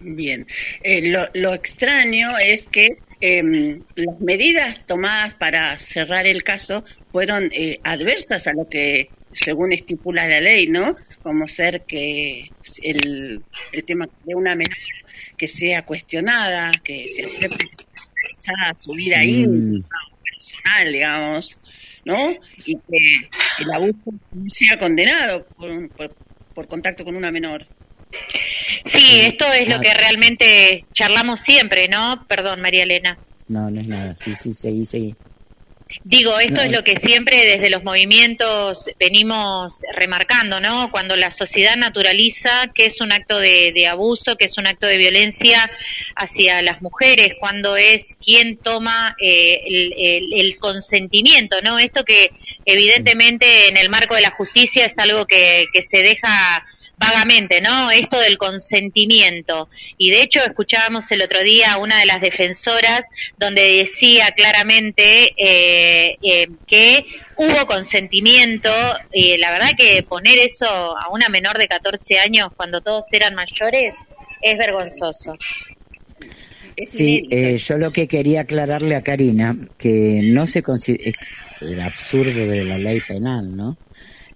[0.00, 0.46] Bien,
[0.84, 7.78] lo, lo extraño es que Em, las medidas tomadas para cerrar el caso fueron eh,
[7.84, 10.96] adversas a lo que según estipula la ley, ¿no?
[11.22, 12.50] Como ser que
[12.82, 14.76] el, el tema de una menor
[15.36, 17.68] que sea cuestionada, que se acepte
[18.78, 19.28] su vida mm.
[19.28, 19.88] íntima,
[20.22, 21.60] personal, digamos,
[22.04, 22.32] ¿no?
[22.64, 23.28] Y que
[23.60, 24.12] el abuso
[24.48, 26.14] sea condenado por, por,
[26.54, 27.66] por contacto con una menor.
[28.84, 32.26] Sí, esto es lo que realmente charlamos siempre, ¿no?
[32.28, 33.18] Perdón, María Elena.
[33.48, 34.16] No, no es nada.
[34.16, 35.14] Sí, sí, seguí, seguí.
[36.04, 40.90] Digo, esto es lo que siempre desde los movimientos venimos remarcando, ¿no?
[40.90, 44.98] Cuando la sociedad naturaliza que es un acto de, abuso, que es un acto de
[44.98, 45.70] violencia
[46.16, 51.78] hacia las mujeres, cuando es quien toma eh, el, el, consentimiento, ¿no?
[51.78, 52.30] Esto que
[52.64, 56.64] evidentemente en el marco de la justicia es algo que, que se deja
[56.96, 57.90] vagamente, ¿no?
[57.90, 59.68] Esto del consentimiento.
[59.98, 63.02] Y de hecho escuchábamos el otro día a una de las defensoras
[63.38, 67.04] donde decía claramente eh, eh, que
[67.36, 68.70] hubo consentimiento
[69.12, 73.34] y la verdad que poner eso a una menor de 14 años cuando todos eran
[73.34, 73.94] mayores
[74.42, 75.34] es vergonzoso.
[76.84, 81.18] sí, eh, yo lo que quería aclararle a Karina, que no se considera
[81.60, 83.76] el absurdo de la ley penal, ¿no?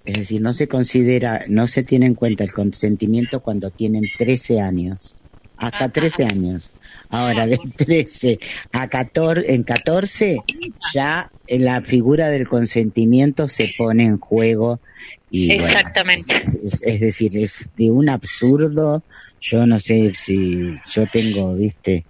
[0.06, 4.60] Es decir, no se considera, no se tiene en cuenta el consentimiento cuando tienen 13
[4.60, 5.16] años.
[5.56, 6.72] Hasta 13 años.
[7.08, 8.38] Ahora, de 13
[8.72, 10.38] a 14, en 14,
[10.94, 14.80] ya la figura del consentimiento se pone en juego.
[15.28, 16.44] Y, Exactamente.
[16.62, 19.04] es, decir, es de un absurdo.
[19.40, 22.06] Yo no sé si yo tengo, viste,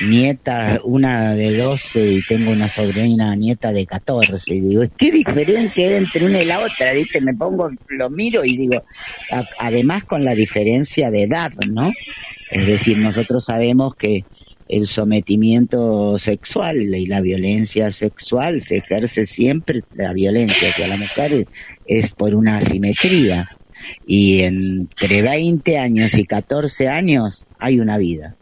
[0.00, 4.54] nieta, una de 12 y tengo una sobrina nieta de 14.
[4.54, 6.92] Y digo, ¿qué diferencia hay entre una y la otra?
[6.92, 7.20] ¿Viste?
[7.20, 8.82] Me pongo, lo miro y digo,
[9.58, 11.92] además con la diferencia de edad, ¿no?
[12.50, 14.24] Es decir, nosotros sabemos que
[14.68, 21.46] el sometimiento sexual y la violencia sexual se ejerce siempre, la violencia hacia la mujer
[21.86, 23.50] es por una asimetría.
[24.06, 28.36] Y entre 20 años y 14 años hay una vida.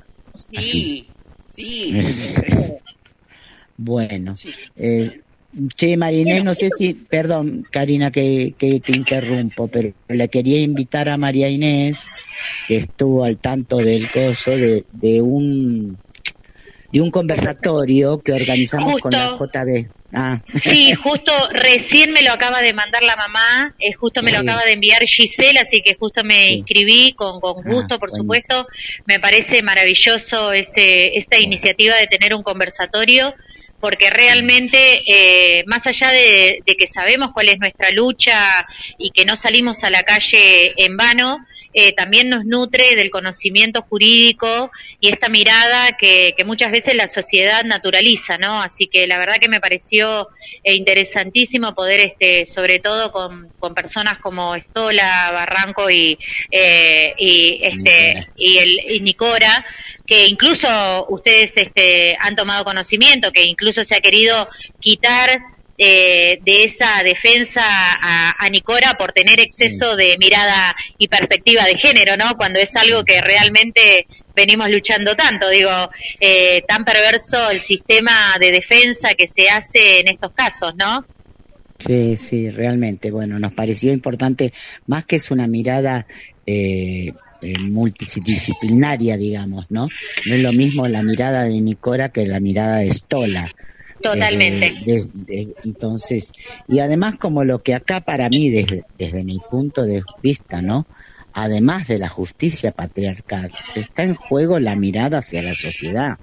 [0.56, 1.09] Así.
[1.50, 1.98] Sí.
[3.76, 4.34] bueno.
[4.76, 5.20] Eh,
[5.76, 11.08] che, Marinés, no sé si, perdón, Karina, que, que te interrumpo, pero le quería invitar
[11.08, 12.06] a María Inés,
[12.68, 15.98] que estuvo al tanto del coso, de, de un
[16.92, 19.99] de un conversatorio que organizamos con la JB.
[20.12, 20.40] Ah.
[20.60, 24.64] Sí, justo recién me lo acaba de mandar la mamá, eh, justo me lo acaba
[24.64, 28.66] de enviar Giselle, así que justo me inscribí con, con ah, gusto, por supuesto.
[29.06, 33.34] Me parece maravilloso ese, esta iniciativa de tener un conversatorio
[33.80, 38.66] porque realmente, eh, más allá de, que sabemos cuál es nuestra lucha
[38.98, 41.38] y que no salimos a la calle en vano,
[41.72, 47.64] eh, también nos nutre del conocimiento jurídico y esta mirada que, muchas veces la sociedad
[47.64, 48.60] naturaliza, ¿no?
[48.62, 50.28] Así que la verdad que me pareció
[50.64, 56.18] eh, interesantísimo poder, este, sobre todo con, personas como Estola, Barranco y,
[56.50, 59.64] y este y el y Nicora,
[60.10, 64.48] que incluso ustedes este, han tomado conocimiento, que incluso se ha querido
[64.80, 65.40] quitar
[65.82, 72.18] eh, de esa defensa a, Nicora por tener exceso de mirada y perspectiva de género,
[72.18, 72.36] ¿no?
[72.36, 75.70] Cuando es algo que realmente venimos luchando tanto, digo,
[76.20, 81.06] eh, tan perverso el sistema de defensa que se hace en estos casos, ¿no?
[81.78, 83.10] Sí, sí, realmente.
[83.10, 84.52] Bueno, nos pareció importante,
[84.86, 86.06] más que es una mirada
[86.44, 89.88] eh, eh, multidisciplinaria, digamos, ¿no?
[90.26, 93.50] No es lo mismo la mirada de Nicora que la mirada de Stola.
[94.02, 94.74] Totalmente.
[94.86, 96.32] Eh, entonces,
[96.68, 100.86] y además como lo que acá para mí, desde, desde mi punto de vista, ¿no?
[101.32, 106.16] Además de la justicia patriarcal, está en juego la mirada hacia la sociedad.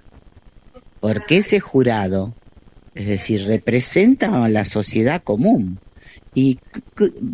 [1.00, 2.34] Porque ese jurado,
[2.94, 5.80] es decir, representa a la sociedad común.
[6.34, 6.60] Y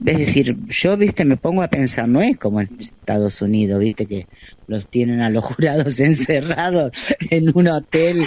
[0.05, 4.05] es decir, yo, viste, me pongo a pensar, no es como en Estados Unidos, viste,
[4.05, 4.27] que
[4.67, 6.91] los tienen a los jurados encerrados
[7.29, 8.25] en un hotel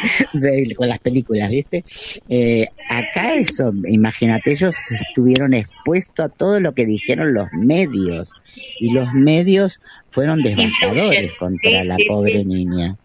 [0.77, 1.85] con las películas, viste.
[2.29, 8.33] Eh, acá eso, imagínate, ellos estuvieron expuestos a todo lo que dijeron los medios
[8.81, 9.81] y los medios
[10.11, 12.97] fueron devastadores contra la pobre niña.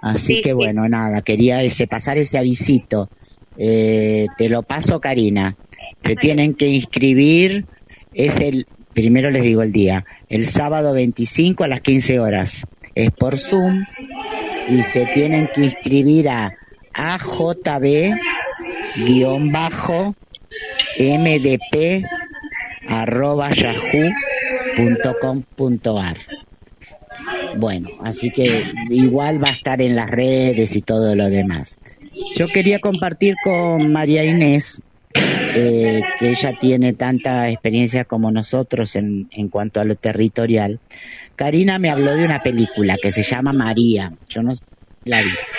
[0.00, 3.08] Así que bueno, nada, quería ese pasar ese avisito.
[3.56, 5.56] Eh, te lo paso, Karina.
[6.00, 7.66] Te tienen que inscribir
[8.12, 12.64] Es el, primero les digo el día, el sábado 25 a las 15 horas.
[12.94, 13.84] Es por Zoom
[14.68, 16.50] y se tienen que inscribir a
[16.94, 18.14] AJB-MDP.
[27.58, 31.78] Bueno, así que igual va a estar en las redes y todo lo demás.
[32.34, 34.80] Yo quería compartir con María Inés,
[35.14, 40.80] eh, que ella tiene tanta experiencia como nosotros en, en cuanto a lo territorial.
[41.36, 44.12] Karina me habló de una película que se llama María.
[44.28, 44.52] Yo no
[45.04, 45.52] la he visto.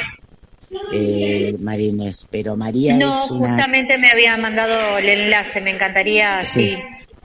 [0.92, 3.56] Eh, María Inés, pero María no, es una...
[3.56, 6.76] justamente me había mandado el enlace, me encantaría, sí.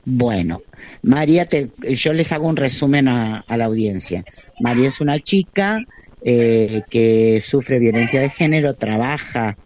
[0.04, 0.60] Bueno,
[1.02, 4.24] María, te, yo les hago un resumen a, la audiencia.
[4.60, 5.80] María es una chica
[6.24, 9.56] eh, que sufre violencia de género, trabaja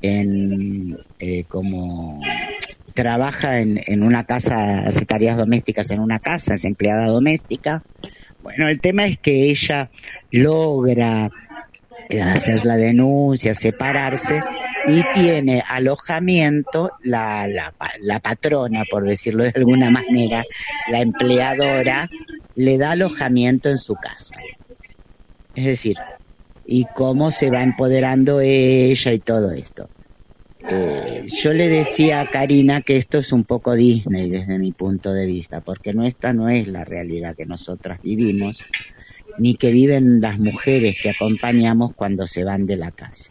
[0.00, 2.20] en eh, como
[2.94, 7.82] trabaja en, una casa, hace tareas domésticas en una casa, es empleada doméstica.
[8.42, 9.90] Bueno, el tema es que ella
[10.30, 11.30] logra
[12.08, 14.40] eh, hacer la denuncia, separarse
[14.86, 20.42] y tiene alojamiento la, la, la, patrona, por decirlo de alguna manera,
[20.90, 22.08] la empleadora,
[22.56, 24.36] le da alojamiento en su casa.
[25.54, 25.96] Es decir,
[26.64, 29.88] y cómo se va empoderando ella y todo esto.
[30.68, 35.12] Eh, yo le decía a Karina que esto es un poco Disney desde mi punto
[35.12, 38.64] de vista, porque no esta no es la realidad que nosotras vivimos,
[39.38, 43.30] ni que viven las mujeres que acompañamos cuando se van de la casa.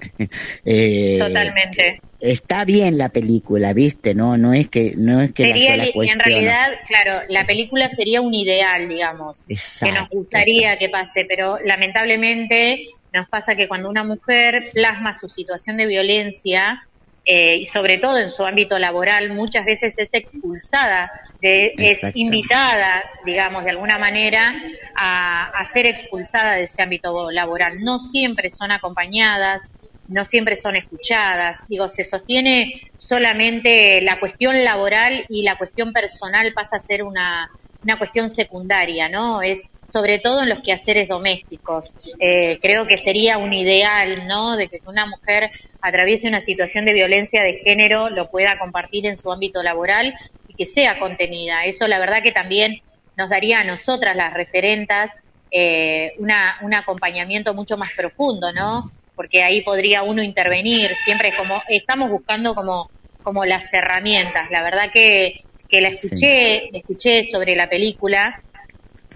[0.64, 2.00] eh, Totalmente.
[2.20, 4.14] Está bien la película, ¿viste?
[4.14, 8.20] No, no es que no es que sería la en realidad, claro, la película sería
[8.20, 14.02] un ideal, digamos, que nos gustaría que pase, pero lamentablemente nos pasa que cuando una
[14.02, 16.84] mujer plasma su situación de violencia
[17.24, 21.10] eh, y sobre todo en su ámbito laboral, muchas veces es expulsada,
[21.40, 24.54] de, es invitada, digamos, de alguna manera
[24.96, 27.82] a, a, ser expulsada de ese ámbito laboral.
[27.82, 29.70] No siempre son acompañadas,
[30.08, 31.62] no siempre son escuchadas.
[31.68, 37.48] Digo, se sostiene solamente la cuestión laboral y la cuestión personal pasa a ser una,
[37.84, 39.40] una cuestión secundaria, ¿no?
[39.40, 39.62] Es
[39.94, 41.94] sobre todo en los quehaceres domésticos.
[42.18, 44.56] Eh, creo que sería un ideal, ¿no?
[44.56, 49.16] De que una mujer atraviese una situación de violencia de género lo pueda compartir en
[49.16, 50.12] su ámbito laboral
[50.48, 51.64] y que sea contenida.
[51.64, 52.80] Eso la verdad que también
[53.16, 55.12] nos daría a nosotras las referentas
[55.52, 58.90] eh, una, un acompañamiento mucho más profundo, ¿no?
[59.14, 62.90] Porque ahí podría uno intervenir, siempre como estamos buscando como,
[63.22, 64.50] como las herramientas.
[64.50, 68.42] La verdad que, que la escuché, escuché sobre la película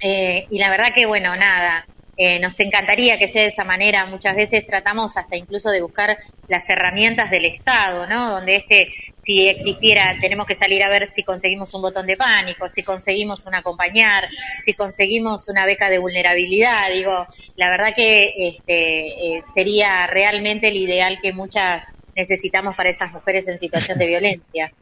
[0.00, 1.86] eh, y la verdad que bueno, nada,
[2.20, 4.04] eh, nos encantaría que sea de esa manera.
[4.06, 6.18] Muchas veces tratamos hasta incluso de buscar
[6.48, 8.32] las herramientas del Estado, ¿no?
[8.32, 8.92] Donde este,
[9.22, 13.46] si existiera, tenemos que salir a ver si conseguimos un botón de pánico, si conseguimos
[13.46, 14.28] un acompañar,
[14.64, 16.90] si conseguimos una beca de vulnerabilidad.
[16.92, 21.84] Digo, la verdad que este, eh, sería realmente el ideal que muchas
[22.16, 24.72] necesitamos para esas mujeres en situación de violencia.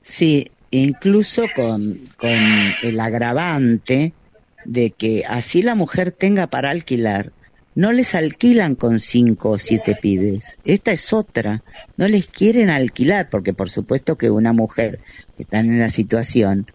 [0.00, 4.14] Sí, incluso con, con el agravante
[4.64, 7.32] de que así la mujer tenga para alquilar,
[7.74, 10.58] no les alquilan con cinco o siete pibes.
[10.64, 11.62] Esta es otra.
[11.96, 15.00] No les quieren alquilar porque por supuesto que una mujer
[15.36, 16.66] que está en una situación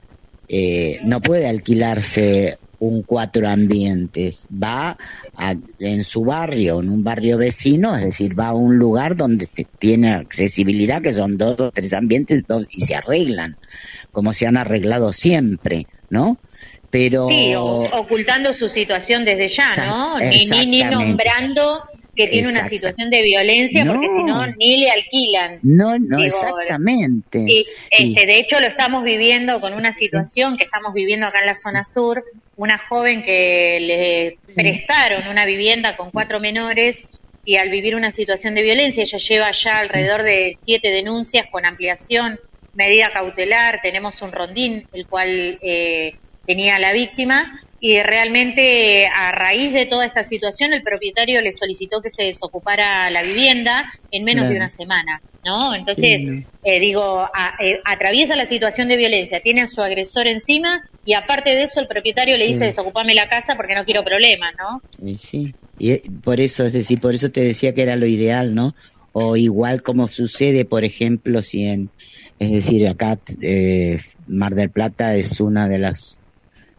[0.48, 4.48] eh, no puede alquilarse un cuatro ambientes.
[4.52, 4.98] Va
[5.80, 9.50] en su barrio, en un barrio vecino, es decir, va a un lugar donde
[9.80, 13.58] tiene accesibilidad, que son dos o tres ambientes y se arreglan,
[14.12, 16.38] como se han arreglado siempre, ¿no?
[16.94, 17.28] Pero...
[17.28, 20.20] Sí, ocultando su situación desde ya, ¿no?
[20.20, 21.82] Ni, ni, nombrando
[22.16, 25.60] que tiene una situación de violencia, porque si no, ni le alquilan.
[25.64, 27.46] No, no, exactamente.
[27.48, 31.48] Y, este, De hecho, lo estamos viviendo con una situación que estamos viviendo acá en
[31.48, 32.24] la zona sur,
[32.58, 37.04] una joven que le prestaron una vivienda con cuatro menores
[37.44, 41.66] y al vivir una situación de violencia, ella lleva ya alrededor de siete denuncias con
[41.66, 42.40] ampliación,
[42.76, 45.58] medida cautelar, tenemos un rondín, el cual...
[45.64, 51.52] Eh, tenía la víctima y realmente a raíz de toda esta situación el propietario le
[51.52, 55.76] solicitó que se desocupara la vivienda en menos de una semana, ¿no?
[55.76, 57.28] Entonces, eh, digo,
[57.60, 61.82] eh, atraviesa la situación de violencia, tiene a su agresor encima y aparte de eso
[61.82, 64.82] el propietario le dice desocupame la casa porque no quiero problemas, ¿no?
[65.18, 68.56] sí, y eh, por eso, es decir, por eso te decía que era lo ideal,
[68.56, 68.76] ¿no?
[69.12, 71.92] O igual como sucede, por ejemplo, si en,
[72.40, 73.20] es decir, acá
[74.26, 76.23] Mar del Plata es una de las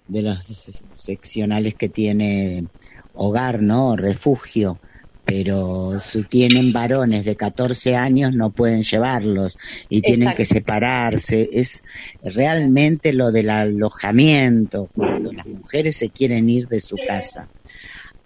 [0.08, 2.66] de las seccionales que tiene
[3.14, 3.96] hogar, ¿no?
[3.96, 4.78] Refugio.
[5.24, 9.56] pero si tienen varones de 14 años no pueden llevarlos
[9.88, 11.48] y tienen que separarse.
[11.52, 11.82] Es
[12.22, 17.48] realmente lo del alojamiento, cuando las mujeres se quieren ir de su casa.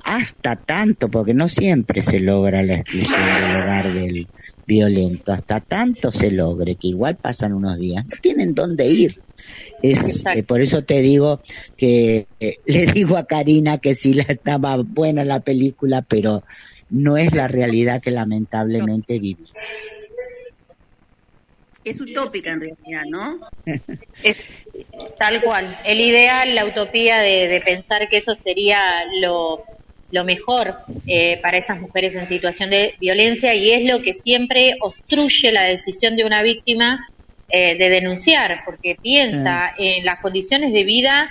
[0.03, 4.27] Hasta tanto, porque no siempre se logra la exclusión del hogar del
[4.67, 9.23] violento, hasta tanto se logre que igual pasan unos días, no tienen dónde ir.
[9.83, 11.41] Es eh, por eso te digo
[11.77, 16.43] que eh, le digo a Karina que sí la estaba buena la película, pero
[16.91, 19.53] no es la realidad que lamentablemente vivimos.
[21.85, 23.39] Es utópica en realidad, ¿no?
[24.23, 24.37] es
[25.19, 25.65] tal cual.
[25.85, 29.63] El ideal, la utopía de, pensar que eso sería lo,
[30.11, 30.75] lo mejor
[31.07, 35.63] eh, para esas mujeres en situación de violencia y es lo que siempre obstruye la
[35.63, 37.09] decisión de una víctima
[37.49, 41.31] eh, de denunciar, porque piensa en las condiciones de vida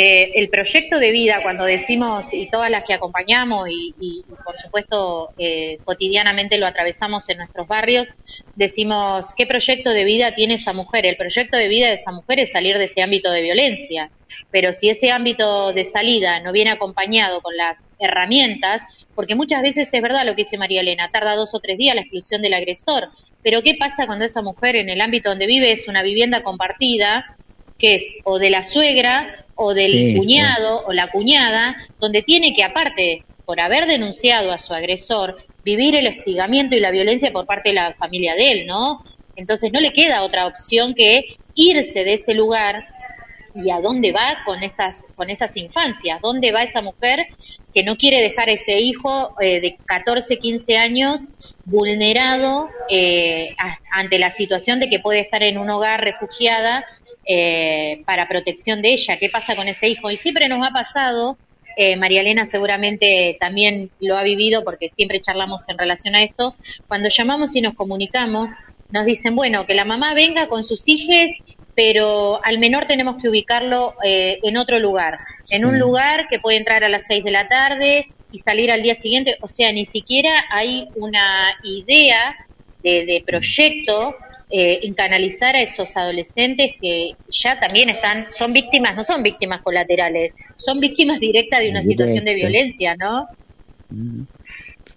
[0.00, 5.30] eh, el proyecto de vida, cuando decimos, y todas las que acompañamos y, por supuesto
[5.38, 8.06] eh, cotidianamente lo atravesamos en nuestros barrios,
[8.54, 11.06] decimos, ¿qué proyecto de vida tiene esa mujer?
[11.06, 14.10] El proyecto de vida de esa mujer es salir de ese ámbito de violencia,
[14.52, 18.82] pero si ese ámbito de salida no viene acompañado con las herramientas,
[19.14, 21.96] porque muchas veces es verdad lo que dice María Elena, tarda dos o tres días
[21.96, 23.08] la exclusión del agresor,
[23.42, 27.36] pero ¿qué pasa cuando esa mujer en el ámbito donde vive es una vivienda compartida,
[27.78, 32.64] que es o de la suegra o del cuñado o la cuñada, donde tiene que,
[32.64, 37.70] aparte, por haber denunciado a su agresor, vivir el hostigamiento y la violencia por parte
[37.70, 39.02] de la familia de él, ¿no?
[39.36, 42.86] Entonces no le queda otra opción que irse de ese lugar.
[43.54, 47.26] Y a dónde va con esas con esas infancias, dónde va esa mujer
[47.74, 51.28] que no quiere dejar ese hijo eh, de 14, 15 años
[51.68, 53.54] vulnerado eh,
[53.90, 56.84] ante la situación de que puede estar en un hogar refugiada
[57.26, 59.18] eh, para protección de ella.
[59.18, 60.10] ¿Qué pasa con ese hijo?
[60.10, 61.36] Y siempre nos ha pasado,
[61.76, 66.54] eh, María Elena seguramente también lo ha vivido porque siempre charlamos en relación a esto,
[66.86, 68.50] cuando llamamos y nos comunicamos,
[68.90, 71.30] nos dicen, bueno, que la mamá venga con sus hijos,
[71.78, 76.56] pero al menor tenemos que ubicarlo eh, en otro lugar, en un lugar que puede
[76.56, 79.86] entrar a las seis de la tarde y salir al día siguiente, o sea, ni
[79.86, 82.34] siquiera hay una idea
[82.82, 84.16] de, de proyecto
[84.50, 89.62] eh, en canalizar a esos adolescentes que ya también están, son víctimas, no son víctimas
[89.62, 93.28] colaterales, son víctimas directas de una situación de violencia, ¿no?
[93.90, 94.22] Mm.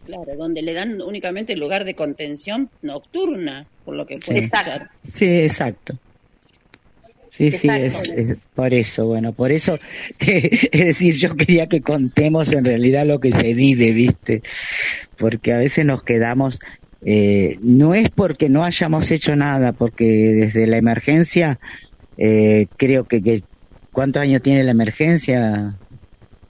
[0.07, 4.49] Claro, donde le dan únicamente lugar de contención nocturna, por lo que puede sí.
[5.05, 5.95] Sí, exacto.
[7.31, 8.09] Sí, sí, es,
[8.53, 9.79] por eso, bueno, por eso,
[10.17, 14.43] que, es decir, yo quería que contemos en realidad lo que se vive, ¿viste?
[15.17, 16.59] Porque a veces nos quedamos
[17.03, 21.59] eh, no es porque no hayamos hecho nada, porque desde la emergencia,
[22.17, 23.43] eh, creo que,
[23.91, 25.79] ¿cuántos años tiene la emergencia?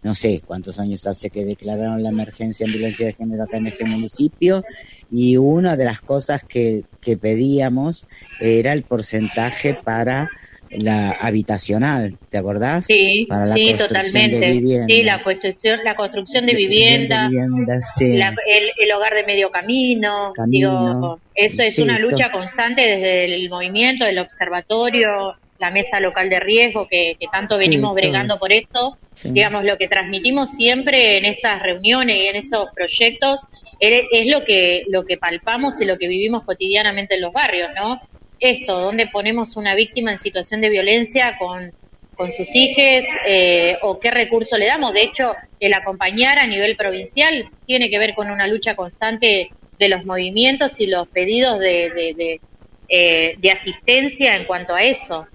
[0.03, 3.67] No sé cuántos años hace que declararon la emergencia en violencia de género acá en
[3.67, 4.63] este municipio
[5.11, 8.07] y una de las cosas que, que pedíamos
[8.39, 10.29] era el porcentaje para
[10.71, 12.85] la habitacional, ¿te acordás?
[12.85, 14.61] Sí, sí, totalmente.
[14.87, 21.77] Sí, la construcción, la construcción de, vivienda, el, hogar de medio camino, digo, eso es
[21.79, 27.57] una lucha constante desde el movimiento, el observatorio, la mesa local de riesgo, que, tanto
[27.57, 28.97] venimos bregando por esto.
[29.23, 33.41] Digamos, lo que transmitimos siempre en esas reuniones y en esos proyectos
[33.79, 37.69] es, es lo que, lo que palpamos y lo que vivimos cotidianamente en los barrios,
[37.75, 38.01] ¿no?
[38.41, 41.71] Esto, donde ponemos una víctima en situación de violencia con,
[42.15, 44.93] con sus hijos eh, o qué recurso le damos.
[44.93, 49.49] De hecho, el acompañar a nivel provincial tiene que ver con una lucha constante
[49.79, 52.41] de los movimientos y los pedidos de, de,
[52.89, 55.27] eh, asistencia en cuanto a eso.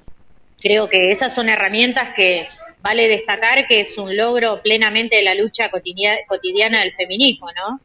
[0.60, 2.48] Creo que esas son herramientas que
[2.82, 7.80] vale destacar que es un logro plenamente de la lucha cotidiana del feminismo, ¿no?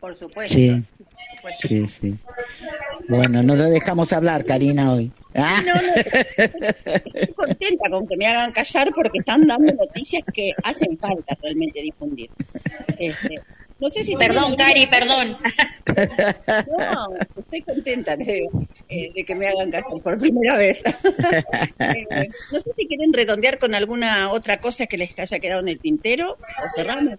[0.00, 0.56] Por supuesto.
[0.56, 0.82] Sí.
[1.62, 2.14] Sí, sí.
[3.08, 5.10] Bueno, no lo dejamos hablar, Karina, hoy.
[5.34, 5.62] Ah.
[5.64, 10.98] No, no, estoy contenta con que me hagan callar porque están dando noticias que hacen
[10.98, 12.30] falta realmente difundir.
[12.98, 13.40] Este,
[13.78, 15.38] no sé si perdón, Cari, perdón.
[16.78, 18.48] No, estoy contenta de,
[18.88, 20.82] eh, de, que me hagan callar por primera vez.
[21.78, 25.68] Eh, no sé si quieren redondear con alguna otra cosa que les haya quedado en
[25.68, 27.18] el tintero o cerramos.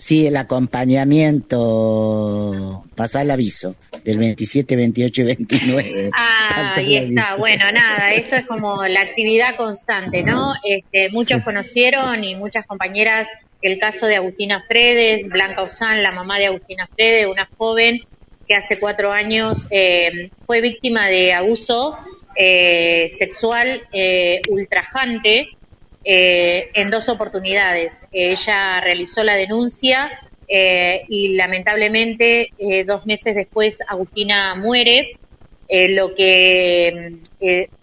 [0.00, 6.10] Sí, el acompañamiento, pasa el aviso del 27, 28 y 29.
[6.18, 7.36] Ah, ahí está.
[7.36, 10.54] Bueno, nada, esto es como la actividad constante, ¿no?
[10.64, 13.28] Este, muchos conocieron y muchas compañeras
[13.60, 18.00] el caso de Agustina Fredes, Blanca Osán, la mamá de Agustina Fredes, una joven
[18.48, 21.98] que hace cuatro años eh, fue víctima de abuso
[22.36, 25.46] eh, sexual eh, ultrajante
[26.04, 28.02] eh, en dos oportunidades.
[28.12, 30.10] Ella realizó la denuncia
[30.52, 35.12] eh, y lamentablemente eh, dos meses después Agustina muere,
[35.68, 37.20] eh, lo que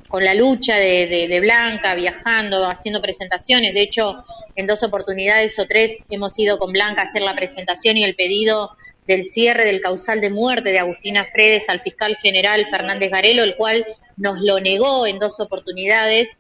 [0.10, 4.26] con la lucha de, Blanca, viajando, haciendo presentaciones, de hecho
[4.58, 8.16] en dos oportunidades o tres hemos ido con Blanca a hacer la presentación y el
[8.16, 8.72] pedido
[9.06, 13.56] del cierre del causal de muerte de Agustina Fredes al fiscal general Fernández Garelo, el
[13.56, 13.86] cual
[14.18, 16.38] nos lo negó en dos oportunidades,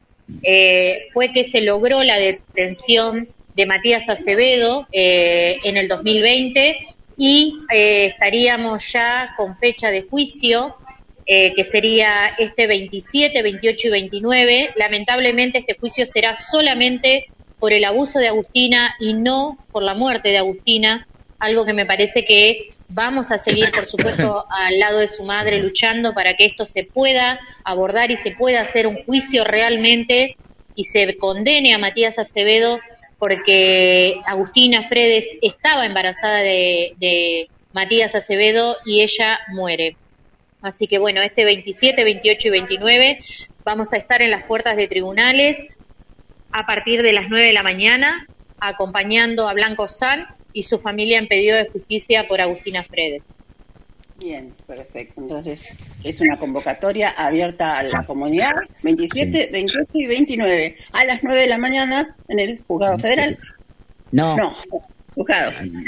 [1.14, 6.78] fue que se logró la detención de Matías Acevedo eh, en el 2020
[7.18, 10.76] y eh, estaríamos ya con fecha de juicio
[11.26, 14.70] eh, que sería este 27, 28 y 29.
[14.76, 17.26] Lamentablemente este juicio será solamente
[17.60, 21.08] por el abuso de Agustina y no por la muerte de Agustina,
[21.40, 25.62] algo que me parece que vamos a seguir, por supuesto, al lado de su madre
[25.62, 30.38] luchando para que esto se pueda abordar y se pueda hacer un juicio realmente
[30.76, 32.80] y se condene a Matías Acevedo
[33.20, 39.98] porque Agustina Fredes estaba embarazada de, Matías Acevedo y ella muere.
[40.62, 43.20] Así que bueno, este 27, 28 y 29
[43.64, 45.58] vamos a estar en las puertas de tribunales
[46.52, 48.26] a partir de las 9 de la mañana
[48.60, 53.24] acompañando a Blanco San y su familia en pedido de justicia por Agustina Fredes.
[54.18, 55.22] Bien, perfecto.
[55.22, 55.70] Entonces,
[56.04, 58.50] es una convocatoria abierta a la comunidad,
[58.82, 63.38] 27, 28 y 29, a las 9 de la mañana en el juzgado federal.
[64.12, 64.36] No.
[64.36, 64.54] No,
[65.14, 65.52] juzgado.
[65.62, 65.86] En,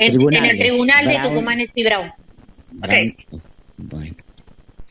[0.00, 2.10] el tribunal de Tucumán y Brown.
[3.76, 4.12] Bueno.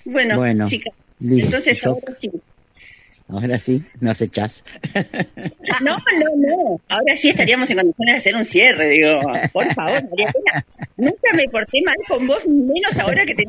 [0.06, 0.94] Bueno, bueno chicas.
[1.20, 2.30] Entonces, ahora sí,
[3.28, 4.64] Ahora sí, nos echás.
[5.82, 6.82] No, no, no.
[6.88, 9.14] Ahora sí estaríamos en condiciones de hacer un cierre, digo.
[9.52, 10.32] Por favor, María
[10.96, 13.46] nunca me porté mal con vos, menos ahora que te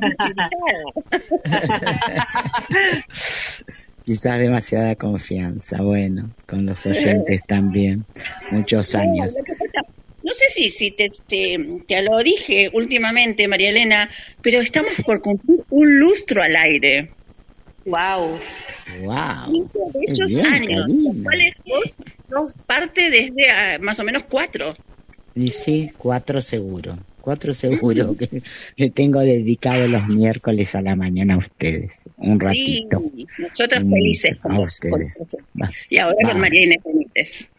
[4.05, 8.07] Quizás demasiada confianza, bueno, con los oyentes también,
[8.51, 9.35] muchos años.
[10.23, 14.09] No, sé si, si te, te, te, lo dije últimamente, María Elena,
[14.43, 17.16] pero estamos por cumplir un lustro al aire.
[17.87, 18.41] Wow.
[19.01, 19.47] Wow.
[19.49, 24.73] muchos años, los cuales vos parte desde ah, más o menos cuatro.
[25.35, 26.99] Y sí, cuatro seguro.
[27.27, 32.09] Cuatro seguro que, tengo dedicado los miércoles a la mañana a ustedes.
[32.19, 33.03] Un ratito.
[33.17, 35.37] Sí, nosotros felices con, ustedes.
[35.91, 37.51] y ahora con María Inés Benítez.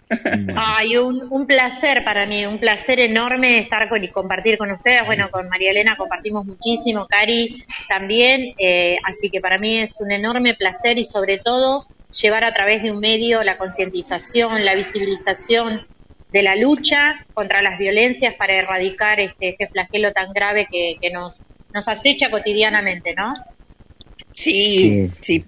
[0.56, 5.06] Ay, un, un, placer para mí, un placer enorme estar con y compartir con ustedes.
[5.06, 10.14] Bueno, con María Elena compartimos muchísimo, Cari también, eh, así que para mí es un
[10.14, 11.88] enorme placer y sobre todo
[12.22, 15.86] llevar a través de un medio la concientización, la visibilización
[16.32, 21.10] de la lucha contra las violencias para erradicar este, este flagelo tan grave que, que
[21.10, 21.42] nos,
[21.74, 23.34] nos acecha cotidianamente, ¿no?
[24.38, 25.44] Sí, sí,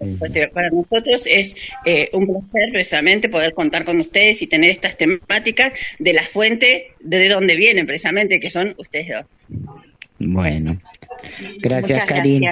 [0.52, 5.74] para nosotros es eh, un placer precisamente poder contar con ustedes y tener estas temáticas
[6.00, 9.38] de la fuente de donde vienen precisamente, que son ustedes dos.
[10.18, 10.82] Bueno,
[11.60, 12.46] gracias, Karin.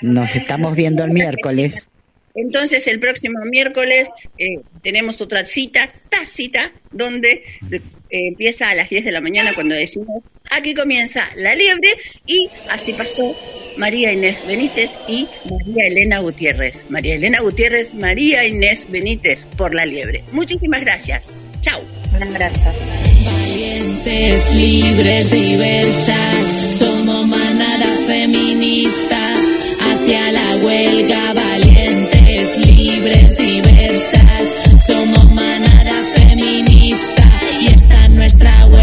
[0.00, 1.88] Nos estamos viendo el miércoles.
[2.34, 7.80] Entonces, el próximo miércoles eh, tenemos otra cita tácita donde eh,
[8.10, 11.96] empieza a las 10 de la mañana cuando decimos aquí comienza la liebre
[12.26, 13.34] y así pasó
[13.76, 16.84] María Inés Benítez y María Elena Gutiérrez.
[16.90, 20.24] María Elena Gutiérrez, María Inés Benítez por la liebre.
[20.32, 21.32] Muchísimas gracias.
[21.62, 21.80] Chao.
[22.12, 22.60] Un abrazo.
[23.24, 29.34] Valientes, libres, diversas, somos manada feminista
[29.80, 31.32] hacia la huelga.
[31.34, 37.30] Valientes, libres, diversas, somos manada feminista
[37.60, 38.82] y esta es nuestra huelga.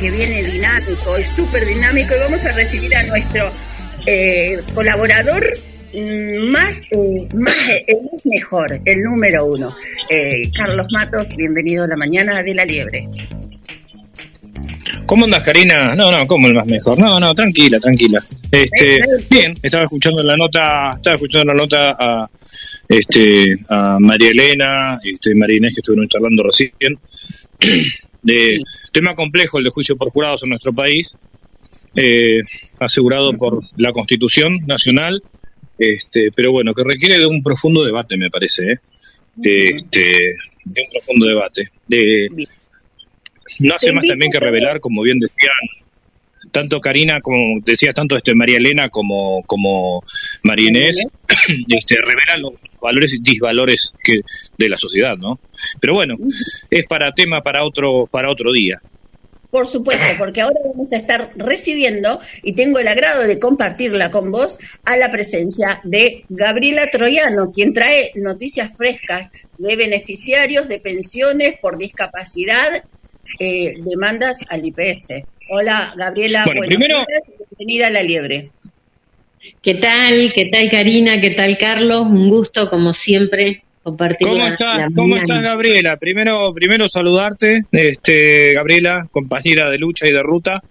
[0.00, 3.50] Que viene dinámico, es súper dinámico y vamos a recibir a nuestro
[4.06, 5.44] eh, colaborador
[5.92, 7.54] mm, más, eh, más
[7.86, 9.68] el mejor, el número uno.
[10.08, 13.08] Eh, Carlos Matos, bienvenido a la mañana de la liebre.
[15.04, 15.94] ¿Cómo andas, Karina?
[15.94, 16.98] No, no, ¿cómo el más mejor?
[16.98, 18.24] No, no, tranquila, tranquila.
[18.50, 22.30] Este, bien, estaba escuchando la nota, estaba escuchando la nota a,
[22.88, 26.98] este, a María Elena, este, María Inés, que estuvieron charlando recién,
[28.22, 31.16] de tema complejo el de juicio por jurados en nuestro país,
[31.96, 32.40] eh,
[32.78, 35.22] asegurado por la Constitución Nacional,
[35.78, 38.80] este, pero bueno, que requiere de un profundo debate, me parece, ¿eh?
[39.42, 41.70] este, de un profundo debate.
[41.88, 42.28] De,
[43.58, 45.52] no hace más también que revelar, como bien decían
[46.52, 50.02] tanto Karina como decías tanto este María Elena como como
[50.42, 51.06] María Inés
[51.68, 54.20] este, revelan los valores y disvalores que
[54.56, 55.38] de la sociedad no
[55.80, 56.16] pero bueno
[56.70, 58.80] es para tema para otro para otro día
[59.50, 64.30] por supuesto, porque ahora vamos a estar recibiendo, y tengo el agrado de compartirla con
[64.30, 69.28] vos, a la presencia de Gabriela Troyano, quien trae noticias frescas
[69.58, 72.84] de beneficiarios de pensiones por discapacidad
[73.40, 75.24] eh, demandas al IPS.
[75.50, 76.44] Hola, Gabriela.
[76.44, 77.04] Bueno, primero...
[77.58, 78.50] bienvenida a La Liebre.
[79.62, 80.32] ¿Qué tal?
[80.34, 81.20] ¿Qué tal, Karina?
[81.20, 82.04] ¿Qué tal, Carlos?
[82.04, 84.86] Un gusto, como siempre, compartir ¿Cómo estás?
[84.96, 85.98] ¿Cómo estás, Gabriela?
[85.98, 90.62] Primero, primero saludarte, este, Gabriela, compañera de lucha y de ruta.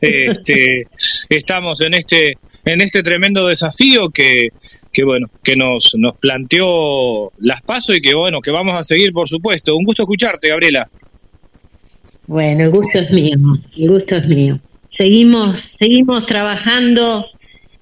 [0.00, 0.86] Este,
[1.28, 4.48] estamos en este, en este tremendo desafío que,
[4.90, 9.12] que bueno, que nos, nos planteó las pasos y que bueno, que vamos a seguir,
[9.12, 9.76] por supuesto.
[9.76, 10.88] Un gusto escucharte, Gabriela.
[12.26, 13.36] Bueno, el gusto es mío,
[13.76, 14.58] el gusto es mío.
[14.88, 17.26] Seguimos, seguimos trabajando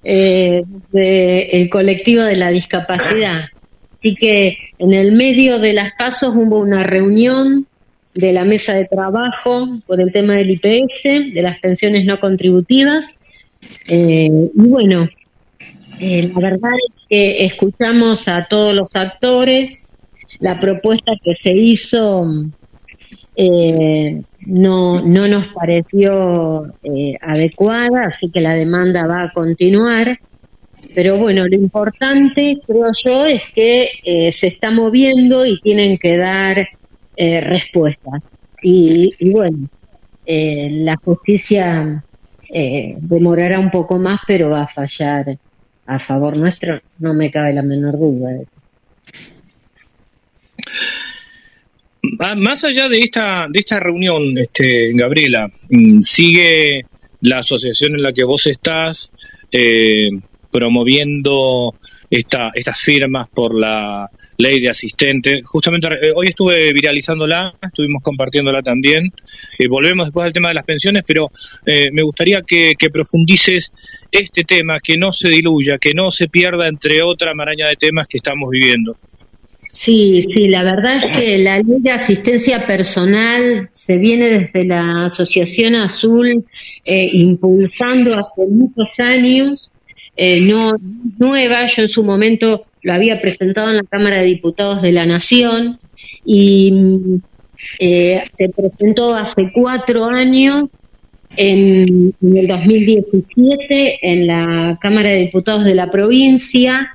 [0.03, 0.63] eh,
[0.93, 3.45] el colectivo de la discapacidad.
[3.99, 7.67] Así que en el medio de las casos hubo una reunión
[8.13, 13.17] de la mesa de trabajo por el tema del IPS, de las pensiones no contributivas.
[13.87, 15.09] Eh, y bueno,
[15.99, 19.85] eh, la verdad es que escuchamos a todos los actores,
[20.39, 22.25] la propuesta que se hizo
[23.35, 30.19] eh, no, no nos pareció eh, adecuada, así que la demanda va a continuar.
[30.95, 36.17] Pero bueno, lo importante, creo yo, es que eh, se está moviendo y tienen que
[36.17, 36.67] dar
[37.15, 38.21] eh, respuestas.
[38.61, 39.67] Y, y, bueno,
[40.25, 42.03] la justicia
[42.51, 45.37] demorará un poco más, pero va a fallar
[45.85, 48.59] a favor nuestro, no me cabe la menor duda de eso.
[52.01, 56.85] Más allá de esta, de esta reunión, este, Gabriela, mm, sigue
[57.21, 59.11] la asociación en la que vos estás
[59.51, 60.09] eh,
[60.51, 61.75] promoviendo
[62.09, 65.41] esta, estas firmas por la ley de asistente.
[65.43, 69.13] Justamente eh, hoy estuve viralizándola, estuvimos compartiéndola también.
[69.57, 71.29] Eh, volvemos después al tema de las pensiones, pero
[71.65, 73.71] me gustaría que, profundices
[74.11, 78.07] este tema, que no se diluya, que no se pierda entre otra maraña de temas
[78.07, 78.97] que estamos viviendo.
[79.71, 85.05] Sí, sí, la verdad es que la ley de asistencia personal se viene desde la
[85.05, 86.45] Asociación Azul
[86.85, 89.69] eh, impulsando hace muchos años,
[90.17, 90.75] eh, no
[91.19, 95.05] nueva, yo en su momento lo había presentado en la Cámara de Diputados de la
[95.05, 95.77] Nación
[96.25, 97.21] y
[97.79, 100.69] eh, se presentó hace cuatro años
[101.37, 106.89] en, en, el 2017 en la Cámara de Diputados de la provincia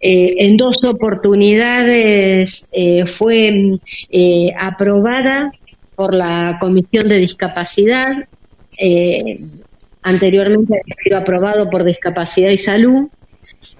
[0.00, 3.78] eh, en dos oportunidades eh, fue
[4.10, 5.50] eh, aprobada
[5.96, 8.12] por la Comisión de Discapacidad,
[10.02, 13.08] anteriormente había sido aprobado por Discapacidad y Salud,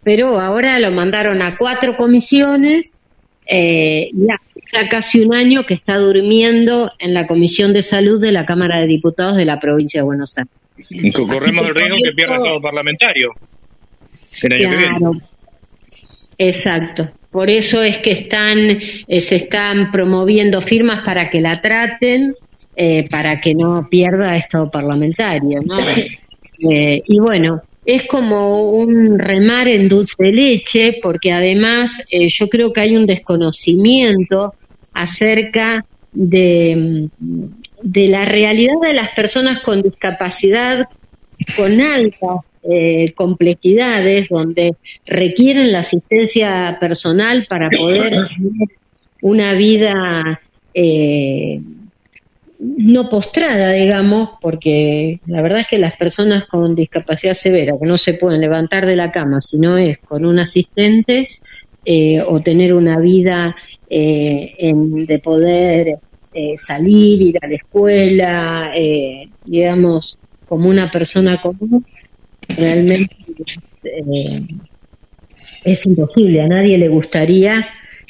[0.03, 3.05] pero ahora lo mandaron a cuatro comisiones
[3.49, 8.45] y ya casi un año que está durmiendo en la Comisión de Salud de la
[8.45, 11.15] Cámara de Diputados de la provincia de Buenos Aires.
[11.15, 13.31] Corremos el riesgo que pierda todo parlamentario.
[14.41, 15.13] claro,
[16.39, 17.09] Exacto.
[17.31, 22.35] Por eso es que están, eh, se están promoviendo firmas para que la traten,
[22.75, 25.77] eh, para que no pierda estado parlamentario, ¿no?
[26.71, 32.73] Eh, y bueno, es como un remar en dulce de leche, porque además yo creo
[32.73, 34.55] que hay un desconocimiento
[34.93, 37.09] acerca de,
[37.81, 40.85] de la realidad de las personas con discapacidad
[41.57, 44.77] con alta eh, complejidades donde
[45.07, 48.69] requieren la asistencia personal para poder tener
[49.23, 50.41] una vida
[50.75, 51.61] eh,
[52.61, 57.99] no postrada, digamos, porque la verdad es que las personas con discapacidad severa que no
[57.99, 61.29] se pueden levantar de la cama si no es con un asistente
[61.85, 63.55] eh, o tener una vida
[63.89, 65.99] de poder
[66.41, 71.87] eh, salir, ir a la escuela, eh, digamos, como una persona común,
[72.49, 73.17] realmente
[73.85, 74.43] eh,
[75.65, 76.41] es imposible.
[76.41, 77.67] A nadie le gustaría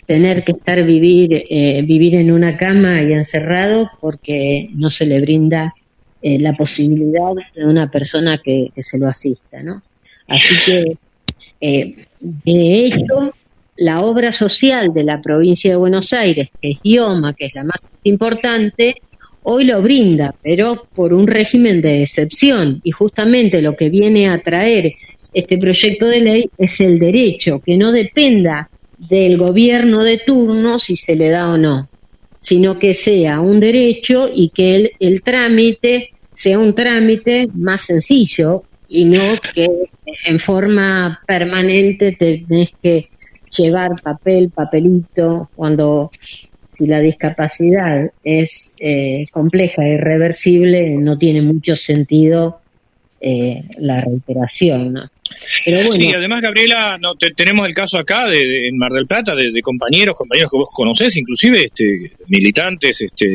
[0.06, 1.44] tener que estar vivir
[1.84, 5.74] vivir en una cama y encerrado porque no se le brinda
[6.22, 9.82] la posibilidad de una persona que, que, se lo asista, ¿no?
[10.26, 10.54] Así
[11.60, 13.34] que de hecho
[13.78, 17.64] la obra social de la provincia de Buenos Aires, que es IOMA, que es la
[17.64, 18.96] más importante,
[19.50, 22.80] hoy lo brinda, pero por un régimen de excepción.
[22.84, 24.92] Y justamente lo que viene a traer
[25.32, 28.68] este proyecto de ley es el derecho, que no dependa
[28.98, 31.88] del gobierno de turno si se le da o no,
[32.38, 38.64] sino que sea un derecho y que el, el trámite sea un trámite más sencillo
[38.86, 39.22] y no
[39.54, 39.66] que
[40.26, 43.08] en forma permanente tenés que
[43.56, 46.10] llevar papel, papelito, cuando
[46.78, 52.60] si la discapacidad es eh, compleja e irreversible, no tiene mucho sentido
[53.20, 54.92] eh, la reiteración.
[54.92, 55.10] ¿no?
[55.90, 60.16] Sí, además, Gabriela, no, tenemos el caso acá de, en Mar del Plata de, compañeros,
[60.16, 63.26] compañeros que vos conocés, inclusive este, militantes este,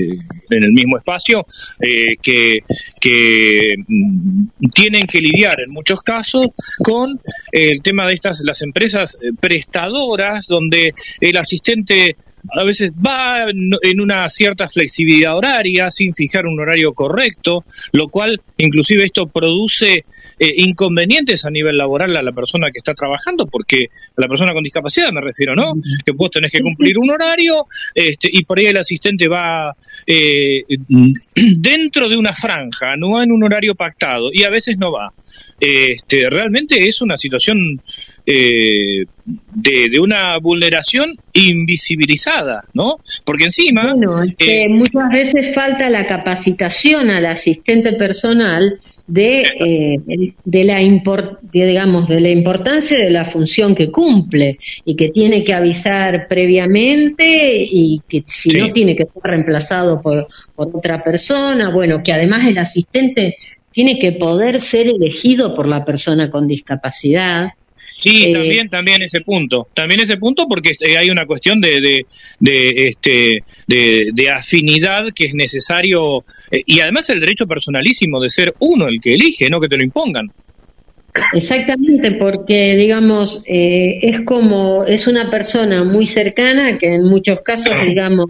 [0.49, 1.45] en el mismo espacio,
[1.81, 2.59] eh, que,
[2.99, 6.47] que mm, tienen que lidiar en muchos casos
[6.81, 7.19] con
[7.51, 12.15] el tema de estas, las empresas eh, prestadoras, donde el asistente
[12.51, 18.41] a veces va en una cierta flexibilidad horaria sin fijar un horario correcto, lo cual
[18.57, 20.05] inclusive esto produce
[20.43, 24.51] eh, inconvenientes a nivel laboral a la persona que está trabajando, porque a la persona
[24.51, 25.71] con discapacidad me refiero, ¿no?
[26.05, 27.65] Que vos tenés que cumplir un horario
[27.95, 29.73] este, y por ahí el asistente va
[30.05, 30.63] eh,
[31.57, 35.13] dentro de una franja, no en un horario pactado, y a veces no va.
[35.59, 37.81] Este, realmente es una situación
[38.25, 42.97] eh, de, una vulneración invisibilizada, ¿no?
[43.23, 43.95] Porque encima...
[44.39, 50.79] Eh, muchas veces falta la capacitación al asistente personal de, eh, de la
[51.51, 57.67] digamos de la importancia de la función que cumple y que tiene que avisar previamente
[57.69, 61.71] y que si no tiene que ser reemplazado por, por otra persona.
[61.71, 63.37] Bueno que además el asistente
[63.71, 67.49] tiene que poder ser elegido por la persona con discapacidad
[67.97, 71.79] Sí, eh, también, también ese punto, también ese punto porque eh, hay una cuestión de,
[71.79, 72.05] de,
[72.39, 78.55] de este, de, afinidad que es necesario eh, y además el derecho personalísimo de ser
[78.59, 80.31] uno el que elige, no que te lo impongan.
[81.33, 88.25] Exactamente, porque digamos es como es una persona muy cercana que en muchos casos digamos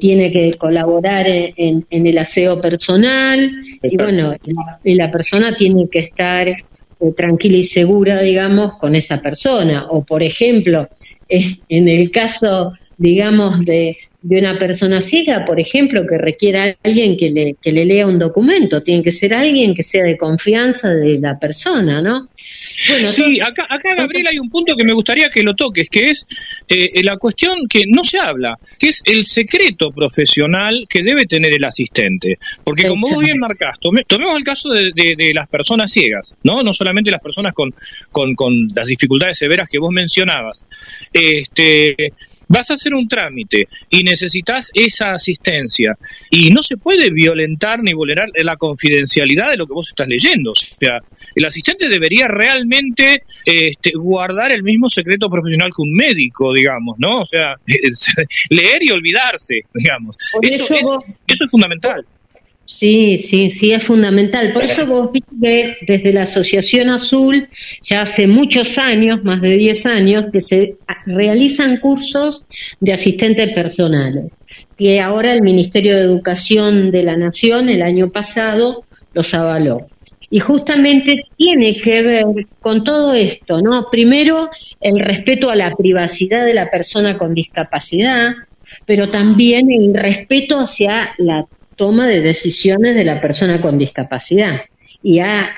[0.00, 3.52] tiene que colaborar en, en el aseo personal
[3.82, 4.34] y bueno
[4.82, 6.48] y la persona tiene que estar
[7.00, 9.86] eh, tranquila y segura, digamos, con esa persona.
[9.90, 10.88] O, por ejemplo,
[11.28, 17.16] eh, en el caso, digamos, de, de una persona ciega, por ejemplo, que requiera alguien
[17.16, 20.92] que le, que le lea un documento, tiene que ser alguien que sea de confianza
[20.92, 22.28] de la persona, ¿no?
[22.78, 26.26] Sí, acá, acá, Gabriel, hay un punto que me gustaría que lo toques, que es
[26.68, 31.54] eh, la cuestión que no se habla, que es el secreto profesional que debe tener
[31.54, 32.38] el asistente.
[32.64, 36.62] Porque como vos bien marcás, tomemos el caso de, de, las personas ciegas, ¿no?
[36.62, 37.74] No solamente las personas con,
[38.10, 40.64] con, con las dificultades severas que vos mencionabas.
[41.12, 42.12] Este
[42.48, 45.96] vas a hacer un trámite y necesitas esa asistencia
[46.30, 50.52] y no se puede violentar ni vulnerar la confidencialidad de lo que vos estás leyendo.
[50.52, 51.00] O sea,
[51.36, 57.20] el asistente debería realmente este, guardar el mismo secreto profesional que un médico, digamos, ¿no?
[57.20, 57.54] O sea,
[58.50, 60.16] leer y olvidarse, digamos.
[60.42, 62.04] Eso, eso es fundamental.
[62.66, 64.52] Sí, sí, sí, es fundamental.
[64.52, 67.48] Por eso vos viste que desde la Asociación Azul,
[67.80, 70.76] ya hace muchos años, más de 10 años, que se
[71.06, 72.44] realizan cursos
[72.80, 74.32] de asistentes personales,
[74.76, 78.84] que ahora el Ministerio de Educación de la Nación el año pasado
[79.14, 79.86] los avaló.
[80.30, 82.24] Y justamente tiene que ver
[82.60, 83.88] con todo esto, ¿no?
[83.90, 84.50] Primero,
[84.80, 88.32] el respeto a la privacidad de la persona con discapacidad,
[88.84, 91.46] pero también el respeto hacia la
[91.76, 94.62] toma de decisiones de la persona con discapacidad
[95.02, 95.54] y a,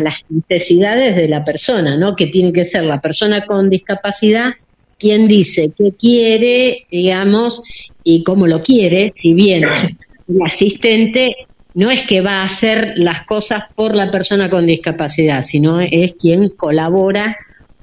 [0.00, 2.16] las necesidades de la persona, ¿no?
[2.16, 4.54] Que tiene que ser la persona con discapacidad
[4.98, 7.62] quien dice qué quiere, digamos,
[8.02, 11.34] y cómo lo quiere, si bien el asistente
[11.74, 16.12] no es que va a hacer las cosas por la persona con discapacidad, sino es
[16.12, 17.36] quien colabora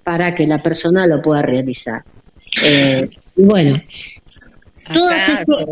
[0.04, 2.04] para que la persona lo pueda realizar.
[2.64, 3.82] Eh, y bueno,
[4.94, 5.66] todos estos,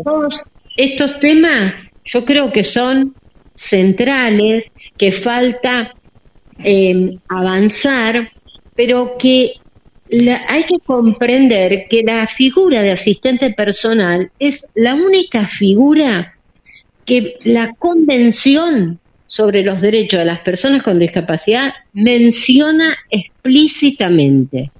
[0.76, 1.74] estos temas
[2.04, 3.14] yo creo que son
[3.54, 4.64] centrales,
[4.96, 5.94] que falta
[6.62, 8.30] eh, avanzar,
[8.74, 9.54] pero que
[10.48, 16.34] hay que comprender que la figura de asistente personal es la única figura
[17.10, 24.70] que la Convención sobre los Derechos de las Personas con Discapacidad menciona explícitamente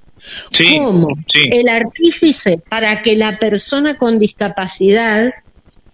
[0.77, 5.31] como el artífice para que la persona con discapacidad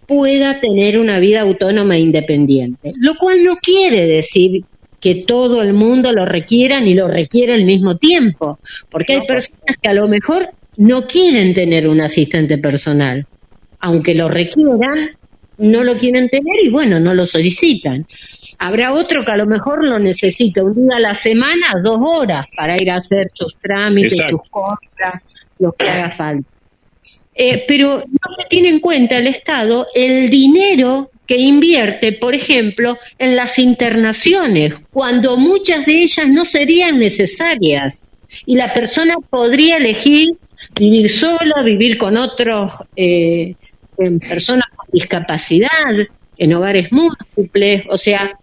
[0.05, 4.63] pueda tener una vida autónoma e independiente, lo cual no quiere decir
[4.99, 8.59] que todo el mundo lo requiera ni lo requiere al mismo tiempo,
[8.91, 13.25] porque hay personas que a lo mejor no quieren tener un asistente personal,
[13.79, 15.17] aunque lo requieran,
[15.57, 18.07] no lo quieren tener y bueno, no lo solicitan.
[18.59, 22.45] Habrá otro que a lo mejor lo necesita un día a la semana, dos horas
[22.55, 25.23] para ir a hacer sus trámites, sus compras,
[25.59, 26.49] lo que haga falta.
[27.33, 32.97] Eh, pero no se tiene en cuenta el Estado el dinero que invierte, por ejemplo,
[33.19, 38.05] en las internaciones, cuando muchas de ellas no serían necesarias
[38.45, 40.37] y la persona podría elegir
[40.79, 43.55] vivir sola, vivir con otros eh,
[44.27, 45.69] personas discapacidad,
[46.37, 48.37] en hogares múltiples, o sea,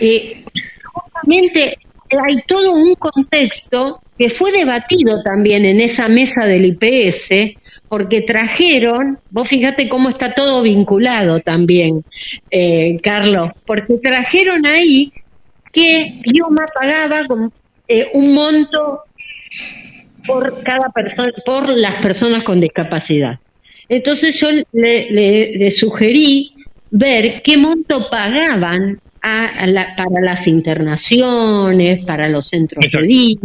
[0.00, 0.44] eh,
[0.92, 1.78] justamente
[2.10, 7.56] hay todo un contexto que fue debatido también en esa mesa del IPS,
[7.88, 12.04] porque trajeron, vos fíjate cómo está todo vinculado también,
[12.50, 15.12] eh, Carlos, porque trajeron ahí
[15.72, 17.22] que Bioma pagaba
[17.88, 19.04] eh, un monto
[20.26, 23.38] por cada persona, por las personas con discapacidad.
[23.90, 26.54] Entonces yo le sugerí
[26.90, 33.36] ver qué monto pagaban para las internaciones, para los centros de día,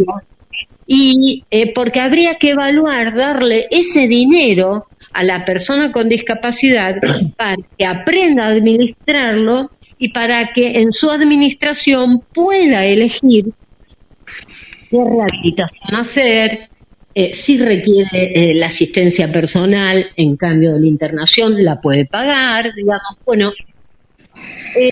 [0.88, 6.96] y eh, porque habría que evaluar darle ese dinero a la persona con discapacidad
[7.38, 13.46] para que aprenda a administrarlo y para que en su administración pueda elegir
[14.90, 16.70] qué rehabilitación hacer,
[17.18, 22.74] eh, si requiere eh, la asistencia personal en cambio de la internación, la puede pagar,
[22.76, 23.54] digamos, bueno,
[24.76, 24.92] eh,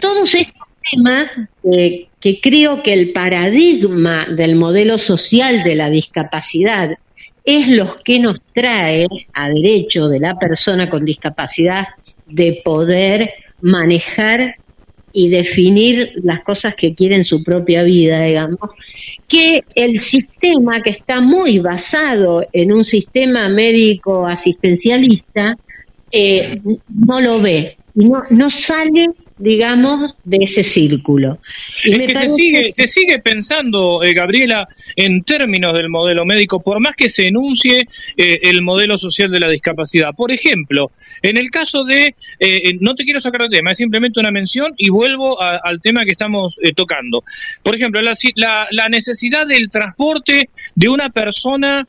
[0.00, 6.96] todos estos temas que creo que el paradigma del modelo social de la discapacidad
[7.44, 11.88] es lo que nos trae a derecho de la persona con discapacidad
[12.26, 13.28] de poder
[13.60, 14.56] manejar
[15.12, 18.58] y definir las cosas que quiere en su propia vida, digamos,
[19.28, 25.56] que el sistema que está muy basado en un sistema médico asistencialista
[26.10, 31.38] eh, no lo ve, no, no sale digamos, de ese círculo.
[31.84, 36.96] Y se, sigue, se sigue pensando, eh, Gabriela, en términos del modelo médico, por más
[36.96, 40.14] que se enuncie eh, el modelo social de la discapacidad.
[40.16, 40.90] Por ejemplo,
[41.22, 44.74] en el caso de, eh, no te quiero sacar de tema, es simplemente una mención
[44.76, 47.24] y vuelvo al tema que estamos tocando.
[47.62, 48.14] Por ejemplo, la,
[48.70, 51.86] la, necesidad del transporte de una persona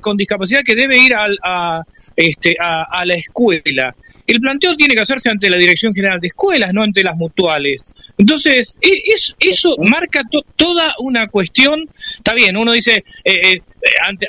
[0.00, 1.82] con discapacidad que debe ir a,
[2.16, 3.94] este, a la escuela
[4.26, 7.92] el planteo tiene que hacerse ante la Dirección General de Escuelas, no ante las mutuales.
[8.18, 9.02] Entonces, e,
[9.40, 10.22] eso marca
[10.56, 11.88] toda una cuestión.
[11.94, 13.62] Está bien, uno dice, eh, eh,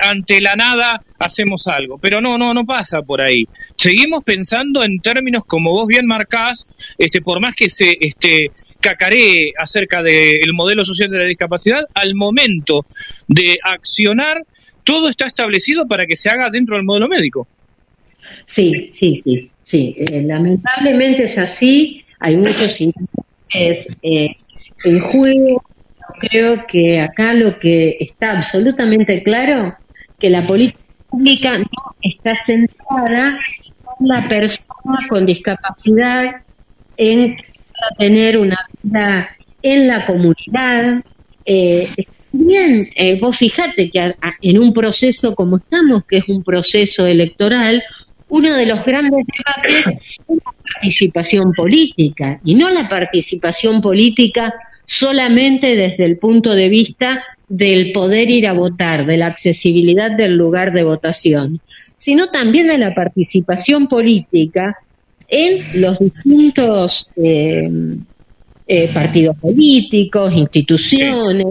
[0.02, 3.48] ante, la nada hacemos algo, pero no, no, no pasa por ahí.
[3.78, 6.68] Seguimos pensando en términos como vos bien marcás,
[6.98, 12.16] este, por más que se este, cacaree acerca del modelo social de la discapacidad, al
[12.16, 12.86] momento
[13.28, 14.46] de accionar,
[14.84, 17.48] todo está establecido para que se haga dentro del modelo médico.
[18.46, 19.50] Sí, sí, sí.
[19.64, 24.36] Sí, eh, lamentablemente es así, hay muchos intereses eh,
[24.84, 25.64] en juego.
[26.20, 29.76] Creo que acá lo que está absolutamente claro,
[30.20, 30.80] que la política
[31.10, 33.40] pública no está centrada
[34.00, 36.42] en la persona con discapacidad,
[36.98, 37.36] en
[37.98, 39.30] tener una vida
[39.62, 41.04] en la comunidad.
[41.46, 41.88] Eh,
[42.32, 47.84] bien, eh, vos fijate que en un proceso como estamos, que es un proceso electoral,
[48.34, 54.56] uno de los grandes debates es la participación política, y no la participación política
[54.88, 60.36] solamente desde el punto de vista del poder ir a votar, de la accesibilidad del
[60.36, 61.62] lugar de votación,
[62.00, 64.80] sino también de la participación política
[65.28, 67.70] en los distintos eh,
[68.66, 71.46] eh, partidos políticos, instituciones.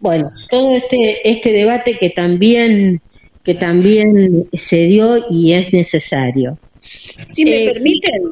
[0.00, 3.02] Bueno, todo este, este debate que también
[3.48, 6.58] que también se dio y es necesario.
[6.82, 8.24] Si me eh, permiten,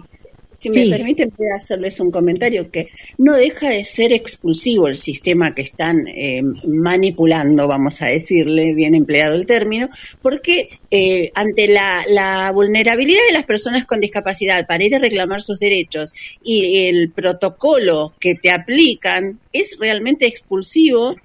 [0.52, 5.54] si me permiten, voy hacerles un comentario que no deja de ser expulsivo el sistema
[5.54, 9.88] que están eh, manipulando, vamos a decirle, bien empleado el término,
[10.20, 15.40] porque eh, ante la, la, vulnerabilidad de las personas con discapacidad para ir a reclamar
[15.40, 16.12] sus derechos
[16.44, 21.16] y el protocolo que te aplican es realmente expulsivo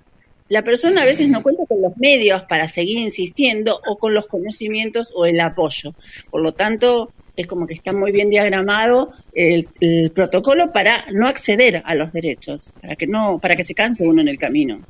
[0.51, 4.27] la persona a veces no cuenta con los medios para seguir insistiendo o con los
[4.27, 5.93] conocimientos o el apoyo.
[6.29, 9.69] Por lo tanto, es como que está muy bien diagramado el,
[10.13, 14.19] protocolo para no acceder a los derechos, para que no, para que se canse uno
[14.19, 14.81] en el camino.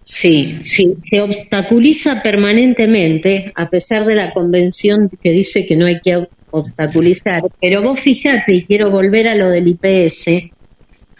[0.00, 5.98] Sí, sí, se obstaculiza permanentemente, a pesar de la convención que dice que no hay
[5.98, 7.42] que obstaculizar.
[7.60, 10.52] Pero vos fíjate, y quiero volver a lo del IPS,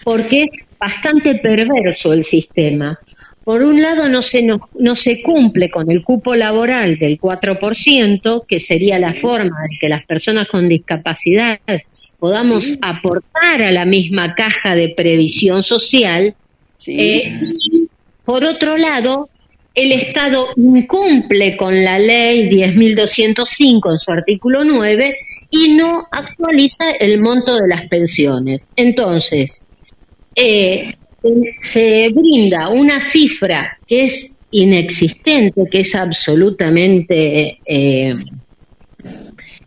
[0.04, 3.00] porque es bastante perverso el sistema.
[3.44, 8.58] Por un lado, no se, no, se cumple con el cupo laboral del 4%, que
[8.58, 11.60] sería la forma de que las personas con discapacidad
[12.18, 16.34] podamos aportar a la misma caja de previsión social.
[16.86, 17.32] Eh,
[18.24, 19.28] por otro lado,
[19.74, 25.16] el Estado incumple con la ley 10.205 en su artículo 9
[25.50, 28.70] y no actualiza el monto de las pensiones.
[28.76, 29.66] Entonces,
[30.34, 30.94] eh,
[31.58, 37.58] se brinda una cifra que es inexistente, que es absolutamente...
[37.66, 38.10] Eh,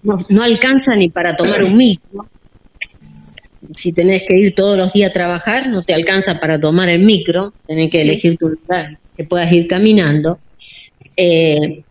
[0.04, 2.28] no, no, alcanza ni para tomar un micro.
[3.76, 7.00] Si tenés que ir todos los días a trabajar, no te alcanza para tomar el
[7.00, 10.40] micro, tenés que elegir tu lugar, que puedas ir caminando.
[11.18, 11.84] Eh,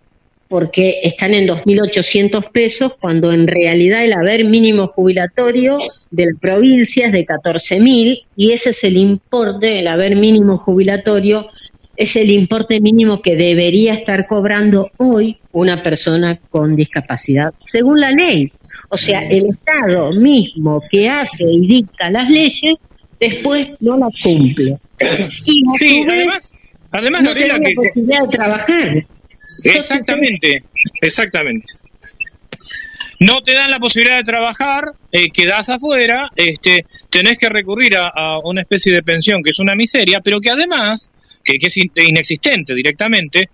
[0.48, 5.78] porque están en 2.800 pesos cuando en realidad el haber mínimo jubilatorio
[6.10, 11.48] de la provincia es de 14.000 y ese es el importe, el haber mínimo jubilatorio
[11.96, 18.10] es el importe mínimo que debería estar cobrando hoy una persona con discapacidad, según la
[18.10, 18.52] ley.
[18.90, 22.74] O sea, el Estado mismo que hace y dicta las leyes,
[23.18, 24.76] después no las cumple.
[25.46, 26.52] Y sí, además,
[26.90, 29.06] además no tiene la posibilidad de trabajar.
[29.64, 30.64] Exactamente,
[31.00, 31.74] exactamente.
[33.18, 38.38] No te dan la posibilidad de trabajar, eh, quedás afuera, este, tenés que recurrir a,
[38.44, 41.10] una especie de pensión que es una miseria, pero que además,
[41.42, 43.48] que, es inexistente directamente,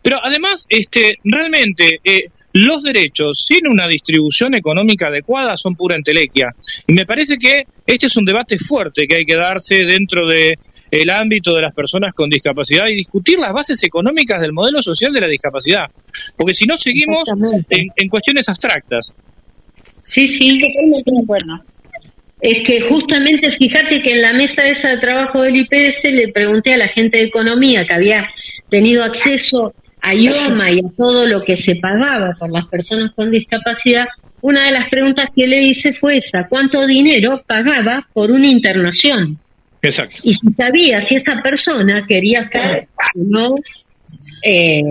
[0.00, 6.54] pero además, este, realmente, eh, los derechos sin una distribución económica adecuada son pura entelequia.
[6.86, 10.58] Y me parece que este es un debate fuerte que hay que darse dentro de
[10.90, 15.12] el ámbito de las personas con discapacidad y discutir las bases económicas del modelo social
[15.12, 15.86] de la discapacidad.
[16.36, 17.28] Porque si no, seguimos
[17.68, 19.14] en, cuestiones abstractas.
[20.02, 21.64] Sí, sí, totalmente de acuerdo.
[22.40, 26.72] Es que justamente, fíjate que en la mesa esa de trabajo del IPS le pregunté
[26.72, 28.28] a la gente de economía que había
[28.70, 33.30] tenido acceso a IOMA y a todo lo que se pagaba por las personas con
[33.30, 34.06] discapacidad,
[34.40, 39.38] una de las preguntas que le hice fue esa, ¿cuánto dinero pagaba por una internación?
[39.82, 40.16] Exacto.
[40.22, 43.54] Y si sabía si esa persona quería estar o no
[44.44, 44.82] eh,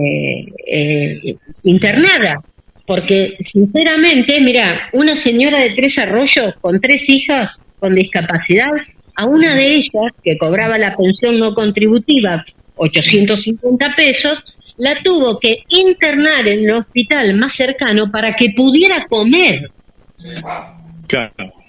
[0.66, 2.42] eh, internada.
[2.86, 8.70] Porque, sinceramente, mira, una señora de tres arroyos con tres hijas con discapacidad,
[9.14, 12.44] a una de ellas, que cobraba la pensión no contributiva,
[12.74, 14.42] 850 pesos,
[14.76, 19.70] la tuvo que internar en el hospital más cercano para que pudiera comer.
[21.06, 21.59] Claro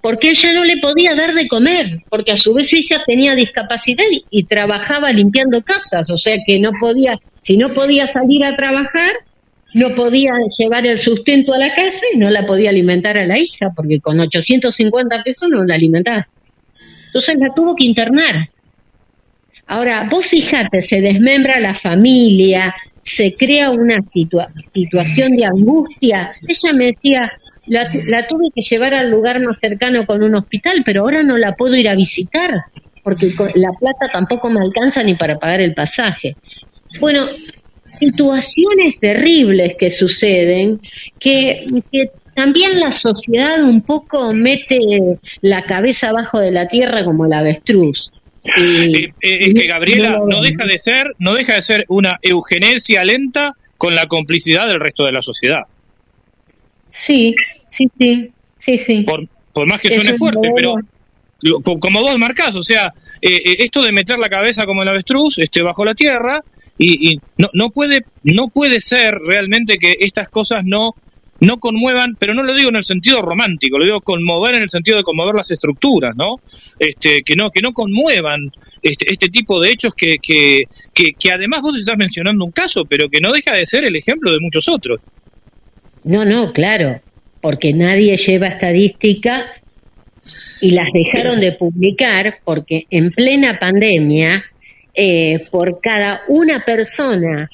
[0.00, 4.04] porque ella no le podía dar de comer, porque a su vez ella tenía discapacidad
[4.30, 9.10] y, trabajaba limpiando casas, o sea que no podía, si no podía salir a trabajar,
[9.74, 13.38] no podía llevar el sustento a la casa y no la podía alimentar a la
[13.38, 16.28] hija, porque con 850 pesos no la alimentaba.
[17.06, 18.48] Entonces la tuvo que internar.
[19.66, 23.98] Ahora, vos fijate, se desmembra la familia, se crea una
[24.72, 26.32] situación de angustia.
[26.46, 27.32] Ella me decía,
[27.66, 27.84] la,
[28.28, 31.74] tuve que llevar al lugar más cercano con un hospital, pero ahora no la puedo
[31.76, 32.50] ir a visitar,
[33.02, 36.36] porque la plata tampoco me alcanza ni para pagar el pasaje.
[37.00, 37.24] Bueno,
[37.84, 40.80] situaciones terribles que suceden,
[41.18, 44.78] que, que también la sociedad un poco mete
[45.40, 48.10] la cabeza abajo de la tierra como el avestruz.
[48.56, 53.54] Eh, es que Gabriela no deja de ser, no deja de ser una eugenesia lenta
[53.76, 55.62] con la complicidad del resto de la sociedad.
[56.90, 57.34] Sí,
[57.66, 59.04] sí, sí, sí, sí.
[59.04, 59.28] Por,
[59.66, 60.76] más que suene fuerte, pero
[61.62, 65.38] como vos marcás, o sea, eh, eh, esto de meter la cabeza como el avestruz
[65.38, 66.42] este, bajo la tierra
[66.76, 70.94] y, y no, no, puede, no puede ser realmente que estas cosas no
[71.40, 74.70] no conmuevan, pero no lo digo en el sentido romántico, lo digo conmover en el
[74.70, 76.36] sentido de conmover las estructuras, ¿no?
[76.78, 78.50] Este, que no, que no conmuevan
[78.82, 83.08] este, este tipo de hechos que, que, que, además vos estás mencionando un caso, pero
[83.08, 85.00] que no deja de ser el ejemplo de muchos otros.
[86.04, 87.00] No, no, claro,
[87.40, 89.46] porque nadie lleva estadística
[90.60, 94.44] y las dejaron de publicar porque en plena pandemia,
[94.94, 97.48] eh, por cada una persona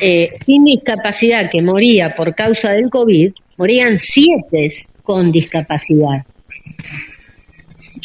[0.00, 4.68] eh, sin discapacidad que moría por causa del COVID, morían siete
[5.02, 6.24] con discapacidad.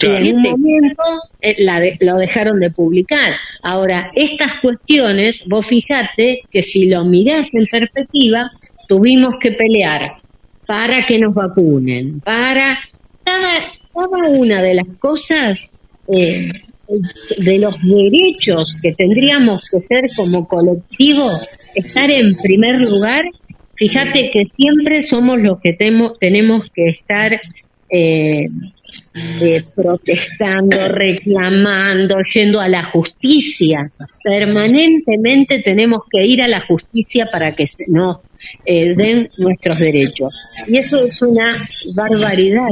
[0.02, 1.04] en un momento
[1.42, 1.56] eh,
[2.02, 3.34] lo dejaron de publicar.
[3.62, 8.50] Ahora, estas cuestiones, vos fijate que si lo mirás en perspectiva,
[8.88, 10.14] tuvimos que pelear
[10.68, 12.78] para que nos vacunen, para
[13.24, 13.50] cada,
[13.94, 15.60] cada una de las cosas
[16.08, 16.52] eh,
[16.88, 21.28] de los derechos que tendríamos que ser como colectivo,
[21.76, 23.24] estar en primer lugar,
[23.76, 27.40] fíjate que siempre somos los que tenemos que estar
[27.90, 28.48] eh,
[29.42, 33.90] eh, protestando, reclamando, yendo a la justicia.
[34.24, 38.18] Permanentemente tenemos que ir a la justicia para que nos
[38.66, 40.66] eh, den nuestros derechos.
[40.68, 41.50] Y eso es una
[41.96, 42.70] barbaridad,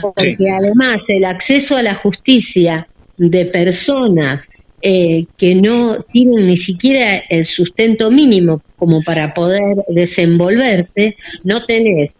[0.00, 2.88] porque además el acceso a la justicia
[3.28, 4.48] de personas
[4.80, 12.12] eh, que no tienen ni siquiera el sustento mínimo como para poder desenvolverse, no tenés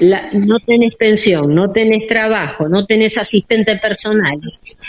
[0.00, 4.40] no tenés pensión, no tenés trabajo, no tenés asistente personal,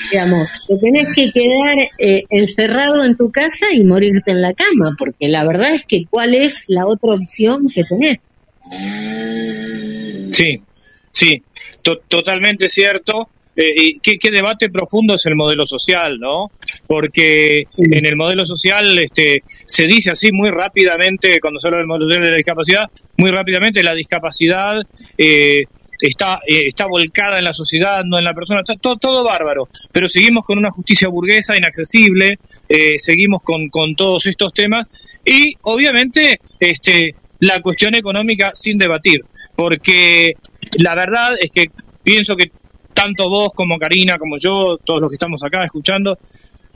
[0.09, 4.95] digamos, te tenés que quedar eh, encerrado en tu casa y morirte en la cama,
[4.97, 8.19] porque la verdad es que ¿cuál es la otra opción que tenés?
[10.31, 10.61] Sí,
[11.11, 11.43] sí,
[12.07, 13.29] totalmente cierto.
[13.55, 16.51] Eh, y qué, debate profundo es el modelo social, ¿no?
[16.87, 21.87] Porque en el modelo social este, se dice así muy rápidamente, cuando se habla del
[21.87, 24.81] modelo de la discapacidad, muy rápidamente la discapacidad
[25.17, 25.63] eh,
[26.01, 29.69] está, eh, está volcada en la sociedad, no en la persona, está todo, todo bárbaro,
[29.93, 32.39] pero seguimos con una justicia burguesa inaccesible,
[32.97, 34.87] seguimos con, con todos estos temas
[35.23, 39.21] y obviamente este, la cuestión económica sin debatir,
[39.55, 40.33] porque
[40.77, 41.67] la verdad es que
[42.03, 42.51] pienso que
[42.95, 46.17] tanto vos como Karina, como yo, todos los que estamos acá escuchando,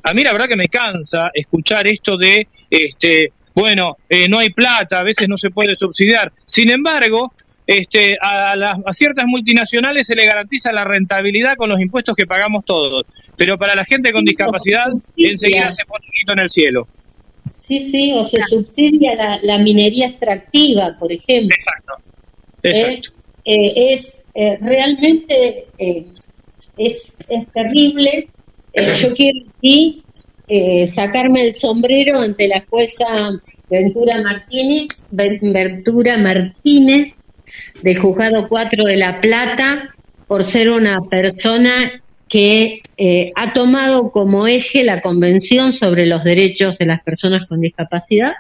[0.04, 4.50] a mí la verdad que me cansa escuchar esto de, este, bueno, eh, no hay
[4.50, 6.32] plata, a veces no se puede subsidiar.
[6.46, 7.34] Sin embargo,
[7.66, 12.26] este, a, las, a ciertas multinacionales se le garantiza la rentabilidad con los impuestos que
[12.26, 13.06] pagamos todos,
[13.38, 16.88] pero para la gente con discapacidad enseguida se pone un hito en el cielo.
[17.58, 21.56] Sí, sí, o se subsidia la, minería extractiva, por ejemplo.
[21.56, 21.94] Exacto.
[22.64, 23.12] Exacto.
[23.46, 26.06] Eh, es eh, realmente eh,
[26.78, 27.18] es,
[27.53, 28.30] terrible.
[29.02, 29.40] yo quiero
[30.88, 33.32] sacarme el sombrero ante la jueza
[33.70, 37.18] Ventura Martínez, Ventura Martínez,
[37.84, 39.94] del Juzgado 4 de La Plata,
[40.26, 42.82] por ser una persona que
[43.36, 48.34] ha tomado como eje la Convención sobre los Derechos de las Personas con Discapacidad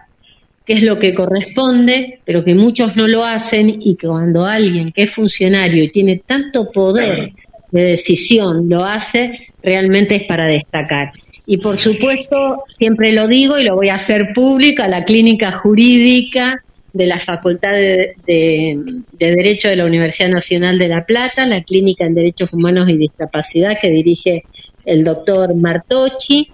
[0.69, 4.91] que es lo que corresponde, pero que muchos no lo hacen y que cuando alguien
[4.91, 7.31] que es funcionario y tiene tanto poder
[7.71, 9.31] de decisión lo hace,
[9.63, 11.09] realmente es para destacar.
[11.47, 16.63] Y por supuesto, siempre lo digo y lo voy a hacer pública, la clínica jurídica
[16.93, 18.77] de la Facultad de, de,
[19.17, 23.79] Derecho de la Universidad Nacional de La Plata, la clínica en Derechos Humanos y Discapacidad
[23.81, 24.43] que dirige
[24.85, 26.47] el doctor Martochi,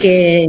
[0.00, 0.48] que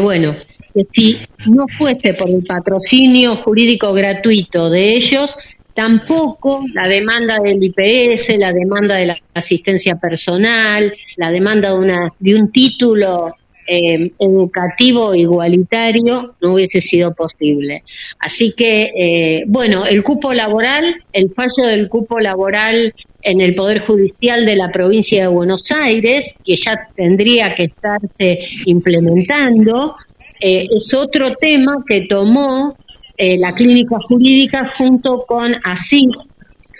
[0.00, 0.34] bueno,
[0.74, 1.16] que si
[1.50, 5.36] no fuese por el patrocinio jurídico gratuito de ellos,
[5.74, 12.12] tampoco la demanda del IPS, la demanda de la asistencia personal, la demanda de, una,
[12.18, 13.32] de un título
[13.72, 17.84] eh, educativo igualitario no hubiese sido posible.
[18.18, 20.82] Así que, eh, bueno, el cupo laboral,
[21.12, 22.92] el fallo del cupo laboral
[23.22, 28.40] en el Poder Judicial de la provincia de Buenos Aires, que ya tendría que estarse
[28.66, 29.94] implementando,
[30.40, 32.76] eh, es otro tema que tomó
[33.16, 36.08] eh, la clínica jurídica junto con ASI,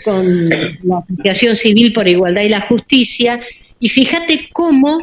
[0.03, 0.25] con
[0.83, 3.39] la Asociación Civil por Igualdad y la Justicia,
[3.79, 4.99] y fíjate cómo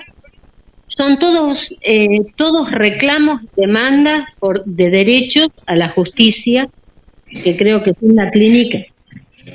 [0.89, 6.69] son todos eh, todos reclamos, demandas por, de derechos a la justicia,
[7.45, 8.79] que creo que sin la clínica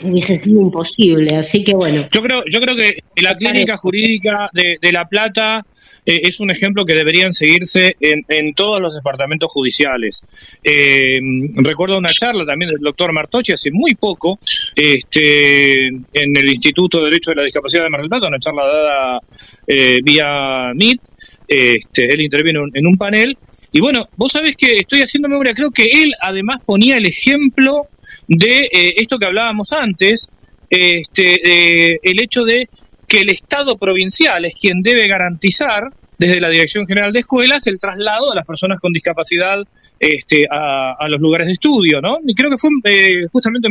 [0.04, 1.36] hubiese sido imposible.
[1.38, 2.08] Así que bueno.
[2.12, 5.66] Yo creo, yo creo que la clínica jurídica de, de La Plata
[6.06, 10.26] eh, es un ejemplo que deberían seguirse en, en todos los departamentos judiciales.
[10.64, 11.20] Eh,
[11.56, 14.38] recuerdo una charla también del doctor Martochi hace muy poco
[14.76, 18.66] este, en el Instituto de Derecho de la Discapacidad de Mar del Plata, una charla
[18.66, 19.20] dada
[19.68, 21.02] eh, vía MIT.
[21.48, 23.38] Este, él intervino en un panel.
[23.72, 27.88] Y bueno, vos sabés que estoy haciendo memoria, creo que él además ponía el ejemplo
[28.28, 30.30] de esto que hablábamos antes,
[30.70, 32.70] este, el hecho de
[33.14, 35.84] que el Estado provincial es quien debe garantizar
[36.18, 39.58] desde la Dirección General de Escuelas el traslado de las personas con discapacidad
[40.00, 42.18] este, a, los lugares de estudio, ¿no?
[42.26, 43.68] Y creo que fue eh, justamente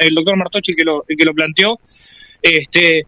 [0.00, 1.78] el doctor Martochi que lo, que lo planteó,
[2.42, 3.04] este,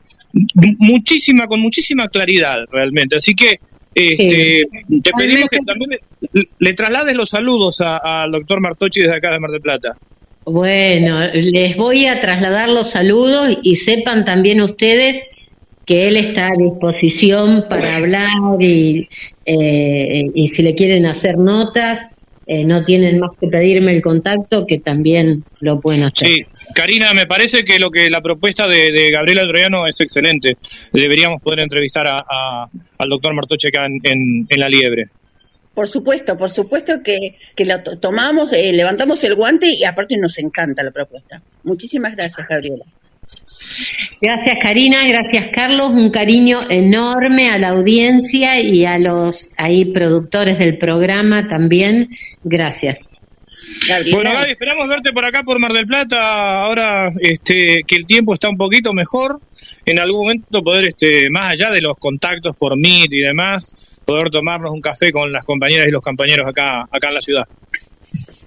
[0.79, 3.17] muchísima, con muchísima claridad realmente.
[3.17, 3.59] Así que
[3.93, 4.63] este,
[5.03, 5.99] te pedimos que también
[6.61, 9.97] le, traslades los saludos al doctor Martochi desde acá de Mar del Plata.
[10.45, 15.27] Bueno, les voy a trasladar los saludos y sepan también ustedes
[15.85, 18.29] que él está a disposición para hablar
[18.61, 19.09] y,
[19.45, 22.15] eh, y si le quieren hacer notas,
[22.47, 26.29] eh, no tienen más que pedirme el contacto, que también lo pueden hacer.
[26.29, 30.57] Sí, Karina, me parece que lo que la propuesta de, Gabriela Troyano es excelente.
[30.93, 32.69] Deberíamos poder entrevistar a,
[32.99, 35.09] al doctor Martoche acá en, La Liebre.
[35.73, 40.39] Por supuesto, por supuesto que, que lo tomamos, eh, levantamos el guante y aparte nos
[40.39, 41.41] encanta la propuesta.
[41.63, 42.85] Muchísimas gracias, Gabriela.
[44.21, 50.59] Gracias Karina, gracias Carlos, un cariño enorme a la audiencia y a los ahí productores
[50.59, 52.09] del programa también.
[52.45, 52.99] Gracias.
[54.13, 56.63] Bueno, Gaby, esperamos verte por acá por Mar del Plata.
[56.63, 59.41] Ahora este, que el tiempo está un poquito mejor,
[59.85, 64.31] en algún momento poder, este, más allá de los contactos por Meet y demás, poder
[64.31, 67.49] tomarnos un café con las compañeras y los compañeros acá, acá en la ciudad.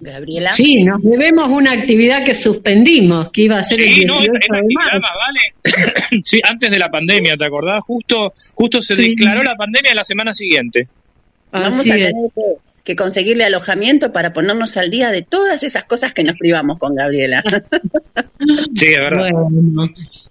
[0.02, 0.53] Gabriela.
[0.53, 4.40] Sí, nos debemos una actividad que suspendimos, que iba a ser el 18 de
[4.84, 6.22] vale.
[6.23, 7.84] sí, antes de la pandemia, ¿te acordás?
[7.84, 10.88] Justo, justo se declaró la pandemia la semana siguiente.
[11.52, 12.11] Vamos a tener
[12.84, 16.94] que, conseguirle alojamiento para ponernos al día de todas esas cosas que nos privamos con
[16.95, 17.41] Gabriela.
[18.76, 19.30] sí, es verdad.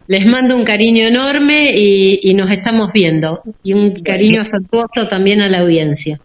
[0.06, 3.42] les mando un cariño enorme y, nos estamos viendo.
[3.62, 6.20] Y un cariño afectuoso también a la audiencia.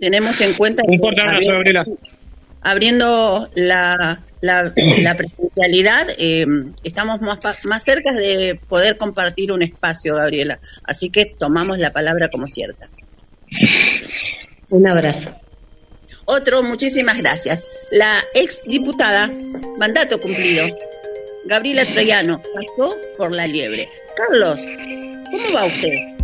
[0.00, 0.82] Tenemos en cuenta...
[0.84, 1.84] Un fuerte abrazo, Gabriela
[2.62, 4.72] abriendo la, la,
[5.16, 6.46] presencialidad, eh,
[6.84, 10.58] estamos más, más cerca de poder compartir un espacio, Gabriela.
[10.84, 12.88] Así que tomamos la palabra como cierta.
[14.70, 15.34] Un abrazo.
[16.24, 17.64] Otro, muchísimas gracias.
[17.90, 19.30] La ex diputada,
[19.78, 20.64] mandato cumplido,
[21.44, 23.88] Gabriela Troyano, pasó por la liebre.
[24.16, 24.66] Carlos,
[25.30, 26.21] ¿cómo va usted?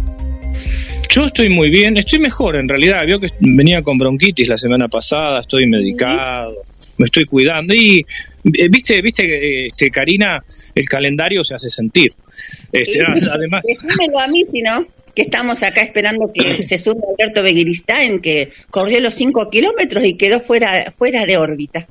[1.08, 3.04] Yo estoy muy bien, estoy mejor en realidad.
[3.06, 6.54] Vio que venía con bronquitis la semana pasada, estoy medicado,
[6.98, 8.04] me estoy cuidando y
[8.44, 10.44] eh, viste, viste, este, Karina,
[10.74, 12.12] el calendario se hace sentir.
[12.72, 13.62] Este, además,
[14.20, 14.86] a mí, si no
[15.18, 20.14] que estamos acá esperando que se suba Alberto Begiristain, que corrió los 5 kilómetros y
[20.14, 21.88] quedó fuera, fuera de órbita.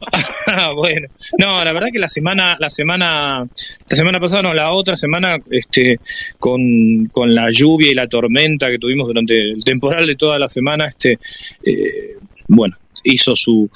[0.76, 1.08] bueno,
[1.38, 3.46] no, la verdad que la semana, la semana,
[3.88, 6.00] la semana pasada, no, la otra semana, este,
[6.38, 10.48] con, con la lluvia y la tormenta que tuvimos durante el temporal de toda la
[10.48, 11.18] semana, este,
[11.64, 12.16] eh,
[12.48, 13.70] bueno, hizo su,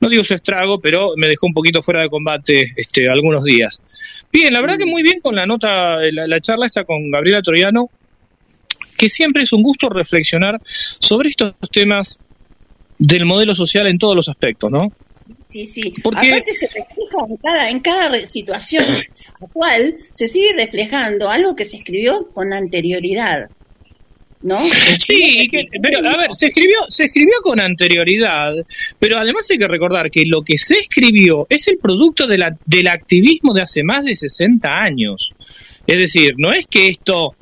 [0.00, 3.82] no digo su estrago, pero me dejó un poquito fuera de combate este, algunos días.
[4.32, 7.42] Bien, la verdad que muy bien con la nota, la, la charla está con Gabriela
[7.42, 7.90] Troyano,
[8.96, 12.20] que siempre es un gusto reflexionar sobre estos temas
[13.00, 14.92] del modelo social en todos los aspectos, ¿no?
[15.42, 15.94] Sí, sí.
[16.02, 16.28] Porque...
[16.28, 18.84] Aparte se refleja en cada, en cada situación
[19.40, 23.48] actual, se sigue reflejando algo que se escribió con anterioridad.
[24.42, 24.58] ¿No?
[24.98, 25.48] Sí,
[25.82, 28.52] pero a ver, se escribió, se escribió con anterioridad,
[28.98, 32.56] pero además hay que recordar que lo que se escribió es el producto de la,
[32.64, 35.34] del activismo de hace más de 60 años.
[35.86, 37.34] Es decir, no es que esto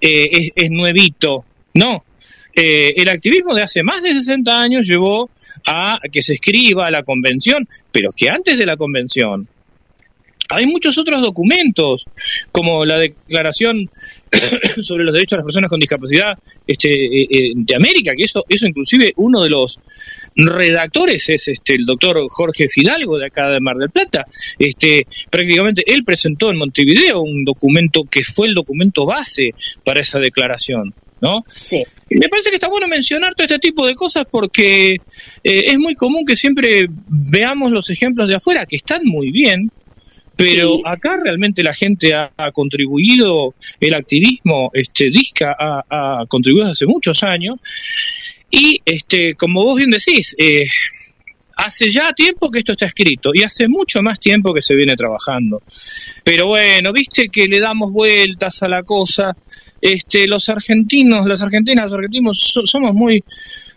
[0.00, 2.04] eh, es, es, nuevito, no,
[2.56, 5.30] eh, el activismo de hace más de 60 años llevó
[5.66, 9.48] a que se escriba la convención, pero que antes de la convención
[10.48, 12.06] hay muchos otros documentos,
[12.52, 13.90] como la Declaración
[14.80, 18.44] sobre los Derechos de las Personas con Discapacidad este, eh, eh, de América, que eso,
[18.48, 19.80] eso inclusive uno de los
[20.36, 24.24] redactores es este el doctor Jorge Fidalgo de acá de Mar del Plata.
[24.58, 29.50] Este, prácticamente él presentó en Montevideo un documento que fue el documento base
[29.84, 30.94] para esa declaración.
[31.20, 31.44] ¿No?
[31.46, 31.82] Sí.
[32.10, 34.98] me parece que está bueno mencionar todo este tipo de cosas porque eh,
[35.42, 39.70] es muy común que siempre veamos los ejemplos de afuera que están muy bien,
[40.36, 47.22] pero acá realmente la gente ha, contribuido, el activismo, este, Disca ha, contribuido hace muchos
[47.22, 47.58] años
[48.50, 50.66] y este, como vos bien decís, eh,
[51.56, 54.94] hace ya tiempo que esto está escrito y hace mucho más tiempo que se viene
[54.94, 55.62] trabajando.
[56.22, 59.36] Pero bueno, viste que le damos vueltas a la cosa
[59.80, 63.22] este, los argentinos, las argentinas, los argentinos somos muy,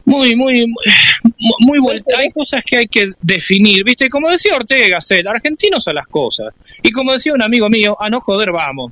[0.05, 0.65] muy, muy,
[1.59, 2.15] muy, vuelta.
[2.17, 4.09] Hay cosas que hay que definir, ¿viste?
[4.09, 6.53] Como decía Ortega Gasset, argentinos a las cosas.
[6.83, 8.91] Y como decía un amigo mío, a no joder, vamos.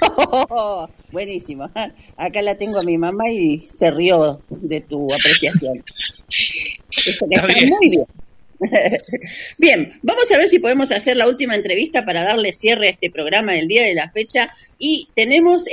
[1.12, 1.70] buenísimo.
[2.16, 5.84] Acá la tengo a mi mamá y se rió de tu apreciación.
[6.28, 8.04] está muy bien.
[9.58, 13.10] Bien, vamos a ver si podemos hacer la última entrevista para darle cierre a este
[13.10, 15.66] programa del día de la fecha y tenemos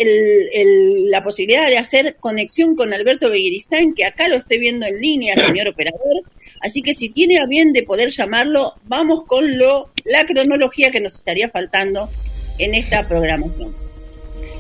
[1.10, 5.36] la posibilidad de hacer conexión con Alberto Beguiristán, que acá lo estoy viendo en línea,
[5.36, 6.22] señor operador,
[6.62, 11.02] así que si tiene a bien de poder llamarlo, vamos con lo, la cronología que
[11.02, 12.10] nos estaría faltando
[12.60, 13.85] en esta programación.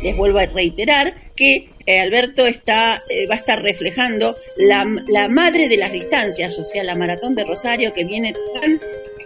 [0.06, 5.30] Les vuelvo a reiterar que eh, Alberto está, eh, va a estar reflejando la, la,
[5.30, 8.36] madre de las distancias, o sea, la maratón de Rosario que viene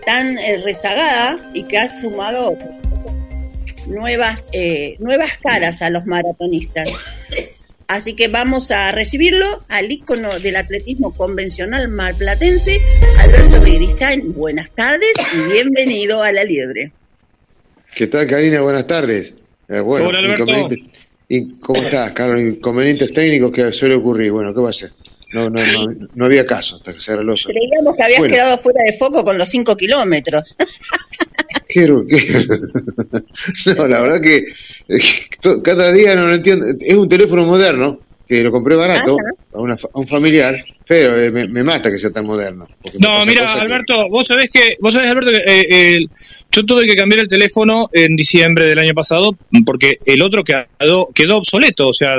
[0.06, 2.58] tan, eh, rezagada y que ha sumado
[3.88, 4.50] nuevas,
[5.00, 6.90] nuevas caras a los maratonistas.
[7.90, 12.80] Así que vamos a recibirlo al ícono del atletismo convencional marplatense,
[13.18, 14.32] Alberto Begristán.
[14.32, 16.94] Buenas tardes y bienvenido a La Liebre.
[17.94, 18.62] ¿Qué tal, Karina?
[18.62, 19.34] Buenas tardes.
[19.70, 20.76] Eh, bueno, Hola, Alberto.
[21.62, 22.40] ¿Cómo estás, Carlos?
[22.42, 24.32] Inconvenientes técnicos que suele ocurrir.
[24.32, 24.92] Bueno, ¿qué va a ser?
[25.32, 28.84] No, no, no, no había caso hasta que se arregló Creíamos que habías quedado fuera
[28.84, 30.58] de foco con los 5 kilómetros.
[33.78, 34.44] no, la verdad que
[35.64, 36.66] cada día no lo entiendo.
[36.80, 39.18] Es un teléfono moderno que lo compré barato
[39.54, 39.60] a,
[39.94, 40.56] un familiar,
[40.88, 42.68] pero eh, me, mata que sea tan moderno.
[43.00, 46.08] No, mira, Alberto, vos sabés que, vos sabés, Alberto, que eh,
[46.52, 51.10] yo tuve que cambiar el teléfono en diciembre del año pasado porque el otro quedó,
[51.14, 52.16] quedó obsoleto, o sea,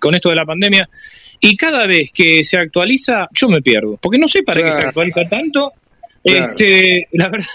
[0.00, 0.88] con esto de la pandemia.
[1.40, 4.86] Y cada vez que se actualiza, yo me pierdo, porque no sé para qué se
[4.86, 5.72] actualiza tanto
[6.24, 7.46] este, la verdad,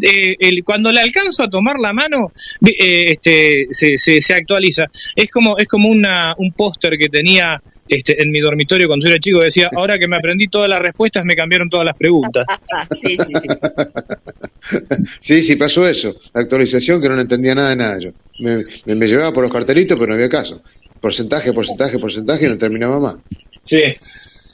[0.00, 2.32] eh, cuando le alcanzo a tomar la mano,
[2.66, 4.86] eh, este, se, se, actualiza.
[5.14, 9.12] Es como, es como una, un póster que tenía este, en mi dormitorio cuando yo
[9.12, 9.40] era chico.
[9.40, 12.46] Decía, ahora que me aprendí todas las respuestas, me cambiaron todas las preguntas.
[13.02, 14.78] sí, sí, sí.
[15.20, 16.16] sí, sí, pasó eso.
[16.32, 18.10] La actualización que no entendía nada de nada yo.
[18.38, 18.56] Me,
[18.94, 20.62] me, llevaba por los cartelitos, pero no había caso.
[21.00, 23.16] Porcentaje, porcentaje, porcentaje, y no terminaba más.
[23.62, 23.82] Sí.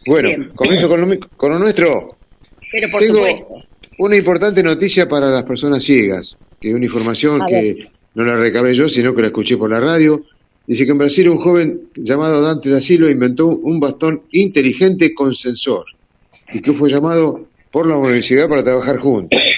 [0.06, 2.19] Bueno, comienzo con lo, con lo nuestro.
[2.70, 3.46] Pero por supuesto.
[3.98, 8.74] Una importante noticia para las personas ciegas, que es una información que no la recabé
[8.74, 10.24] yo, sino que la escuché por la radio.
[10.66, 15.34] Dice que en Brasil un joven llamado Dante da Silva inventó un bastón inteligente con
[15.34, 15.84] sensor
[16.52, 19.40] y que fue llamado por la universidad para trabajar juntos.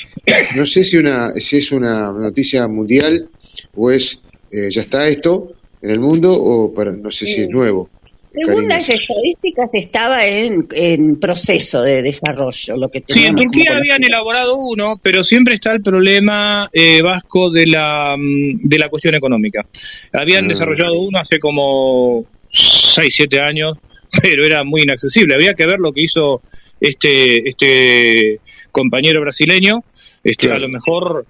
[0.54, 3.28] No sé si, una, si es una noticia mundial
[3.74, 4.22] o es
[4.52, 7.88] eh, ya está esto en el mundo o para, no sé si es nuevo.
[8.34, 12.76] Según las estadísticas estaba en, en, proceso de desarrollo.
[12.76, 17.50] Lo que sí, en Turquía habían elaborado uno, pero siempre está el problema eh, vasco
[17.50, 19.66] de la, mm, de la cuestión económica.
[20.12, 20.48] Habían ah.
[20.48, 23.78] desarrollado uno hace como 6, 7 años,
[24.22, 25.34] pero era muy inaccesible.
[25.34, 26.42] Había que ver lo que hizo
[26.80, 28.40] este, este
[28.70, 29.84] compañero brasileño.
[30.24, 31.26] Este, A lo mejor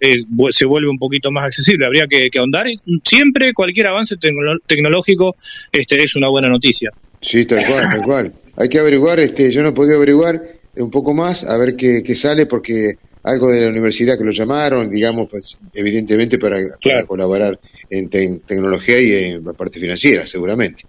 [0.50, 1.86] se vuelve un poquito más accesible.
[1.86, 2.66] Habría que, ahondar.
[3.02, 5.34] Siempre cualquier avance tecnológico
[5.70, 6.90] este, es una buena noticia.
[7.20, 8.32] Sí, tal cual, tal cual.
[8.56, 10.42] Hay que averiguar, este, yo no he podido averiguar
[10.76, 14.90] un poco más, a ver qué, sale, porque algo de la universidad que lo llamaron,
[14.90, 16.58] digamos, pues evidentemente para,
[17.06, 17.58] colaborar
[17.88, 20.84] en tecnología y en la parte financiera, seguramente.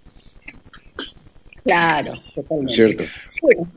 [1.64, 2.74] Claro, totalmente.
[2.74, 3.04] ¿Cierto?
[3.40, 3.72] Bueno.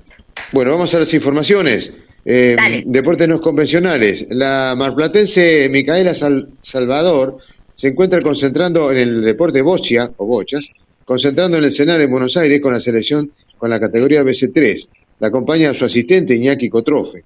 [0.52, 1.94] bueno, vamos a las informaciones.
[2.30, 4.28] Eh, deportes no convencionales.
[4.32, 7.38] La marplatense Micaela Salvador
[7.74, 10.68] se encuentra concentrando en el deporte bochia o bochas,
[11.06, 14.90] concentrando en el escenario en Buenos Aires con la selección con la categoría BC3.
[15.22, 17.24] La acompaña a su asistente Iñaki Cotrofe.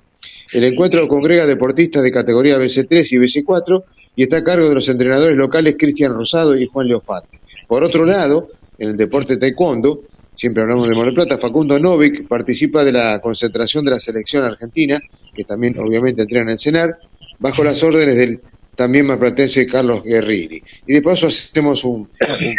[0.53, 3.83] El encuentro congrega deportistas de categoría BC3 y BC4
[4.17, 7.23] y está a cargo de los entrenadores locales Cristian Rosado y Juan Leofat.
[7.67, 10.03] Por otro lado, en el deporte taekwondo,
[10.35, 14.99] siempre hablamos de Mar Plata, Facundo Novik participa de la concentración de la selección argentina,
[15.33, 16.97] que también obviamente entrena en el CENAR,
[17.39, 18.41] bajo las órdenes del
[18.75, 20.61] también marplatense Carlos Guerrini.
[20.87, 22.09] Y de paso hacemos un,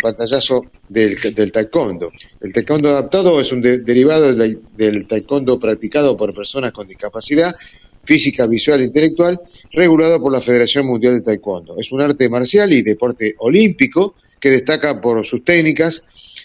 [0.00, 1.16] pantallazo del,
[1.50, 2.12] taekwondo.
[2.40, 7.56] El taekwondo adaptado es un derivado del, del taekwondo practicado por personas con discapacidad
[8.04, 9.40] física, visual e intelectual,
[9.72, 11.76] regulado por la Federación Mundial de Taekwondo.
[11.78, 16.02] Es un arte marcial y deporte olímpico que destaca por sus técnicas,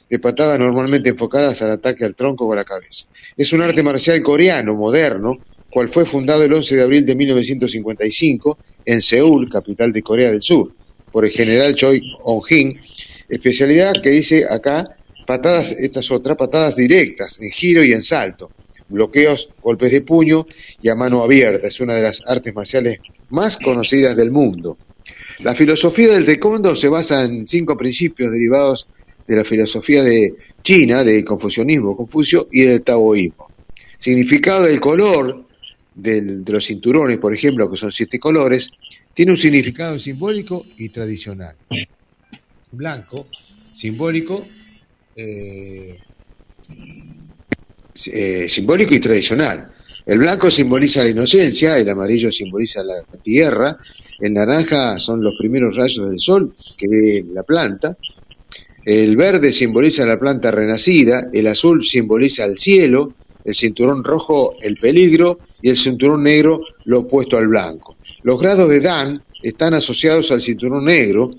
[0.09, 3.05] de patadas normalmente enfocadas al ataque al tronco o a la cabeza.
[3.35, 5.37] Es un arte marcial coreano moderno,
[5.69, 10.41] cual fue fundado el 11 de abril de 1955 en Seúl, capital de Corea del
[10.41, 10.73] Sur,
[11.11, 12.79] por el general Choi On-hin,
[13.27, 18.51] especialidad que dice acá patadas, estas otras patadas directas, en giro y en salto,
[18.87, 20.45] bloqueos, golpes de puño
[20.81, 21.67] y a mano abierta.
[21.67, 24.77] Es una de las artes marciales más conocidas del mundo.
[25.39, 28.87] La filosofía del taekwondo se basa en cinco principios derivados
[29.27, 33.49] de la filosofía de China, del confucianismo, Confucio y del taoísmo.
[33.97, 35.45] Significado del color
[35.93, 38.69] de los cinturones, por ejemplo, que son siete colores,
[39.13, 41.55] tiene un significado simbólico y tradicional.
[42.71, 43.27] Blanco,
[43.73, 44.45] simbólico,
[45.15, 45.97] eh,
[48.13, 49.71] eh, simbólico y tradicional.
[50.05, 53.77] El blanco simboliza la inocencia, el amarillo simboliza la tierra,
[54.19, 57.97] el naranja son los primeros rayos del sol que ve la planta,
[58.87, 64.77] el verde simboliza la planta renacida, el azul simboliza el cielo, el cinturón rojo el
[64.77, 67.97] peligro y el cinturón negro lo opuesto al blanco.
[68.23, 71.35] Los grados de Dan están asociados al cinturón negro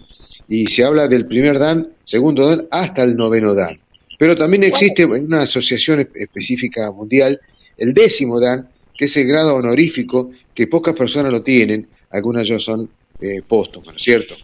[0.47, 3.81] y se habla del primer Dan, segundo Dan hasta el noveno Dan.
[4.19, 7.41] Pero también existe una asociación específica mundial
[7.79, 12.61] el décimo Dan, que es el grado honorífico que pocas personas lo tienen, algunas ya
[12.61, 12.91] son
[13.23, 14.35] eh, póstuma, ¿no es cierto?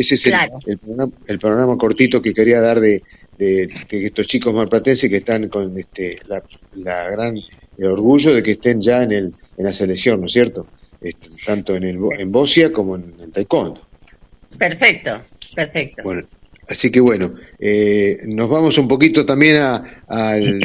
[0.00, 3.02] Ese es el, programa, cortito que quería dar de,
[3.38, 7.36] estos chicos malplatenses que están con este, la, gran
[7.78, 10.66] orgullo de que estén ya en, el, en la selección, ¿no es cierto?
[11.02, 13.86] Este, tanto en, el, en Bosia como en el taekwondo.
[14.56, 15.22] Perfecto,
[15.54, 16.02] perfecto.
[16.02, 16.26] Bueno,
[16.66, 20.60] así que bueno, eh, nos vamos un poquito también al,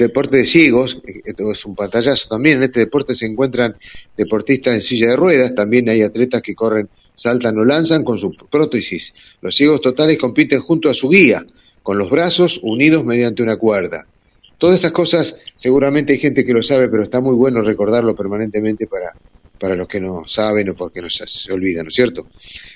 [0.00, 3.76] deporte de ciegos, esto es un pantallazo también, en este deporte se encuentran
[4.16, 8.34] deportistas en silla de ruedas, también hay atletas que corren, saltan o lanzan con su
[8.34, 9.14] prótesis.
[9.40, 11.44] Los ciegos totales compiten junto a su guía,
[11.82, 14.06] con los brazos unidos mediante una cuerda.
[14.58, 18.86] Todas estas cosas seguramente hay gente que lo sabe, pero está muy bueno recordarlo permanentemente
[18.86, 19.12] para,
[19.58, 22.28] para los que no saben o porque no se, olvidan, ¿no es cierto?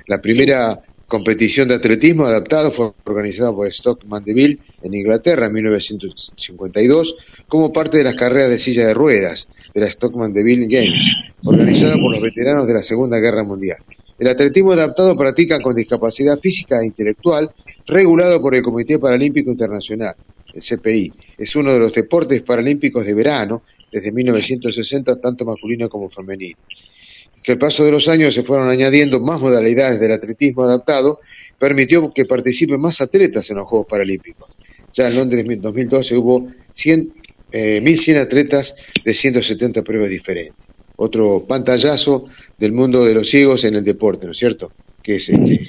[0.06, 7.16] La primera competición de atletismo adaptado fue organizada por Stock Mandeville en Inglaterra en 1952
[7.46, 11.92] como parte de las carreras de silla de ruedas de la Stock Mandeville Games, organizada
[11.92, 13.78] por los veteranos de la Segunda Guerra Mundial.
[14.18, 17.50] El atletismo adaptado practica con discapacidad física e intelectual,
[17.86, 20.14] regulado por el Comité Paralímpico Internacional
[20.56, 21.12] el CPI.
[21.38, 23.62] Es uno de los deportes paralímpicos de verano
[23.92, 26.58] desde 1960, tanto masculino como femenino.
[27.42, 31.20] Que el paso de los años se fueron añadiendo más modalidades del atletismo adaptado,
[31.58, 34.50] permitió que participen más atletas en los Juegos Paralímpicos.
[34.92, 37.12] Ya en Londres en 2012 hubo 100,
[37.52, 40.54] 1.100 eh, atletas de 170 pruebas diferentes.
[40.96, 42.26] Otro pantallazo
[42.58, 44.72] del mundo de los ciegos en el deporte, ¿no es cierto?
[45.02, 45.68] Que es, este,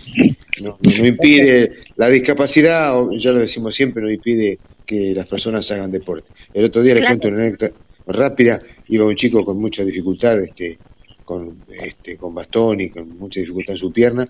[0.64, 5.92] no, no, impide la discapacidad, ya lo decimos siempre, no impide que las personas hagan
[5.92, 6.32] deporte.
[6.54, 7.74] El otro día les cuento una anécdota
[8.08, 10.80] rápida, iba un chico con mucha dificultad, este,
[11.26, 14.28] con, este, con bastón y con mucha dificultad en su pierna,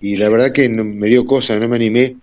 [0.00, 2.16] y la verdad que me dio cosa, no me animé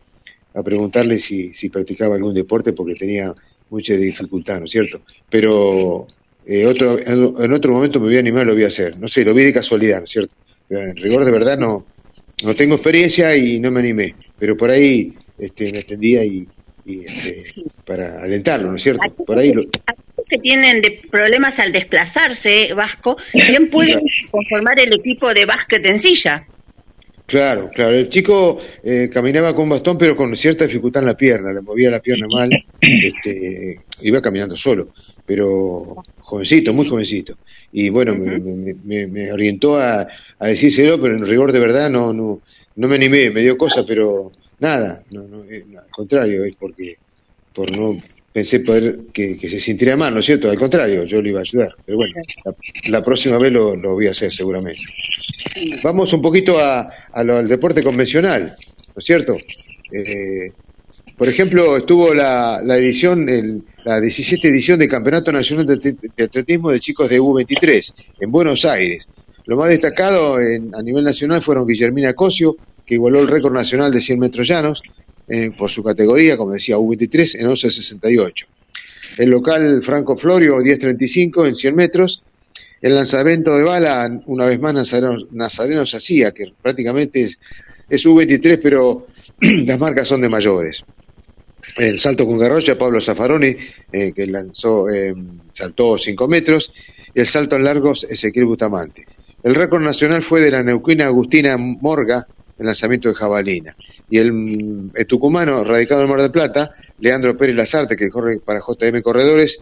[0.56, 3.34] a preguntarle si, si practicaba algún deporte porque tenía
[3.70, 5.02] mucha dificultad, ¿no es cierto?
[5.30, 6.08] Pero
[6.48, 9.00] eh, otro, en, otro momento me voy a animar, lo voy a hacer.
[9.00, 10.34] No sé, lo vi de casualidad, ¿no es cierto?
[10.70, 11.86] En rigor de verdad no,
[12.44, 16.48] no tengo experiencia y no me animé, pero por ahí este, me extendía y,
[16.86, 17.42] este,
[17.86, 19.04] para alentarlo, ¿no es cierto?
[19.26, 19.54] Por ahí
[20.28, 24.02] que tienen de problemas al desplazarse, Vasco, bien pueden
[24.32, 26.48] conformar el equipo de básquet en silla.
[27.26, 27.96] Claro, claro.
[27.98, 31.52] El chico eh, caminaba con bastón, pero con cierta dificultad en la pierna.
[31.52, 32.50] Le movía la pierna mal.
[32.82, 34.90] Este, iba caminando solo,
[35.26, 37.36] pero jovencito, muy jovencito.
[37.72, 42.42] Y bueno, me, orientó a, a, decírselo, pero en rigor de verdad no, no,
[42.76, 43.32] no me animé.
[43.32, 45.04] Me dio cosa, pero nada.
[45.10, 46.98] No, no, eh, al contrario, es porque
[47.54, 47.98] por no
[48.36, 50.52] pensé poder que, se sintiera mal, ¿no es cierto?
[50.52, 51.74] Al contrario, yo le iba a ayudar.
[51.86, 52.16] Pero bueno,
[52.90, 54.82] la, próxima vez lo, voy a hacer seguramente.
[55.82, 56.82] Vamos un poquito a,
[57.14, 58.58] al deporte convencional,
[58.88, 59.38] ¿no es cierto?
[59.90, 60.52] Eh,
[61.18, 66.72] por ejemplo, estuvo la, la edición, el, la 17 edición del Campeonato Nacional de, Atletismo
[66.72, 69.08] de Chicos de U23 en Buenos Aires.
[69.46, 74.02] Lo más destacado a nivel nacional fueron Guillermina Cosio, que igualó el récord nacional de
[74.02, 74.82] 100 metros llanos,
[75.28, 78.46] eh, por su categoría, como decía, U23 en 11.68.
[79.18, 82.24] El local Franco Florio, 10.35 en 100 metros.
[82.82, 87.40] El lanzamiento de bala, una vez más, Nazareno, Nazareno que prácticamente es,
[87.90, 89.08] es U23, pero
[89.40, 90.84] las marcas son de mayores.
[91.78, 93.56] El salto con garrocha, Pablo Zaffaroni,
[93.92, 95.16] eh, que lanzó, eh,
[95.54, 96.72] saltó 5 metros.
[97.16, 99.06] Y el salto en largos, Ezequiel Bustamante.
[99.42, 102.28] El récord nacional fue de la neuquina Agustina Morga,
[102.60, 103.76] el lanzamiento de jabalina
[104.10, 109.02] y el, tucumano radicado en Mar del Plata, Leandro Pérez Lazarte, que corre para JM
[109.02, 109.60] Corredores,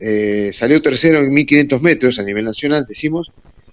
[0.00, 3.30] eh, salió tercero en 1500 metros a nivel nacional, decimos,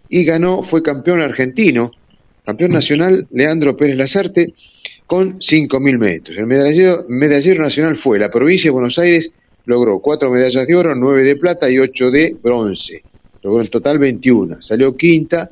[0.10, 1.92] y ganó, fue campeón argentino,
[2.46, 4.54] campeón nacional Leandro Pérez Lazarte,
[5.08, 6.38] con 5000 metros.
[6.38, 9.32] El medallero, medallero nacional fue la provincia de Buenos Aires,
[9.66, 13.04] logró cuatro medallas de oro, nueve de plata y ocho de bronce.
[13.42, 14.62] Logró en total 21.
[14.62, 15.50] Salió quinta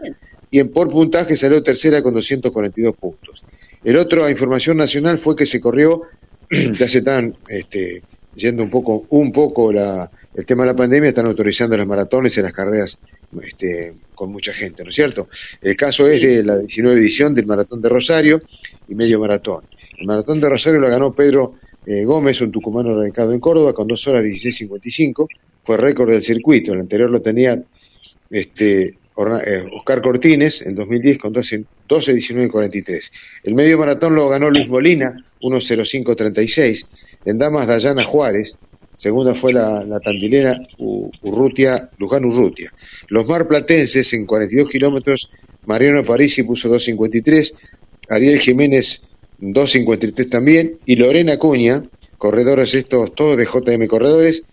[0.52, 3.44] y en por puntaje salió tercera con 242 puntos.
[3.83, 6.03] El otro a información nacional fue que se corrió,
[6.49, 11.09] ya se están este, yendo un poco, un poco la, el tema de la pandemia,
[11.09, 12.99] están autorizando las maratones y las carreras
[13.41, 15.30] este, con mucha gente, ¿no es cierto?
[15.61, 18.41] El caso es de la 19 edición del Maratón de Rosario
[18.88, 19.66] y medio maratón.
[19.98, 23.88] El Maratón de Rosario lo ganó Pedro eh, Gómez, un tucumano radicado en Córdoba, con
[23.88, 25.27] 2 horas 16.55,
[25.64, 27.61] fue récord del circuito, el anterior lo tenía
[28.30, 33.12] este, Oscar Cortines en 2010 con 12, 12 19 43.
[33.44, 36.86] El medio maratón lo ganó Luis Molina, 1.05.36.
[37.26, 38.56] En damas, Dayana Juárez.
[38.96, 40.00] Segunda fue la, la
[41.22, 42.74] Urrutia, Luján Urrutia.
[43.08, 45.30] Los marplatenses en 42 kilómetros,
[45.66, 47.54] Mariano Parisi puso 2.53,
[48.10, 49.04] Ariel Jiménez
[49.40, 51.84] 2.53 también, y Lorena Cuña,
[52.18, 54.44] corredores estos todos de JM Corredores,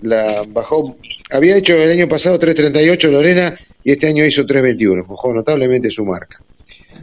[0.00, 0.96] la bajó,
[1.30, 6.04] había hecho el año pasado 3.38 Lorena y este año hizo 3.21, mejoró notablemente su
[6.04, 6.42] marca.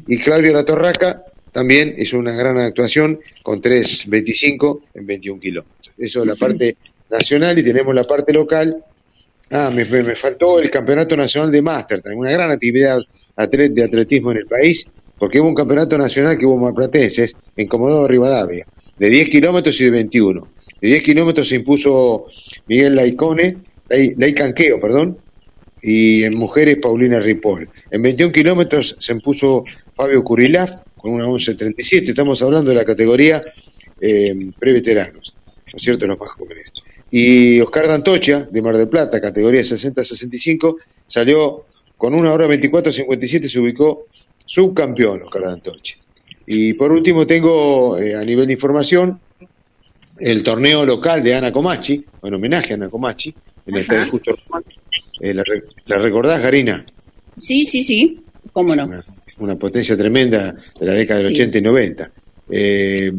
[0.05, 5.95] Y Claudio La Torraca también hizo una gran actuación con 3.25 en 21 kilómetros.
[5.97, 6.75] Eso es la parte
[7.09, 8.83] nacional y tenemos la parte local.
[9.49, 12.99] Ah, me, me, faltó el Campeonato Nacional de Máster, también una gran actividad
[13.37, 14.85] de atletismo en el país,
[15.17, 19.85] porque hubo un campeonato nacional que hubo marplatenses en Comodoro Rivadavia, de 10 kilómetros y
[19.85, 20.47] de 21.
[20.81, 22.25] De 10 kilómetros se impuso
[22.67, 23.55] Miguel Laicone,
[23.87, 25.22] Laicanqueo, perdón,
[25.83, 27.69] y en mujeres Paulina Ripoll.
[27.91, 33.43] En 21 kilómetros se impuso Fabio Curilaf con una 11.37, estamos hablando de la categoría
[33.99, 36.71] eh, preveteranos, ¿no es cierto?, los más jóvenes.
[37.11, 41.65] Y Oscar Dantocha, de Mar del Plata, categoría 60-65, salió
[41.97, 44.07] con una hora 24.57, se ubicó
[44.45, 45.97] subcampeón Oscar Dantocha.
[46.45, 49.19] Y por último tengo eh, a nivel de información
[50.17, 54.35] el torneo local de Ana Comachi, en homenaje a Ana Comachi, en el Estadio Justo
[55.23, 55.43] eh, ¿la,
[55.85, 56.85] ¿la, recordás, Garina?
[57.37, 58.89] Sí, sí, sí, cómo no
[59.37, 62.11] una potencia tremenda de la década del 80 y 90.
[62.49, 63.11] Eh,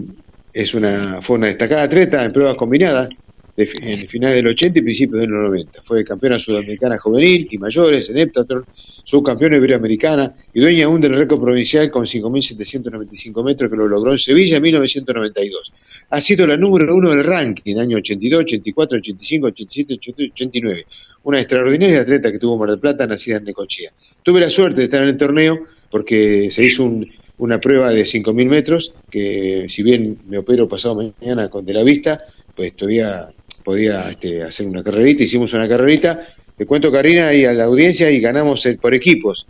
[0.52, 3.08] es una, fue una destacada atleta en pruebas combinadas
[3.57, 5.83] de, en el final del 80 y principios de los 90.
[5.83, 8.65] Fue campeona sudamericana juvenil y mayores en heptathlon,
[9.05, 14.18] subcampeona iberoamericana y dueña aún del récord provincial con 5.795 metros que lo logró en
[14.18, 15.73] Sevilla en 1992.
[16.10, 19.94] Ha sido la número uno del ranking en año 82, 84, 85, 87,
[20.33, 20.86] 89.
[21.24, 23.92] Una extraordinaria atleta que tuvo Mar del Plata, nacida en Necochea.
[24.23, 25.60] Tuve la suerte de estar en el torneo
[25.91, 26.91] porque se hizo
[27.39, 31.83] una prueba de 5.000 metros, que si bien me opero pasado mañana con de la
[31.83, 32.24] vista,
[32.55, 33.28] pues todavía
[33.65, 38.10] podía este, hacer una carrerita, hicimos una carrerita, te cuento Karina y a la audiencia
[38.10, 39.47] y ganamos por equipos,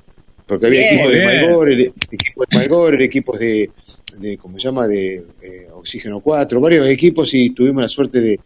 [0.46, 3.70] porque había equipos de Malgor, equipos de Malgor, equipos de,
[4.18, 8.40] de ¿cómo se llama?, de eh, Oxígeno 4, varios equipos y tuvimos la suerte de,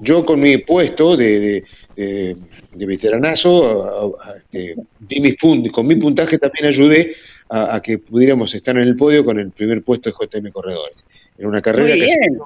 [0.00, 1.64] yo con mi puesto de,
[1.96, 2.36] de,
[2.72, 4.76] de veteranazo, este,
[5.20, 7.14] mis puntos, con mi puntaje también ayudé
[7.50, 11.04] a, que pudiéramos estar en el podio con el primer puesto de JM Corredores.
[11.36, 12.38] Era una carrera muy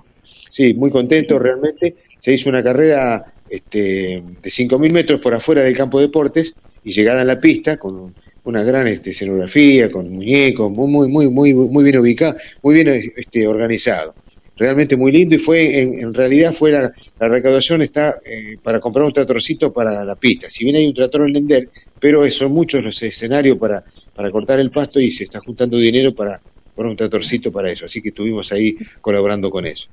[0.53, 1.97] sí, muy contento realmente.
[2.21, 6.93] Se hizo una carrera este, de 5.000 metros por afuera del campo de deportes y
[6.93, 8.15] llegada a la pista con
[8.45, 13.47] una gran este, escenografía, con muñecos, muy, muy, muy, muy, bien ubicado, muy bien este,
[13.47, 14.15] organizado
[14.55, 19.13] realmente muy lindo y fue en, realidad fue la, recaudación está eh, para comprar un
[19.13, 20.51] tratorcito para la pista.
[20.51, 23.83] Si bien hay un trator en Lender, pero son muchos los escenarios para,
[24.15, 26.41] para cortar el pasto y se está juntando dinero para
[26.75, 27.87] poner un tratorcito para eso.
[27.87, 29.89] Así que estuvimos ahí colaborando con eso.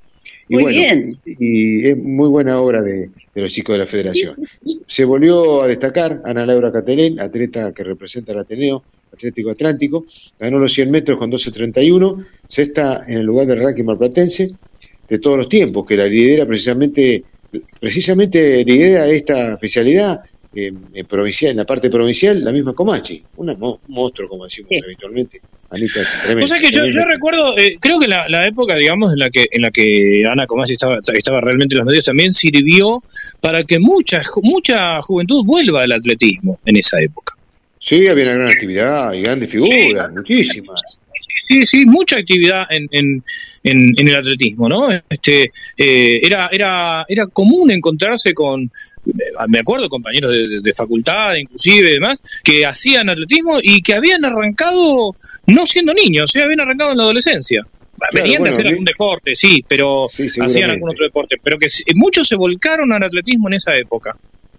[0.50, 1.18] Y muy bien.
[1.26, 4.36] Y es muy buena obra de, los chicos de la federación.
[4.88, 10.06] Se volvió a destacar Ana Laura Catelén, atleta que representa al Ateneo, Atlético Atlántico,
[10.40, 14.52] ganó los 100 metros con 12.31, está en el lugar del ranking marplatense
[15.08, 17.24] de todos los tiempos, que la lidera precisamente,
[17.80, 20.22] precisamente lidera esta especialidad
[20.56, 23.56] eh, en, provincial, en la parte provincial, la misma Comachi, un
[23.88, 25.42] monstruo como decimos habitualmente.
[25.70, 26.00] Anita,
[26.42, 29.30] o sea que yo, yo recuerdo, eh, creo que la, la, época, digamos, en la
[29.30, 33.04] que en la que Ana Comachi estaba, estaba realmente en los medios también sirvió
[33.40, 37.36] para que mucha mucha juventud vuelva al atletismo en esa época.
[37.80, 40.82] Sí, había una gran actividad y grandes figuras, muchísimas.
[41.50, 43.24] Sí, sí, mucha actividad en, en,
[43.64, 44.88] en, el atletismo, ¿no?
[45.10, 48.72] Este, eh, era, era, era común encontrarse con,
[49.48, 55.16] me acuerdo, compañeros de, facultad, inclusive demás, que hacían atletismo y que habían arrancado
[55.48, 56.42] no siendo niños, ¿eh?
[56.44, 57.66] habían arrancado en la adolescencia.
[58.14, 62.36] Venían de hacer algún deporte, sí, pero hacían algún otro deporte, pero que muchos se
[62.36, 64.16] volcaron al atletismo en esa época.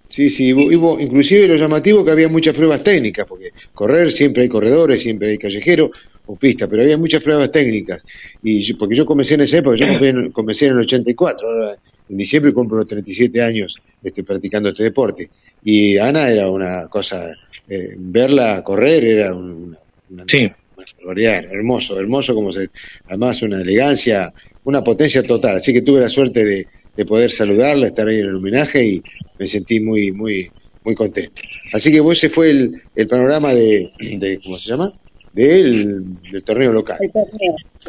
[0.09, 4.49] Sí, sí, hubo, inclusive lo llamativo que había muchas pruebas técnicas, porque correr siempre hay
[4.49, 5.91] corredores, siempre hay callejeros
[6.27, 8.03] o pistas, pero había muchas pruebas técnicas.
[8.43, 9.87] Y porque yo comencé en esa época, yo
[10.33, 11.77] comencé en el 84, ahora
[12.11, 15.31] en diciembre cumplo los 37 años este, practicando este deporte.
[15.63, 17.31] Y Ana era una cosa,
[17.69, 19.79] eh, verla correr era una,
[20.11, 20.51] una, sí.
[20.97, 22.69] hermoso, hermoso como se,
[23.07, 24.33] además una elegancia,
[24.65, 25.57] una potencia total.
[25.57, 26.67] Así que tuve la suerte de,
[26.97, 29.03] de poder saludarla, estar ahí en el homenaje y
[29.39, 30.51] me sentí muy, muy,
[30.85, 31.41] muy contento.
[31.73, 34.93] Así que ese fue el, el panorama de, de, ¿cómo se llama?
[35.33, 36.99] Del, del torneo local.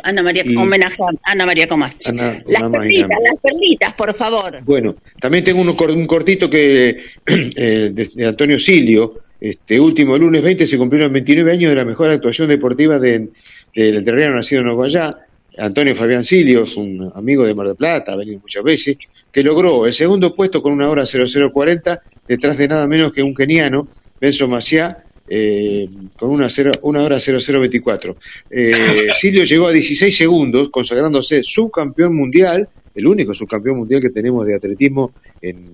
[0.03, 1.97] Ana María, homenaje a Ana María Comas.
[2.13, 4.63] las perlitas, las perlitas, por favor.
[4.63, 6.89] Bueno, también tengo un, un cortito que
[7.25, 12.11] eh, de, Antonio Silio, este último lunes 20 se cumplieron 29 años de la mejor
[12.11, 13.31] actuación deportiva del
[13.73, 15.17] de, terreno nacido en Oguayá,
[15.57, 18.97] Antonio Fabián Silios, un amigo de Mar del Plata, ha venido muchas veces,
[19.31, 23.33] que logró el segundo puesto con una hora 0040, detrás de nada menos que un
[23.33, 23.87] keniano,
[24.19, 25.03] Benzo Maciá,
[25.33, 25.87] eh,
[26.17, 26.49] con una,
[26.81, 28.17] una hora 0024.
[28.49, 34.45] Eh, Silio llegó a 16 segundos, consagrándose subcampeón mundial, el único subcampeón mundial que tenemos
[34.45, 35.65] de atletismo en,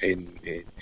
[0.00, 0.28] en,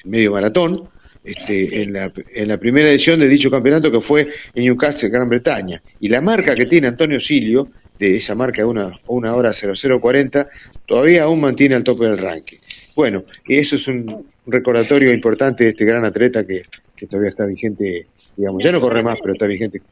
[0.05, 0.89] medio maratón,
[1.25, 5.29] este, en, la, en la primera edición de dicho campeonato que fue en Newcastle, Gran
[5.29, 5.83] Bretaña.
[5.99, 7.69] Y la marca que tiene Antonio Silio,
[7.99, 10.49] de esa marca de una, una hora 0040,
[10.87, 12.59] todavía aún mantiene al tope del ranking.
[12.95, 16.63] Bueno, y eso es un recordatorio importante de este gran atleta que,
[17.09, 19.83] todavía está vigente, digamos, ya no corre más, pero está vigente.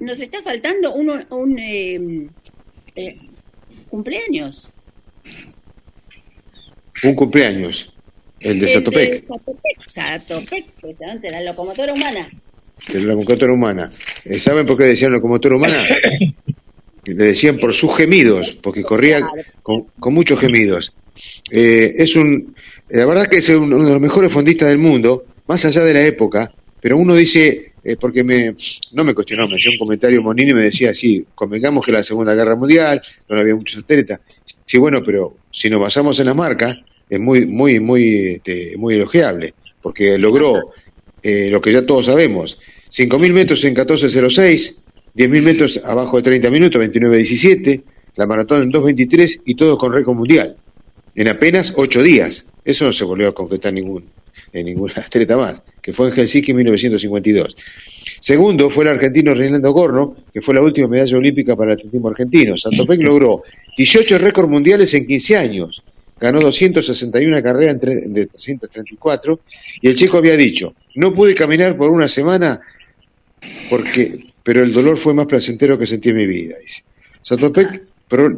[0.00, 2.28] Nos está faltando uno, un eh,
[2.96, 3.14] eh,
[3.88, 4.72] cumpleaños.
[7.04, 7.92] Un cumpleaños.
[8.40, 9.24] El de Satopec.
[9.78, 10.66] Satopec,
[11.20, 12.28] de la locomotora humana.
[12.92, 13.90] De la locomotora humana.
[14.24, 15.84] Eh, ¿Saben por qué decían locomotora humana?
[17.04, 19.26] Le decían por sus gemidos, porque corría
[19.62, 20.92] con, muchos gemidos.
[21.50, 22.54] Eh, es un,
[22.88, 26.06] la verdad que es uno de los mejores fondistas del mundo, más allá de la
[26.06, 26.52] época,
[26.82, 28.56] pero uno dice, eh, porque me,
[28.92, 32.02] no me cuestionó, me hacía un comentario Monini y me decía, así, convengamos que la
[32.02, 34.18] Segunda Guerra Mundial, no había muchos atletas.
[34.66, 36.76] Sí, bueno, pero si nos basamos en la marca,
[37.08, 40.72] es muy, muy, muy, este, muy elogiable, porque logró
[41.22, 42.58] eh, lo que ya todos sabemos,
[42.90, 44.74] 5.000 metros en 14.06,
[45.14, 47.80] 10.000 metros abajo de 30 minutos, 29.17,
[48.16, 50.56] la maratón en 2.23 y todo con récord mundial,
[51.14, 52.44] en apenas 8 días.
[52.64, 54.10] Eso no se volvió a concretar ningún,
[54.52, 57.56] en ninguna atleta más, que fue en Helsinki en 1952.
[58.20, 62.08] Segundo fue el argentino Reinaldo Gorno, que fue la última medalla olímpica para el atletismo
[62.08, 62.56] argentino.
[62.56, 63.42] Santopec logró
[63.76, 65.82] 18 récords mundiales en 15 años,
[66.20, 69.40] ganó 261 carreras de 334
[69.80, 72.60] y el chico había dicho, no pude caminar por una semana
[73.68, 76.56] porque, pero el dolor fue más placentero que sentí en mi vida.
[76.62, 76.84] Dice.
[77.22, 77.82] Satopek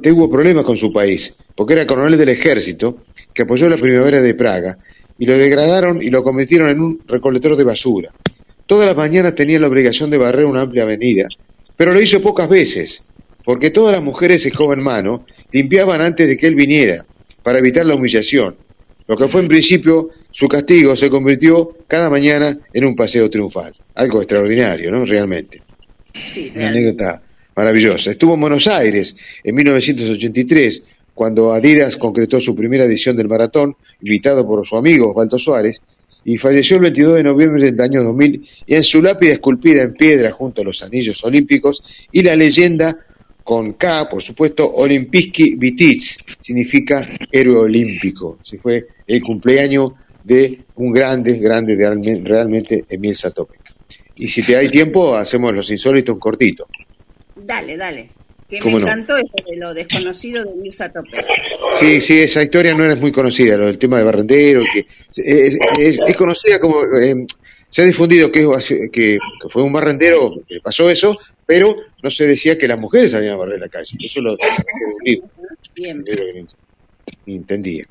[0.03, 4.35] tuvo problemas con su país porque era coronel del ejército que apoyó la primavera de
[4.35, 4.79] Praga
[5.19, 8.13] y lo degradaron y lo convirtieron en un recolector de basura.
[8.67, 11.29] Todas las mañanas tenía la obligación de barrer una amplia avenida,
[11.77, 13.03] pero lo hizo pocas veces,
[13.45, 17.05] porque todas las mujeres escoba en mano limpiaban antes de que él viniera,
[17.43, 18.57] para evitar la humillación.
[19.07, 23.75] Lo que fue en principio su castigo se convirtió cada mañana en un paseo triunfal.
[23.95, 25.05] Algo extraordinario, ¿no?
[25.05, 25.63] Realmente.
[26.13, 27.23] Sí, Una anécdota
[27.55, 28.11] maravillosa.
[28.11, 30.83] Estuvo en Buenos Aires en 1983,
[31.15, 35.81] cuando Adidas concretó su primera edición del maratón, invitado por su amigo Osvaldo Suárez,
[36.25, 39.95] y falleció el 22 de noviembre del año 2000, y en su lápida esculpida en
[39.95, 42.99] piedra junto a los anillos olímpicos y la leyenda
[43.43, 46.01] con K, por supuesto, Olimpiski Vitic,
[46.41, 48.39] significa héroe olímpico.
[48.43, 49.93] Si fue el cumpleaños
[50.25, 53.61] de un grande, grande, de, realmente Emil Satopek.
[54.17, 56.67] Y si te hay tiempo, hacemos los insólitos cortito.
[57.37, 58.11] Dale, dale.
[58.61, 61.25] Que me encantó eso de lo desconocido de Emil Satopek.
[61.81, 66.17] Sí, sí, esa historia no era muy conocida, lo del tema de Barrendero, que es,
[66.17, 66.83] conocida como...
[66.83, 67.27] Eh,
[67.75, 68.47] se ha difundido que,
[68.93, 69.19] que,
[69.51, 71.75] fue un barrendero, que pasó eso, pero
[72.05, 73.97] no se decía que las mujeres salían a barrer la calle.
[73.99, 74.37] Eso lo
[75.75, 76.05] Bien.
[77.27, 77.85] entendía.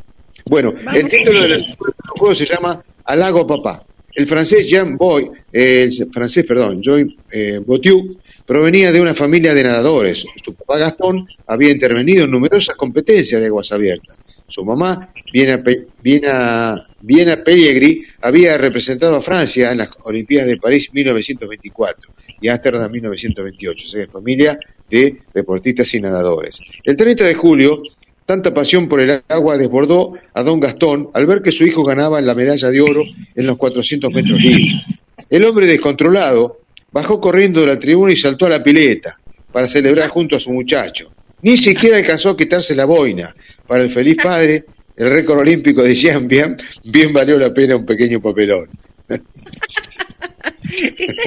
[0.49, 1.75] Bueno, el título del
[2.17, 3.85] juego se llama Alago Papá.
[4.13, 9.63] El francés Jean Boy, el francés, perdón, Joy eh, Botiu, provenía de una familia de
[9.63, 10.25] nadadores.
[10.43, 14.17] Su papá Gastón había intervenido en numerosas competencias de aguas abiertas.
[14.47, 15.63] Su mamá, Viena,
[16.01, 22.91] Viena, Viena Pellegri, había representado a Francia en las Olimpiadas de París 1924 y Ámsterdam
[22.91, 26.59] 1928, o sea, familia de deportistas y nadadores.
[26.83, 27.81] El 30 de julio,
[28.25, 32.21] tanta pasión por el agua desbordó a don Gastón al ver que su hijo ganaba
[32.21, 34.83] la medalla de oro en los 400 metros libres.
[35.29, 36.59] El hombre descontrolado
[36.93, 39.19] bajó corriendo de la tribuna y saltó a la pileta
[39.51, 41.11] para celebrar junto a su muchacho.
[41.41, 43.35] Ni siquiera alcanzó a quitarse la boina,
[43.67, 44.63] para el feliz padre,
[44.95, 48.69] el récord olímpico de Jean bien, bien valió la pena un pequeño papelón.
[49.09, 49.23] Está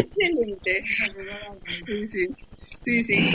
[0.02, 0.82] excelente.
[1.86, 2.28] Sí, sí.
[2.80, 3.28] Sí, sí.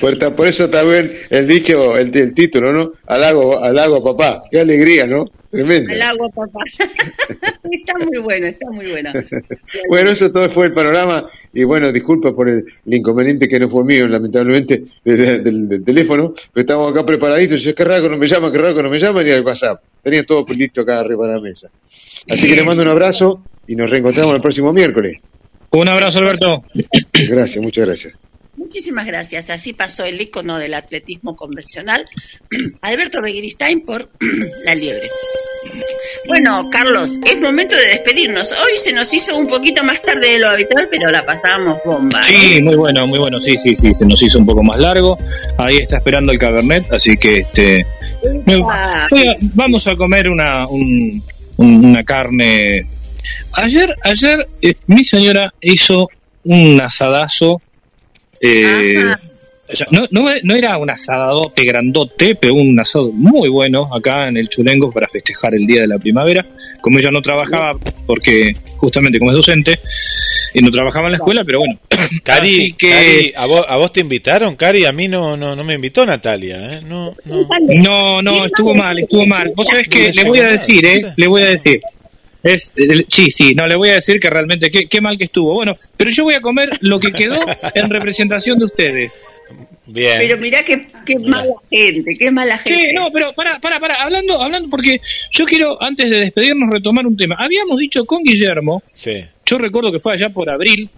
[0.00, 2.92] Por, por, eso también el dicho, el, el título, ¿no?
[3.06, 4.42] Al agua, al agua, papá.
[4.50, 5.24] Qué alegría, ¿no?
[5.50, 5.92] Tremendo.
[5.92, 6.60] Al agua, papá.
[7.70, 9.10] está muy bueno, está muy bueno.
[9.88, 11.24] bueno, eso todo fue el panorama.
[11.54, 16.34] Y bueno, disculpa por el, inconveniente que no fue mío, lamentablemente, del, teléfono.
[16.52, 17.62] Pero estamos acá preparaditos.
[17.62, 19.82] Yo, qué raro no me llama, qué raro no me llama, ni al WhatsApp.
[20.02, 21.70] Tenía todo listo acá arriba de la mesa.
[22.28, 25.18] Así que le mando un abrazo y nos reencontramos el próximo miércoles.
[25.70, 26.64] Un abrazo, Alberto.
[27.28, 28.27] Gracias, muchas gracias.
[28.68, 29.48] Muchísimas gracias.
[29.48, 32.06] Así pasó el icono del atletismo convencional,
[32.82, 34.10] Alberto Begiristain por
[34.66, 35.08] la liebre.
[36.26, 38.52] Bueno, Carlos, es momento de despedirnos.
[38.52, 42.22] Hoy se nos hizo un poquito más tarde de lo habitual, pero la pasamos bomba.
[42.22, 42.62] Sí, ¿eh?
[42.62, 43.40] muy bueno, muy bueno.
[43.40, 45.16] Sí, sí, sí, se nos hizo un poco más largo.
[45.56, 47.86] Ahí está esperando el Cabernet, así que este
[49.54, 50.66] vamos a comer una,
[51.56, 52.86] una carne.
[53.54, 56.10] Ayer, ayer eh, mi señora hizo
[56.44, 57.62] un asadazo
[58.40, 59.14] eh,
[59.90, 64.90] no, no, era un asadote grandote, pero un asado muy bueno acá en el Chulengo
[64.90, 66.46] para festejar el Día de la Primavera.
[66.80, 69.78] Como ella no trabajaba, porque justamente como es docente,
[70.54, 71.78] y no trabajaba en la escuela, pero bueno.
[72.22, 73.34] Cari, que...
[73.36, 74.84] ¿a, vos, te invitaron, Cari?
[74.86, 76.80] A mí no, no, no me invitó Natalia, ¿eh?
[76.86, 78.22] No, no.
[78.22, 79.52] no, estuvo mal, estuvo mal.
[79.54, 81.12] Vos sabés que le voy a decir, ¿eh?
[81.16, 81.80] Le voy a decir.
[82.42, 82.72] Es,
[83.08, 85.54] sí, sí, no, le voy a decir que realmente qué, qué mal que estuvo.
[85.54, 87.38] Bueno, pero yo voy a comer lo que quedó
[87.74, 89.12] en representación de ustedes.
[89.86, 90.18] Bien.
[90.18, 92.88] Pero mirá qué, qué mala gente, qué mala gente.
[92.90, 95.00] Sí, no, pero para, para, para, hablando, hablando, porque
[95.30, 97.36] yo quiero, antes de despedirnos, retomar un tema.
[97.38, 99.24] Habíamos dicho con Guillermo, sí.
[99.46, 100.90] yo recuerdo que fue allá por abril,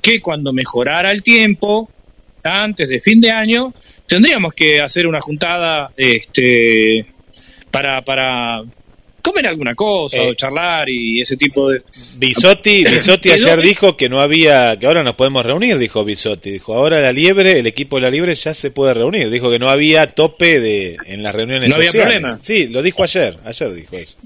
[0.00, 1.90] que cuando mejorara el tiempo,
[2.42, 3.74] antes de fin de año,
[4.06, 7.04] tendríamos que hacer una juntada este,
[7.70, 8.62] para, para
[9.22, 11.82] comer alguna cosa o eh, charlar y ese tipo de
[12.16, 16.50] Bisotti Bisotti ayer dijo que no había que ahora nos podemos reunir dijo Bisotti.
[16.50, 19.58] Dijo ahora la liebre el equipo de la liebre ya se puede reunir dijo que
[19.58, 22.38] no había tope de en las reuniones no había problema.
[22.42, 24.16] Sí lo dijo ayer ayer dijo eso.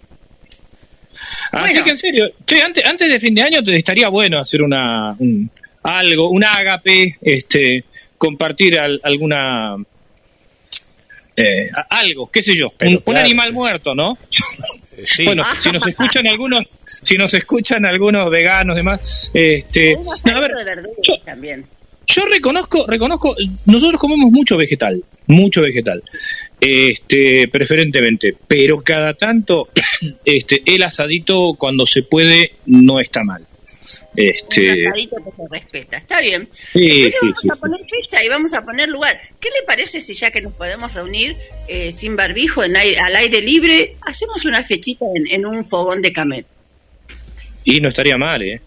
[1.52, 2.24] Así que en serio
[2.64, 5.16] antes antes de fin de año te estaría bueno hacer una
[5.82, 7.84] algo un ágape este
[8.18, 9.76] compartir alguna
[11.36, 12.68] eh, algo, qué sé yo,
[13.04, 14.16] un, animal muerto, ¿no?
[15.24, 20.52] Bueno, si nos escuchan algunos, si nos escuchan algunos veganos demás, este, a ver,
[21.02, 21.66] yo, también.
[22.06, 23.34] Yo reconozco, reconozco,
[23.66, 26.02] nosotros comemos mucho vegetal, mucho vegetal,
[26.60, 29.68] este, preferentemente, pero cada tanto,
[30.24, 33.46] este, el asadito cuando se puede no está mal.
[34.16, 34.88] Este...
[34.88, 35.96] Un que se respeta.
[35.98, 36.48] Está bien.
[36.72, 39.18] Sí, vamos a poner fecha y vamos a poner lugar.
[39.40, 41.36] ¿Qué le parece si ya que nos podemos reunir
[41.68, 46.46] eh, sin barbijo, en al aire libre, hacemos una fechita en, un fogón de camet?
[47.64, 48.60] Y no estaría mal, ¿eh?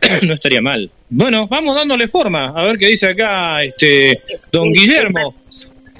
[0.22, 0.90] no estaría mal.
[1.10, 2.52] Bueno, vamos dándole forma.
[2.56, 5.34] A ver qué dice acá este don Guillermo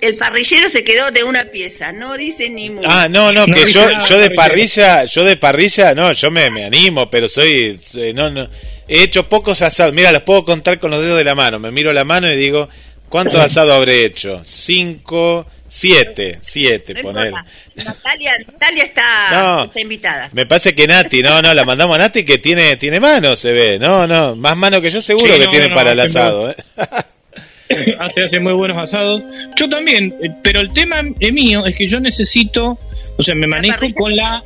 [0.01, 2.89] el parrillero se quedó de una pieza, no dice ni mucho.
[2.91, 6.65] Ah, no, no, que yo, yo de parrilla, yo de parrilla, no, yo me, me
[6.65, 7.79] animo, pero soy,
[8.15, 8.49] no, no,
[8.91, 11.71] he hecho pocos asados, mira, los puedo contar con los dedos de la mano, me
[11.71, 12.69] miro la mano y digo,
[13.09, 14.43] ¿cuántos asados habré hecho?
[14.45, 17.33] Cinco, siete, siete, poner.
[17.77, 20.29] Natalia, Natalia está, está, invitada.
[20.33, 23.53] Me parece que Nati, no, no, la mandamos a Nati que tiene, tiene mano, se
[23.53, 26.57] ve, no, no, más mano que yo seguro que tiene para el asado, ¿eh?
[28.01, 29.23] hace, hace muy buenos asados.
[29.57, 32.79] Yo también, eh, pero el tema mío es que yo necesito,
[33.17, 34.43] o sea, me manejo con la...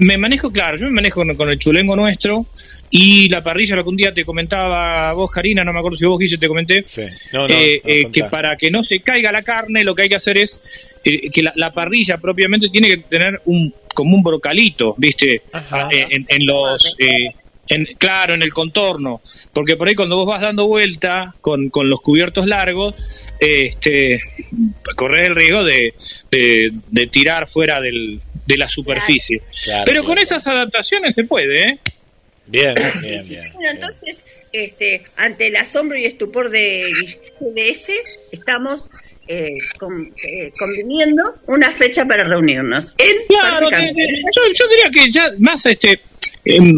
[0.00, 2.44] Me manejo, claro, yo me manejo con, el chulengo nuestro
[2.90, 6.06] y la parrilla, lo que un día te comentaba vos, Karina, no me acuerdo si
[6.06, 9.94] vos, Guille, te comenté, eh, eh, que para que no se caiga la carne, lo
[9.94, 14.22] que hay que hacer es que la, parrilla propiamente tiene que tener un como un
[14.22, 15.42] brocalito, ¿viste?
[15.90, 16.96] en, en, los...
[17.70, 19.20] En, claro, en el contorno,
[19.52, 22.94] porque por ahí cuando vos vas dando vuelta con, con los cubiertos largos,
[23.38, 24.20] este,
[24.96, 25.92] corres el riesgo de,
[26.30, 29.42] de, tirar fuera del, de la superficie.
[29.84, 31.78] Pero con esas adaptaciones se puede, ¿eh?
[32.48, 33.42] Bien, bien, bien.
[33.54, 36.90] Bueno, entonces, este, ante el asombro y estupor de
[37.40, 37.92] GDS,
[38.32, 38.90] estamos
[39.26, 42.92] eh, eh, conviniendo una fecha para reunirnos.
[43.28, 46.00] claro, yo, yo, diría que ya más este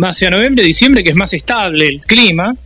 [0.05, 2.57] hacia noviembre, diciembre, que es más estable el clima.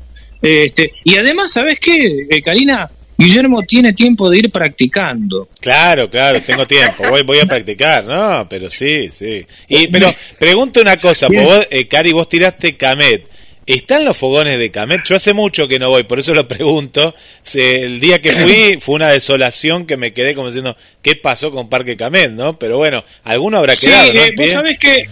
[0.41, 2.91] Este, y además, ¿sabes qué, eh, Karina?
[3.17, 5.49] Guillermo tiene tiempo de ir practicando.
[5.61, 7.09] Claro, claro, tengo tiempo.
[7.09, 8.47] Voy, voy a practicar, ¿no?
[8.49, 9.45] Pero sí, sí.
[9.69, 13.29] Y, pero pregunto una cosa, vos, eh, Cari, vos tiraste Camet.
[13.67, 15.03] ¿Están los fogones de Camet?
[15.05, 17.15] Yo hace mucho que no voy, por eso lo pregunto.
[17.55, 21.71] El día que fui fue una desolación que me quedé como diciendo, ¿qué pasó con
[21.71, 22.59] Parque Camet, no?
[22.59, 24.21] Pero bueno, alguno habrá quedado, ¿no?
[24.21, 25.09] Eh, vos sabés que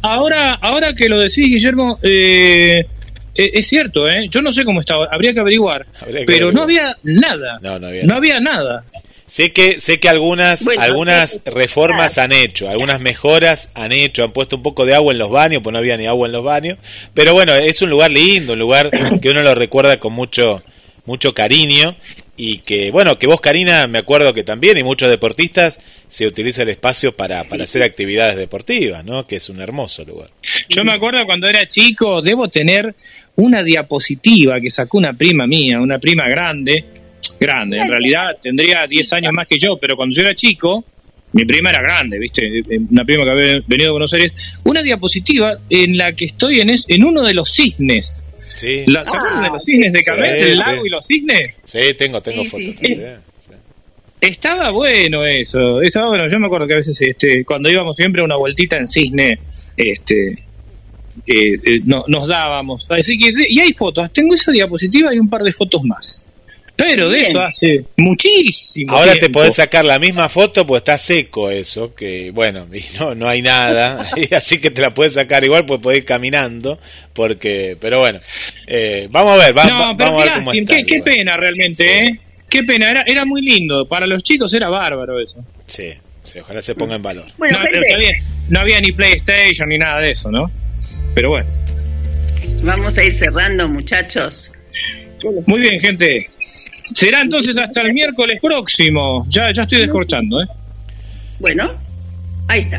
[0.00, 2.86] ahora, ahora que lo decís, Guillermo, eh,
[3.34, 4.26] eh, es cierto, ¿eh?
[4.28, 5.86] Yo no sé cómo estaba, habría que averiguar,
[6.26, 7.58] pero no había nada.
[7.62, 8.84] No, había, nada.
[9.26, 14.56] Sé que sé que algunas algunas reformas han hecho, algunas mejoras han hecho, han puesto
[14.56, 16.78] un poco de agua en los baños, pues no había ni agua en los baños,
[17.14, 20.62] pero bueno, es un lugar lindo, un lugar que uno lo recuerda con mucho
[21.06, 21.96] mucho cariño
[22.42, 25.78] y que, bueno, que vos, Karina, me acuerdo que también, y muchos deportistas,
[26.08, 29.26] se utiliza el espacio para, para hacer actividades deportivas, ¿no?
[29.26, 30.30] Que es un hermoso lugar.
[30.70, 32.94] Yo me acuerdo cuando era chico, debo tener
[33.36, 36.82] una diapositiva que sacó una prima mía, una prima grande,
[37.38, 40.82] grande, en realidad tendría 10 años más que yo, pero cuando yo era chico,
[41.32, 42.42] mi prima era grande, ¿viste?
[42.90, 46.70] Una prima que había venido a Buenos Aires, una diapositiva en la que estoy en,
[46.70, 48.84] en uno de los cisnes Sí.
[48.84, 51.54] ¿Se acuerdan de los cisnes de Camet, el lago y los cisnes?
[51.64, 52.74] Sí, tengo, tengo fotos.
[54.20, 56.24] Estaba bueno eso, estaba bueno.
[56.28, 59.38] Yo me acuerdo que a veces este, cuando íbamos siempre a una vueltita en cisne,
[59.76, 60.32] este,
[61.26, 62.90] eh, eh, no, nos dábamos.
[62.90, 66.24] Así que, y hay fotos, tengo esa diapositiva y un par de fotos más.
[66.84, 68.94] Pero de eso hace muchísimo.
[68.94, 73.14] Ahora te podés sacar la misma foto, pues está seco eso, que bueno, y no,
[73.14, 76.78] no hay nada, así que te la puedes sacar igual, pues podés ir caminando,
[77.12, 78.18] porque, pero bueno,
[78.66, 80.76] eh, vamos a ver, vamos a ver cómo está.
[80.76, 82.20] Qué, qué pena realmente, ¿eh?
[82.48, 85.44] Qué pena, era, era muy lindo, para los chicos era bárbaro eso.
[85.66, 85.92] Sí,
[86.24, 87.26] sí ojalá se ponga en valor.
[87.38, 87.80] Bueno, no,
[88.48, 90.50] no había ni PlayStation ni nada de eso, ¿no?
[91.14, 91.48] Pero bueno.
[92.62, 94.52] Vamos a ir cerrando, muchachos.
[95.46, 96.30] Muy bien, gente.
[96.94, 99.24] Será entonces hasta el miércoles próximo.
[99.28, 100.46] Ya, ya estoy descorchando, ¿eh?
[101.38, 101.72] Bueno,
[102.48, 102.78] ahí está.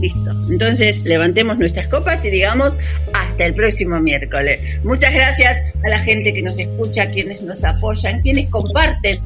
[0.00, 0.30] Listo.
[0.50, 2.78] Entonces, levantemos nuestras copas y digamos
[3.12, 4.80] hasta el próximo miércoles.
[4.84, 9.20] Muchas gracias a la gente que nos escucha, quienes nos apoyan, quienes comparten